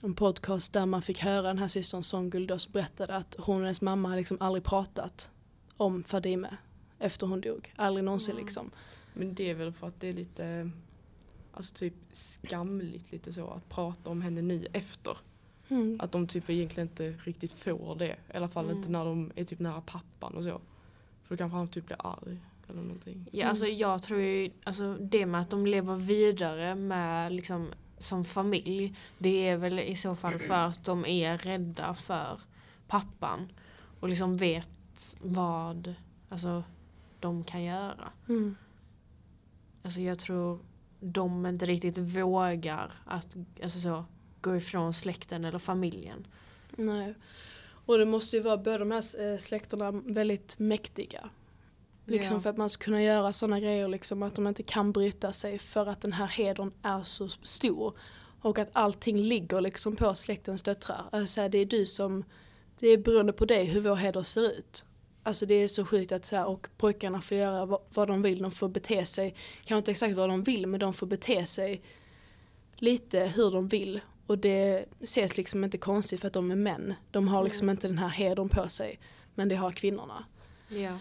en 0.00 0.14
podcast 0.14 0.72
där 0.72 0.86
man 0.86 1.02
fick 1.02 1.18
höra 1.20 1.42
den 1.42 1.58
här 1.58 1.68
systern 1.68 2.02
Songul 2.02 2.46
då 2.46 2.58
som 2.58 2.72
berättade 2.72 3.16
att 3.16 3.36
hon 3.38 3.56
och 3.56 3.62
hennes 3.62 3.82
mamma 3.82 4.08
har 4.08 4.16
liksom 4.16 4.36
aldrig 4.40 4.64
pratat 4.64 5.30
om 5.76 6.04
Fadime 6.04 6.56
efter 6.98 7.26
hon 7.26 7.40
dog. 7.40 7.72
Aldrig 7.76 8.04
någonsin 8.04 8.32
Mm. 8.32 8.44
liksom. 8.44 8.70
Men 9.14 9.34
det 9.34 9.50
är 9.50 9.54
väl 9.54 9.72
för 9.72 9.86
att 9.88 10.00
det 10.00 10.08
är 10.08 10.12
lite 10.12 10.70
Alltså 11.52 11.74
typ 11.74 11.94
skamligt 12.12 13.12
lite 13.12 13.32
så 13.32 13.50
att 13.50 13.68
prata 13.68 14.10
om 14.10 14.22
henne 14.22 14.42
nu 14.42 14.66
efter. 14.72 15.16
Mm. 15.68 15.96
Att 16.00 16.12
de 16.12 16.26
typ 16.26 16.50
egentligen 16.50 16.88
inte 16.88 17.10
riktigt 17.10 17.52
får 17.52 17.96
det. 17.96 18.16
I 18.34 18.36
alla 18.36 18.48
fall 18.48 18.64
Mm. 18.64 18.76
inte 18.76 18.90
när 18.90 19.04
de 19.04 19.32
är 19.34 19.44
typ 19.44 19.58
nära 19.58 19.80
pappan 19.80 20.34
och 20.34 20.44
så. 20.44 20.60
För 21.24 21.34
då 21.34 21.36
kanske 21.36 21.56
han 21.56 21.68
typ 21.68 21.86
blir 21.86 22.06
arg 22.06 22.38
eller 22.68 22.82
någonting. 22.82 23.28
Ja, 23.32 23.46
alltså 23.46 23.66
jag 23.66 24.02
tror 24.02 24.20
ju, 24.20 24.50
alltså 24.64 24.94
det 24.94 25.26
med 25.26 25.40
att 25.40 25.50
de 25.50 25.66
lever 25.66 25.96
vidare 25.96 26.74
med 26.74 27.32
liksom 27.32 27.72
som 27.98 28.24
familj, 28.24 28.96
det 29.18 29.48
är 29.48 29.56
väl 29.56 29.78
i 29.78 29.96
så 29.96 30.16
fall 30.16 30.38
för 30.38 30.54
att 30.54 30.84
de 30.84 31.06
är 31.06 31.38
rädda 31.38 31.94
för 31.94 32.40
pappan 32.86 33.52
och 34.00 34.08
liksom 34.08 34.36
vet 34.36 35.16
vad 35.20 35.94
alltså, 36.28 36.64
de 37.20 37.44
kan 37.44 37.62
göra. 37.62 38.12
Mm. 38.28 38.56
Alltså 39.82 40.00
jag 40.00 40.18
tror 40.18 40.58
de 41.00 41.46
inte 41.46 41.66
riktigt 41.66 41.98
vågar 41.98 42.92
att 43.04 43.36
alltså 43.62 43.80
så, 43.80 44.04
gå 44.40 44.56
ifrån 44.56 44.94
släkten 44.94 45.44
eller 45.44 45.58
familjen. 45.58 46.26
Nej. 46.76 47.14
Och 47.86 47.98
det 47.98 48.06
måste 48.06 48.36
ju 48.36 48.42
vara 48.42 48.56
båda 48.56 48.78
de 48.78 48.90
här 48.90 49.32
eh, 49.32 49.38
släkterna 49.38 49.90
väldigt 49.90 50.58
mäktiga. 50.58 51.30
Liksom 52.06 52.34
Ja. 52.36 52.40
för 52.40 52.50
att 52.50 52.56
man 52.56 52.68
ska 52.68 52.84
kunna 52.84 53.02
göra 53.02 53.32
sådana 53.32 53.60
grejer 53.60 53.88
liksom 53.88 54.22
att 54.22 54.34
de 54.34 54.46
inte 54.46 54.62
kan 54.62 54.92
bryta 54.92 55.32
sig 55.32 55.58
för 55.58 55.86
att 55.86 56.00
den 56.00 56.12
här 56.12 56.26
hedern 56.26 56.72
är 56.82 57.02
så 57.02 57.28
stor. 57.28 57.98
Och 58.40 58.58
att 58.58 58.68
allting 58.72 59.18
ligger 59.18 59.60
liksom 59.60 59.96
på 59.96 60.14
släktens 60.14 60.62
döttrar. 60.62 61.04
Alltså 61.12 61.48
det 61.48 61.58
är 61.58 61.66
du 61.66 61.86
som, 61.86 62.24
det 62.78 62.88
är 62.88 62.98
beroende 62.98 63.32
på 63.32 63.44
dig 63.44 63.64
hur 63.64 63.80
vår 63.80 63.94
heder 63.96 64.22
ser 64.22 64.40
ut. 64.58 64.84
Alltså 65.22 65.46
det 65.46 65.54
är 65.54 65.68
så 65.68 65.84
sjukt 65.86 66.12
att 66.12 66.24
så 66.24 66.36
här, 66.36 66.46
och 66.46 66.66
pojkarna 66.76 67.20
får 67.20 67.36
göra 67.36 67.64
vad, 67.66 67.80
vad 67.94 68.08
de 68.08 68.22
vill, 68.22 68.42
de 68.42 68.50
får 68.50 68.68
bete 68.68 69.06
sig, 69.06 69.34
kanske 69.56 69.76
inte 69.78 69.90
exakt 69.90 70.16
vad 70.16 70.28
de 70.28 70.42
vill 70.42 70.66
men 70.66 70.80
de 70.80 70.94
får 70.94 71.06
bete 71.06 71.46
sig 71.46 71.82
lite 72.76 73.20
hur 73.20 73.50
de 73.50 73.68
vill. 73.68 74.00
Och 74.26 74.38
det 74.38 74.84
ses 75.00 75.36
liksom 75.36 75.64
inte 75.64 75.78
konstigt 75.78 76.20
för 76.20 76.26
att 76.26 76.32
de 76.34 76.50
är 76.50 76.56
män. 76.56 76.94
De 77.10 77.28
har 77.28 77.44
liksom 77.44 77.64
Mm. 77.64 77.72
inte 77.76 77.88
den 77.88 77.98
här 77.98 78.08
hedern 78.08 78.48
på 78.48 78.68
sig. 78.68 78.98
Men 79.34 79.48
det 79.48 79.54
har 79.56 79.72
kvinnorna. 79.72 80.24
Ja. 80.68 80.98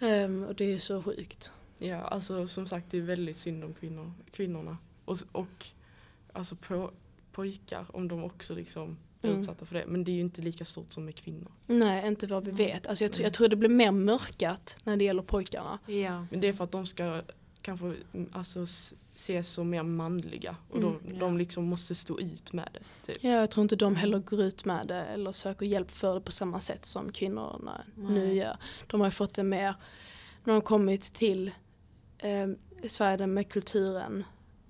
Ehm, 0.00 0.44
och 0.44 0.54
det 0.54 0.72
är 0.72 0.78
så 0.78 1.02
sjukt. 1.02 1.52
Ja, 1.78 1.96
alltså 2.00 2.48
som 2.48 2.66
sagt 2.66 2.86
det 2.90 2.98
är 2.98 3.02
väldigt 3.02 3.36
synd 3.36 3.64
om 3.64 3.74
kvinnor, 3.74 4.12
kvinnorna. 4.30 4.76
Och, 5.04 5.16
och 5.32 5.66
alltså 6.32 6.56
på, 6.56 6.90
pojkar 7.32 7.86
om 7.88 8.08
de 8.08 8.24
också 8.24 8.54
liksom 8.54 8.96
är 9.22 9.28
Mm. 9.28 9.40
utsatta 9.40 9.66
för 9.66 9.74
det. 9.74 9.84
Men 9.86 10.04
det 10.04 10.10
är 10.10 10.14
ju 10.14 10.20
inte 10.20 10.42
lika 10.42 10.64
stort 10.64 10.92
som 10.92 11.04
med 11.04 11.14
kvinnor. 11.14 11.52
Nej, 11.66 12.06
inte 12.08 12.26
vad 12.26 12.44
vi 12.44 12.50
vet. 12.50 12.86
Alltså 12.86 13.04
jag, 13.04 13.14
jag 13.20 13.32
tror 13.32 13.48
det 13.48 13.56
blir 13.56 13.68
mer 13.68 13.90
mörkat 13.90 14.78
när 14.84 14.96
det 14.96 15.04
gäller 15.04 15.22
pojkarna. 15.22 15.78
Ja. 15.86 16.26
Men 16.30 16.40
det 16.40 16.48
är 16.48 16.52
för 16.52 16.64
att 16.64 16.72
de 16.72 16.86
ska 16.86 17.22
kanske 17.66 17.94
alltså, 18.32 18.62
ses 19.14 19.48
som 19.52 19.70
mer 19.70 19.82
manliga. 19.82 20.56
Och 20.70 20.80
då, 20.80 20.88
Mm, 20.88 21.00
ja. 21.12 21.18
de 21.18 21.36
liksom 21.38 21.64
måste 21.64 21.94
stå 21.94 22.20
ut 22.20 22.52
med 22.52 22.68
det. 22.72 23.12
Typ. 23.12 23.24
Ja, 23.24 23.30
jag 23.30 23.50
tror 23.50 23.62
inte 23.62 23.76
de 23.76 23.96
heller 23.96 24.18
går 24.18 24.42
ut 24.42 24.64
med 24.64 24.86
det 24.86 25.04
eller 25.04 25.32
söker 25.32 25.66
hjälp 25.66 25.90
för 25.90 26.14
det 26.14 26.20
på 26.20 26.32
samma 26.32 26.60
sätt 26.60 26.86
som 26.86 27.12
kvinnorna 27.12 27.84
nu 27.96 28.26
Nej. 28.26 28.36
gör. 28.36 28.56
De 28.86 29.00
har 29.00 29.06
ju 29.06 29.10
fått 29.10 29.34
det 29.34 29.42
mer, 29.42 29.74
när 30.44 30.52
de 30.52 30.62
kommit 30.62 31.14
till 31.14 31.50
eh, 32.18 32.48
Sverige 32.88 33.26
med 33.26 33.48
kulturen 33.48 34.24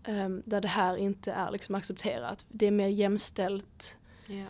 eh, 0.04 0.28
där 0.28 0.60
det 0.60 0.68
här 0.68 0.96
inte 0.96 1.32
är 1.32 1.50
liksom 1.50 1.74
accepterat. 1.74 2.44
Det 2.48 2.66
är 2.66 2.70
mer 2.70 2.88
jämställt. 2.88 3.96
Ja. 4.26 4.46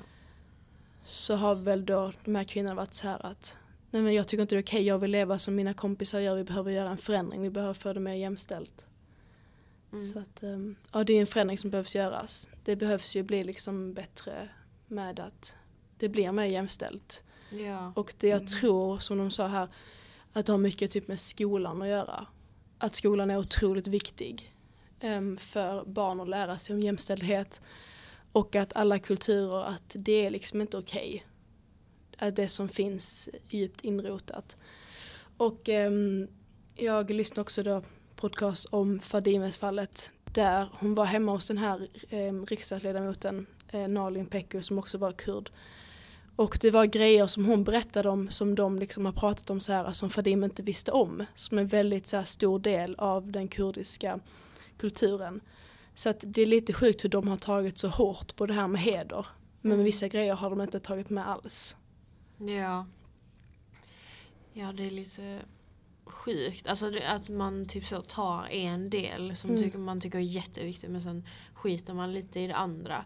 Så 1.04 1.34
har 1.36 1.54
väl 1.54 1.86
då 1.86 2.12
de 2.24 2.34
här 2.34 2.44
kvinnorna 2.44 2.74
varit 2.74 2.94
så 2.94 3.08
här 3.08 3.26
att 3.26 3.58
Nej 3.96 4.02
men 4.02 4.14
jag 4.14 4.28
tycker 4.28 4.42
inte 4.42 4.54
det 4.54 4.58
är 4.58 4.62
okej, 4.62 4.82
jag 4.82 4.98
vill 4.98 5.10
leva 5.10 5.38
som 5.38 5.54
mina 5.54 5.74
kompisar 5.74 6.20
gör, 6.20 6.36
vi 6.36 6.44
behöver 6.44 6.70
göra 6.72 6.90
en 6.90 6.96
förändring, 6.96 7.42
vi 7.42 7.50
behöver 7.50 7.74
få 7.74 7.92
det 7.92 8.00
mer 8.00 8.14
jämställt. 8.14 8.84
Mm. 9.92 10.12
Så 10.12 10.18
att, 10.18 10.42
ehm, 10.42 10.76
ja 10.92 11.04
det 11.04 11.12
är 11.12 11.20
en 11.20 11.26
förändring 11.26 11.58
som 11.58 11.70
behövs 11.70 11.94
göras. 11.94 12.48
Det 12.64 12.76
behövs 12.76 13.16
ju 13.16 13.22
bli 13.22 13.44
liksom 13.44 13.94
bättre 13.94 14.48
med 14.86 15.20
att 15.20 15.56
det 15.98 16.08
blir 16.08 16.32
mer 16.32 16.44
jämställt. 16.44 17.24
Ja. 17.50 17.92
Och 17.96 18.14
det 18.18 18.28
jag 18.28 18.40
Mm. 18.40 18.46
tror, 18.46 18.98
som 18.98 19.18
de 19.18 19.30
sa 19.30 19.46
här, 19.46 19.68
att 20.32 20.46
det 20.46 20.52
har 20.52 20.58
mycket 20.58 20.90
typ 20.90 21.08
med 21.08 21.20
skolan 21.20 21.82
att 21.82 21.88
göra. 21.88 22.26
Att 22.78 22.94
skolan 22.94 23.30
är 23.30 23.38
otroligt 23.38 23.86
viktig 23.86 24.54
ehm, 25.00 25.36
för 25.38 25.84
barn 25.84 26.20
att 26.20 26.28
lära 26.28 26.58
sig 26.58 26.74
om 26.74 26.80
jämställdhet. 26.80 27.60
Och 28.32 28.56
att 28.56 28.76
alla 28.76 28.98
kulturer, 28.98 29.64
att 29.64 29.96
det 29.98 30.26
är 30.26 30.30
liksom 30.30 30.60
inte 30.60 30.78
okej. 30.78 31.26
Att 31.26 31.35
det 32.36 32.48
som 32.48 32.68
finns 32.68 33.28
djupt 33.48 33.80
inrotat. 33.80 34.56
Och 35.36 35.68
ehm, 35.68 36.28
jag 36.74 37.10
lyssnade 37.10 37.40
också 37.40 37.62
då 37.62 37.82
podcast 38.16 38.66
om 38.70 39.00
Fadimes-fallet 39.00 40.10
där 40.24 40.68
hon 40.72 40.94
var 40.94 41.04
hemma 41.04 41.32
hos 41.32 41.48
den 41.48 41.58
här 41.58 41.88
eh, 42.08 42.32
riksdagsledamoten 42.32 43.46
eh, 43.68 43.88
Nalin 43.88 44.26
Pekku 44.26 44.62
som 44.62 44.78
också 44.78 44.98
var 44.98 45.12
kurd. 45.12 45.50
Och 46.36 46.58
det 46.60 46.70
var 46.70 46.84
grejer 46.86 47.26
som 47.26 47.44
hon 47.44 47.64
berättade 47.64 48.08
om 48.08 48.30
som 48.30 48.54
de 48.54 48.78
liksom 48.78 49.04
har 49.06 49.12
pratat 49.12 49.50
om 49.50 49.60
så 49.60 49.72
här 49.72 49.92
som 49.92 50.10
Fadime 50.10 50.46
inte 50.46 50.62
visste 50.62 50.92
om. 50.92 51.24
Som 51.34 51.58
är 51.58 51.64
väldigt 51.64 52.06
så 52.06 52.16
här, 52.16 52.24
stor 52.24 52.58
del 52.58 52.94
av 52.98 53.32
den 53.32 53.48
kurdiska 53.48 54.20
kulturen. 54.78 55.40
Så 55.94 56.08
att 56.08 56.24
det 56.26 56.42
är 56.42 56.46
lite 56.46 56.72
sjukt 56.72 57.04
hur 57.04 57.08
de 57.08 57.28
har 57.28 57.36
tagit 57.36 57.78
så 57.78 57.88
hårt 57.88 58.36
på 58.36 58.46
det 58.46 58.54
här 58.54 58.68
med 58.68 58.80
heder. 58.80 59.26
Men 59.60 59.72
Mm. 59.72 59.84
vissa 59.84 60.08
grejer 60.08 60.34
har 60.34 60.50
de 60.50 60.60
inte 60.60 60.80
tagit 60.80 61.10
med 61.10 61.28
alls. 61.28 61.76
Ja. 62.38 62.86
Ja, 64.52 64.72
det 64.72 64.86
är 64.86 64.90
lite 64.90 65.42
sjukt. 66.04 66.66
Alltså 66.66 66.90
det, 66.90 67.06
att 67.10 67.28
man 67.28 67.66
typ 67.66 67.86
så 67.86 68.02
tar 68.02 68.46
en 68.46 68.90
del 68.90 69.36
som 69.36 69.50
Mm. 69.50 69.62
tycker, 69.62 69.78
man 69.78 70.00
tycker 70.00 70.18
är 70.18 70.22
jätteviktig 70.22 70.90
men 70.90 71.00
sen 71.00 71.24
skiter 71.54 71.94
man 71.94 72.12
lite 72.12 72.40
i 72.40 72.46
det 72.46 72.56
andra. 72.56 73.04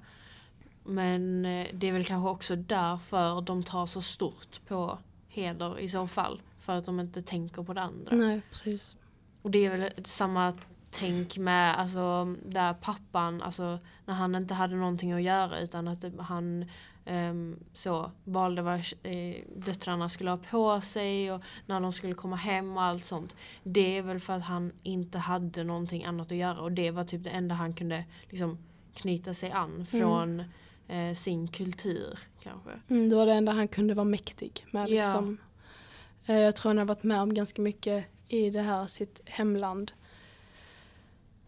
Men 0.85 1.45
eh, 1.45 1.67
det 1.73 1.89
är 1.89 1.93
väl 1.93 2.05
kanske 2.05 2.29
också 2.31 2.57
därför 2.57 3.41
de 3.41 3.63
tar 3.63 3.87
så 3.87 4.01
stort 4.01 4.61
på 4.69 4.99
heder 5.29 5.79
i 5.79 5.89
så 5.89 6.07
fall. 6.07 6.43
För 6.59 6.77
att 6.77 6.87
de 6.87 7.01
inte 7.01 7.23
tänker 7.23 7.63
på 7.63 7.73
det 7.75 7.83
andra. 7.83 8.17
Nej, 8.17 8.41
precis. 8.51 8.97
Och 9.43 9.51
det 9.51 9.67
är 9.67 9.71
väl 9.77 10.05
samma 10.05 10.55
tänk 10.91 11.39
med 11.39 11.79
alltså 11.81 12.35
där 12.47 12.75
pappan, 12.75 13.43
alltså 13.43 13.79
när 14.07 14.15
han 14.15 14.35
inte 14.35 14.55
hade 14.55 14.77
någonting 14.77 15.13
att 15.13 15.23
göra 15.23 15.61
utan 15.61 15.89
att 15.89 16.05
han 16.19 16.65
ehm, 17.05 17.57
så 17.73 18.11
valde 18.25 18.63
vad 18.63 18.79
eh, 19.03 19.37
döttrarna 19.57 20.09
skulle 20.09 20.31
ha 20.31 20.37
på 20.37 20.81
sig 20.81 21.33
och 21.33 21.41
när 21.67 21.81
de 21.81 21.93
skulle 21.93 22.15
komma 22.15 22.37
hem 22.37 22.77
och 22.77 22.83
allt 22.83 23.05
sånt. 23.05 23.37
Det 23.63 23.99
är 23.99 24.03
väl 24.03 24.21
för 24.21 24.33
att 24.33 24.43
han 24.43 24.73
inte 24.83 25.19
hade 25.19 25.65
någonting 25.65 26.05
annat 26.05 26.33
att 26.33 26.39
göra 26.39 26.61
och 26.61 26.73
det 26.73 26.91
var 26.91 27.05
typ 27.05 27.25
det 27.25 27.31
enda 27.31 27.55
han 27.55 27.75
kunde 27.75 28.05
liksom 28.29 28.59
knyta 28.95 29.35
sig 29.35 29.51
an 29.51 29.87
från 29.87 30.43
eh, 30.89 31.15
sin 31.15 31.49
kultur 31.49 32.19
kanske. 32.43 32.71
Mm, 32.89 33.09
det 33.11 33.17
var 33.17 33.27
det 33.27 33.33
enda 33.33 33.53
han 33.53 33.69
kunde 33.69 33.95
vara 33.95 34.05
mäktig 34.05 34.67
med. 34.71 34.83
Ja. 34.89 35.03
Liksom. 35.03 35.39
Eh, 36.27 36.37
Jag 36.39 36.57
tror 36.57 36.71
han 36.71 36.79
har 36.79 36.85
varit 36.85 37.03
med 37.03 37.21
om 37.21 37.35
ganska 37.35 37.63
mycket 37.63 38.05
i 38.29 38.51
det 38.51 38.63
här 38.63 38.87
sitt 38.87 39.21
hemland. 39.25 39.93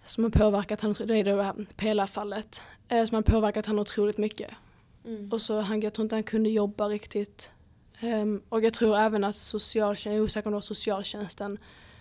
Som 0.07 0.25
har 0.25 0.31
påverkat 0.31 0.81
han, 0.81 0.93
det 1.05 1.17
är 1.19 1.25
det 1.25 1.43
här 1.43 1.67
Pela-fallet. 1.77 2.63
eh, 2.89 3.05
Som 3.05 3.15
har 3.15 3.23
påverkat 3.23 3.67
han 3.67 3.79
otroligt 3.79 4.19
mycket. 4.19 4.51
Mm. 5.05 5.29
Och 5.33 5.43
så 5.43 5.61
han, 5.61 5.81
jag 5.81 5.95
tror 5.95 6.05
inte 6.05 6.17
han 6.17 6.23
kunde 6.23 6.51
jobba 6.51 6.89
riktigt. 6.89 7.51
Ehm, 8.01 8.43
och 8.49 8.65
jag 8.65 8.75
tror 8.75 8.97
även 8.97 9.25
att 9.25 9.37
socialtjänsten, 9.37 10.13
jag 10.13 10.19
är 10.21 10.25
osäker 10.25 10.47
om 10.47 10.53
det 10.53 10.57
var 10.57 10.61
socialtjänsten 10.61 11.59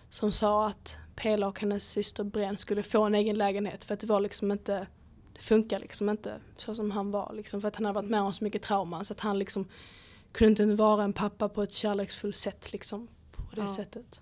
som 0.10 0.32
sa 0.32 0.68
att 0.68 0.98
Pela 1.16 1.48
och 1.48 1.60
hennes 1.60 1.90
syster 1.92 2.24
Bren 2.24 2.58
skulle 2.58 2.84
få 2.84 3.04
en 3.04 3.16
egen 3.16 3.38
lägenhet 3.38 3.84
för 3.84 3.94
att 3.94 4.00
det 4.00 4.08
var 4.08 4.22
liksom 4.22 4.52
inte 4.52 4.88
det 5.34 5.42
funkar 5.42 5.80
liksom 5.80 6.10
inte 6.10 6.40
så 6.58 6.76
som 6.76 6.92
han 6.92 7.12
var 7.12 7.34
liksom 7.34 7.62
för 7.62 7.68
att 7.68 7.76
han 7.76 7.86
har 7.86 7.94
varit 7.94 8.10
med 8.10 8.22
om 8.22 8.34
så 8.34 8.44
mycket 8.44 8.62
trauma 8.62 9.04
så 9.04 9.14
att 9.14 9.20
han 9.20 9.40
liksom 9.40 9.68
kunde 10.32 10.64
inte 10.64 10.76
vara 10.76 11.04
en 11.04 11.14
pappa 11.14 11.50
på 11.50 11.64
ett 11.64 11.72
kärleksfullt 11.74 12.36
sätt 12.36 12.72
liksom 12.72 13.08
på 13.32 13.56
det 13.56 13.62
Ja. 13.62 13.68
sättet. 13.68 14.22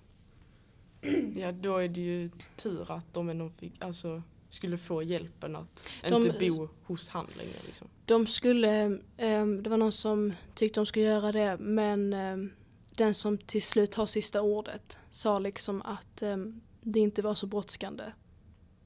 Ja 1.36 1.52
då 1.52 1.78
är 1.78 1.88
det 1.90 2.02
ju 2.02 2.30
tur 2.56 2.92
att 2.92 3.14
de 3.14 3.30
ändå 3.30 3.50
fick, 3.50 3.74
alltså, 3.84 4.22
skulle 4.50 4.78
få 4.78 5.04
hjälpen 5.04 5.56
att 5.56 5.90
De- 6.02 6.14
inte 6.16 6.38
bo 6.40 6.70
hos 6.84 7.10
han 7.10 7.28
längre. 7.38 7.58
Liksom. 7.66 7.88
De 8.06 8.28
skulle, 8.28 9.00
ehm, 9.18 9.64
det 9.64 9.70
var 9.70 9.78
någon 9.78 9.92
som 9.92 10.34
tyckte 10.56 10.80
de 10.80 10.86
skulle 10.86 11.06
göra 11.06 11.32
det 11.32 11.58
men 11.60 12.14
ehm, 12.14 12.52
den 12.98 13.14
som 13.14 13.38
till 13.38 13.62
slut 13.62 13.96
har 13.96 14.06
sista 14.06 14.42
ordet 14.42 14.98
sa 15.10 15.40
liksom 15.40 15.82
att 15.82 16.22
ehm, 16.22 16.62
det 16.82 17.00
inte 17.00 17.22
var 17.22 17.36
så 17.36 17.48
brådskande. 17.48 18.04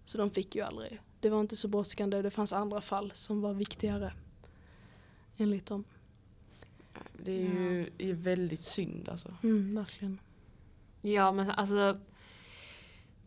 Så 0.05 0.18
de 0.18 0.32
fick 0.32 0.55
ju 0.55 0.61
aldrig. 0.61 1.01
Det 1.20 1.30
var 1.30 1.41
inte 1.41 1.55
så 1.55 1.68
brådskande 1.68 2.22
det 2.22 2.30
fanns 2.30 2.53
andra 2.53 2.82
fall 2.82 3.11
som 3.16 3.41
var 3.41 3.53
viktigare. 3.53 4.14
Enligt 5.38 5.66
dem. 5.66 5.84
Det 7.24 7.32
är 7.32 7.38
ju 7.39 7.89
är 7.97 8.14
väldigt 8.14 8.61
synd 8.61 9.09
alltså. 9.09 9.36
Mm, 9.43 9.76
verkligen. 9.76 10.20
Ja 11.01 11.32
men 11.32 11.49
alltså 11.51 11.97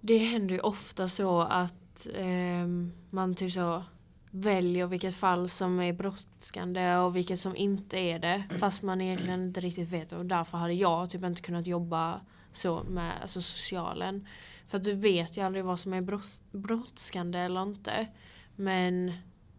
Det 0.01 0.18
händer 0.18 0.55
ju 0.55 0.61
ofta 0.61 1.09
så 1.09 1.41
att 1.41 1.74
ehm, 2.14 2.92
man 3.11 3.34
typ 3.34 3.53
så 3.53 3.84
väljer 4.30 4.86
vilket 4.86 5.14
fall 5.16 5.49
som 5.49 5.80
är 5.80 5.92
brådskande 5.92 6.97
och 6.97 7.16
vilket 7.16 7.38
som 7.40 7.57
inte 7.57 7.99
är 7.99 8.18
det. 8.18 8.44
Fast 8.59 8.82
man 8.82 9.01
egentligen 9.01 9.42
inte 9.42 9.61
riktigt 9.61 9.88
vet 9.88 10.12
och 10.12 10.26
därför 10.26 10.59
hade 10.59 10.72
jag 10.72 11.11
typ 11.11 11.24
inte 11.24 11.42
kunnat 11.42 11.66
jobba 11.66 12.20
så 12.53 12.82
med 12.88 13.12
alltså, 13.22 13.42
socialen. 13.42 14.26
För 14.66 14.78
att 14.78 14.84
du 14.84 14.92
vet 14.94 15.36
ju 15.36 15.42
aldrig 15.42 15.64
vad 15.64 15.80
som 15.80 15.92
är 15.94 16.01
bråds- 16.01 16.42
brådskande 16.53 17.38
eller 17.38 17.62
inte. 17.62 18.07
Men 18.57 19.12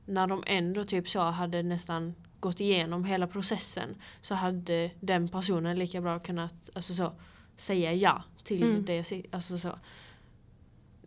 när 0.05 0.27
de 0.27 0.43
ändå 0.47 0.83
typ 0.83 1.09
så 1.09 1.19
hade 1.21 1.63
nästan 1.63 2.15
gått 2.39 2.59
igenom 2.59 3.05
hela 3.05 3.27
processen 3.27 3.95
så 4.21 4.35
hade 4.35 4.91
den 4.99 5.27
personen 5.27 5.79
lika 5.79 6.01
bra 6.01 6.19
kunnat 6.19 6.69
alltså 6.73 6.93
så, 6.93 7.11
säga 7.55 7.93
ja 7.93 8.23
till 8.43 8.63
Mm. 8.63 8.85
det. 8.85 9.27
Alltså 9.31 9.57
så. 9.57 9.79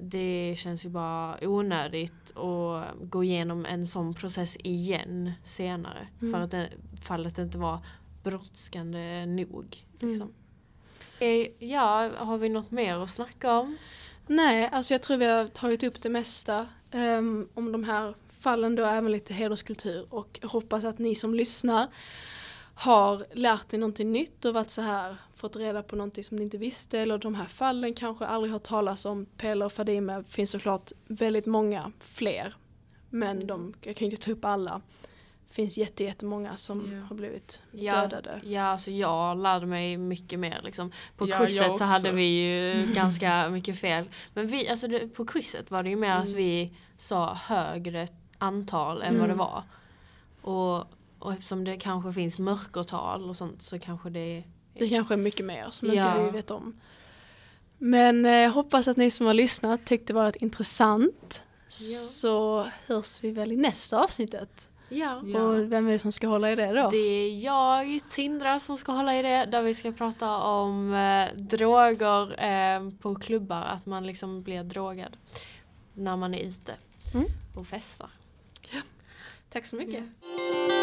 Det 0.03 0.55
känns 0.59 0.85
ju 0.85 0.89
bara 0.89 1.39
onödigt 1.43 2.37
att 2.37 2.95
gå 3.11 3.25
igenom 3.25 3.67
en 3.67 3.87
sån 3.87 4.15
process 4.15 4.57
igen 4.57 5.33
senare. 5.45 6.09
Mm. 6.21 6.33
För 6.33 6.41
att 6.41 6.51
det, 6.51 6.69
fallet 7.03 7.39
inte 7.39 7.59
var 7.59 7.79
brådskande 8.23 9.27
nog. 9.27 9.77
Liksom. 9.99 10.33
Mm. 11.21 11.47
Ja, 11.59 12.11
har 12.17 12.39
vi 12.39 12.49
något 12.49 12.71
mer 12.71 12.97
att 12.97 13.11
snacka 13.11 13.59
om? 13.59 13.77
Nej, 14.27 14.69
alltså 14.73 14.95
jag 14.95 15.03
tror 15.03 15.17
vi 15.17 15.25
har 15.25 15.47
tagit 15.47 15.83
upp 15.83 16.03
det 16.03 16.09
mesta 16.09 16.67
ehm, 16.91 17.49
om 17.55 17.73
de 17.73 17.85
här 17.85 18.15
fallen 18.41 18.77
då, 18.77 18.85
även 18.85 19.13
lite 19.13 19.35
hederskultur 19.35 20.07
och 20.11 20.41
hoppas 20.43 20.85
att 20.85 20.99
ni 20.99 21.15
som 21.15 21.35
lyssnar 21.35 21.89
har 22.81 23.25
lärt 23.33 23.69
dig 23.69 23.81
någonting 23.81 24.13
nytt 24.13 24.45
och 24.45 24.55
varit 24.55 24.71
så 24.71 24.83
här, 24.83 25.17
fått 25.35 25.57
reda 25.57 25.83
på 25.83 25.97
någonting 25.97 26.25
som 26.25 26.37
ni 26.37 26.43
inte 26.43 26.59
visste 26.59 26.99
eller 26.99 27.19
de 27.19 27.35
här 27.35 27.47
fallen 27.47 27.95
kanske 27.95 28.27
aldrig 28.27 28.53
hört 28.53 28.63
talas 28.63 29.05
om. 29.05 29.27
Pelle 29.37 29.65
och 29.65 29.73
Fadime 29.73 30.25
finns 30.29 30.51
såklart 30.51 30.93
väldigt 31.07 31.47
många 31.47 31.93
fler. 32.01 32.55
Men 33.11 33.47
de, 33.47 33.75
jag 33.83 33.97
kan 33.97 34.05
inte 34.05 34.17
ta 34.25 34.31
upp 34.31 34.45
alla. 34.45 34.81
Det 35.49 35.55
finns 35.55 35.79
jätte, 35.79 36.05
jättemånga 36.05 36.57
som 36.57 36.93
Ja. 36.93 37.01
har 37.09 37.17
blivit 37.17 37.61
Ja, 37.73 38.03
dödade. 38.03 38.41
ja 38.45 38.63
alltså 38.63 38.91
jag 38.91 39.39
lärde 39.39 39.67
mig 39.67 39.97
mycket 39.97 40.39
mer 40.39 40.61
liksom. 40.65 40.93
På 41.17 41.29
Ja, 41.29 41.39
quizet 41.39 41.77
så 41.77 41.85
hade 41.85 42.13
vi 42.13 42.25
ju 42.25 42.87
ganska 42.95 43.49
mycket 43.49 43.79
fel. 43.81 44.05
Men 44.35 44.47
vi, 44.47 44.69
alltså 44.69 44.89
det, 44.89 45.09
på 45.15 45.25
quizet 45.27 45.71
var 45.71 45.83
det 45.83 45.91
ju 45.91 45.97
mer 45.97 46.13
att 46.13 46.25
Mm. 46.29 46.37
vi 46.37 46.73
sa 46.97 47.35
högre 47.35 48.09
antal 48.39 49.03
än 49.03 49.19
vad 49.19 49.29
det 49.29 49.35
Mm. 49.35 49.39
var. 49.39 49.63
Och, 50.43 50.87
och 51.21 51.33
eftersom 51.33 51.65
det 51.65 51.77
kanske 51.77 52.13
finns 52.13 52.39
mörkertal 52.39 53.29
och 53.29 53.37
sånt 53.37 53.63
så 53.63 53.79
kanske 53.79 54.11
det 54.11 54.45
Det 54.75 54.89
kanske 54.89 55.15
är 55.15 55.19
mycket 55.19 55.47
mer 55.47 55.69
som 55.71 55.89
Ja. 55.95 56.11
inte 56.13 56.25
vi 56.25 56.31
vet 56.31 56.51
om. 56.51 56.81
Men 57.79 58.27
eh, 58.27 58.33
jag 58.33 58.51
hoppas 58.51 58.89
att 58.89 58.97
ni 58.97 59.11
som 59.11 59.27
har 59.27 59.35
lyssnat 59.35 59.85
tyckte 59.87 60.13
det 60.13 60.15
var 60.17 60.43
intressant. 60.43 61.43
Så 61.69 62.67
hörs 62.87 63.19
vi 63.25 63.31
väl 63.31 63.53
i 63.53 63.57
nästa 63.57 64.05
avsnittet. 64.05 64.69
Ja. 64.89 65.23
Ja. 65.25 65.41
Och 65.41 65.73
vem 65.73 65.87
är 65.89 65.93
det 65.93 65.99
som 65.99 66.13
ska 66.13 66.27
hålla 66.27 66.53
i 66.53 66.57
det 66.57 66.73
då? 66.73 66.91
Det 66.91 66.97
är 66.97 67.45
jag, 67.45 68.01
Tindra, 68.11 68.61
som 68.61 68.77
ska 68.79 68.93
hålla 68.93 69.17
i 69.19 69.23
det. 69.23 69.45
Där 69.47 69.63
vi 69.63 69.75
ska 69.75 69.93
prata 69.93 70.37
om 70.39 70.95
eh, 70.95 71.37
droger 71.37 72.45
eh, 72.45 72.91
på 73.01 73.15
klubbar. 73.15 73.63
Att 73.63 73.87
man 73.87 74.07
liksom 74.07 74.43
blir 74.43 74.63
drogad 74.65 75.17
när 75.95 76.17
man 76.17 76.35
är 76.35 76.39
ute 76.45 76.75
Mm. 77.15 77.27
och 77.57 77.67
festar. 77.67 78.11
Tack 79.53 79.67
så 79.67 79.77
mycket. 79.77 80.05
Ja. 80.23 80.80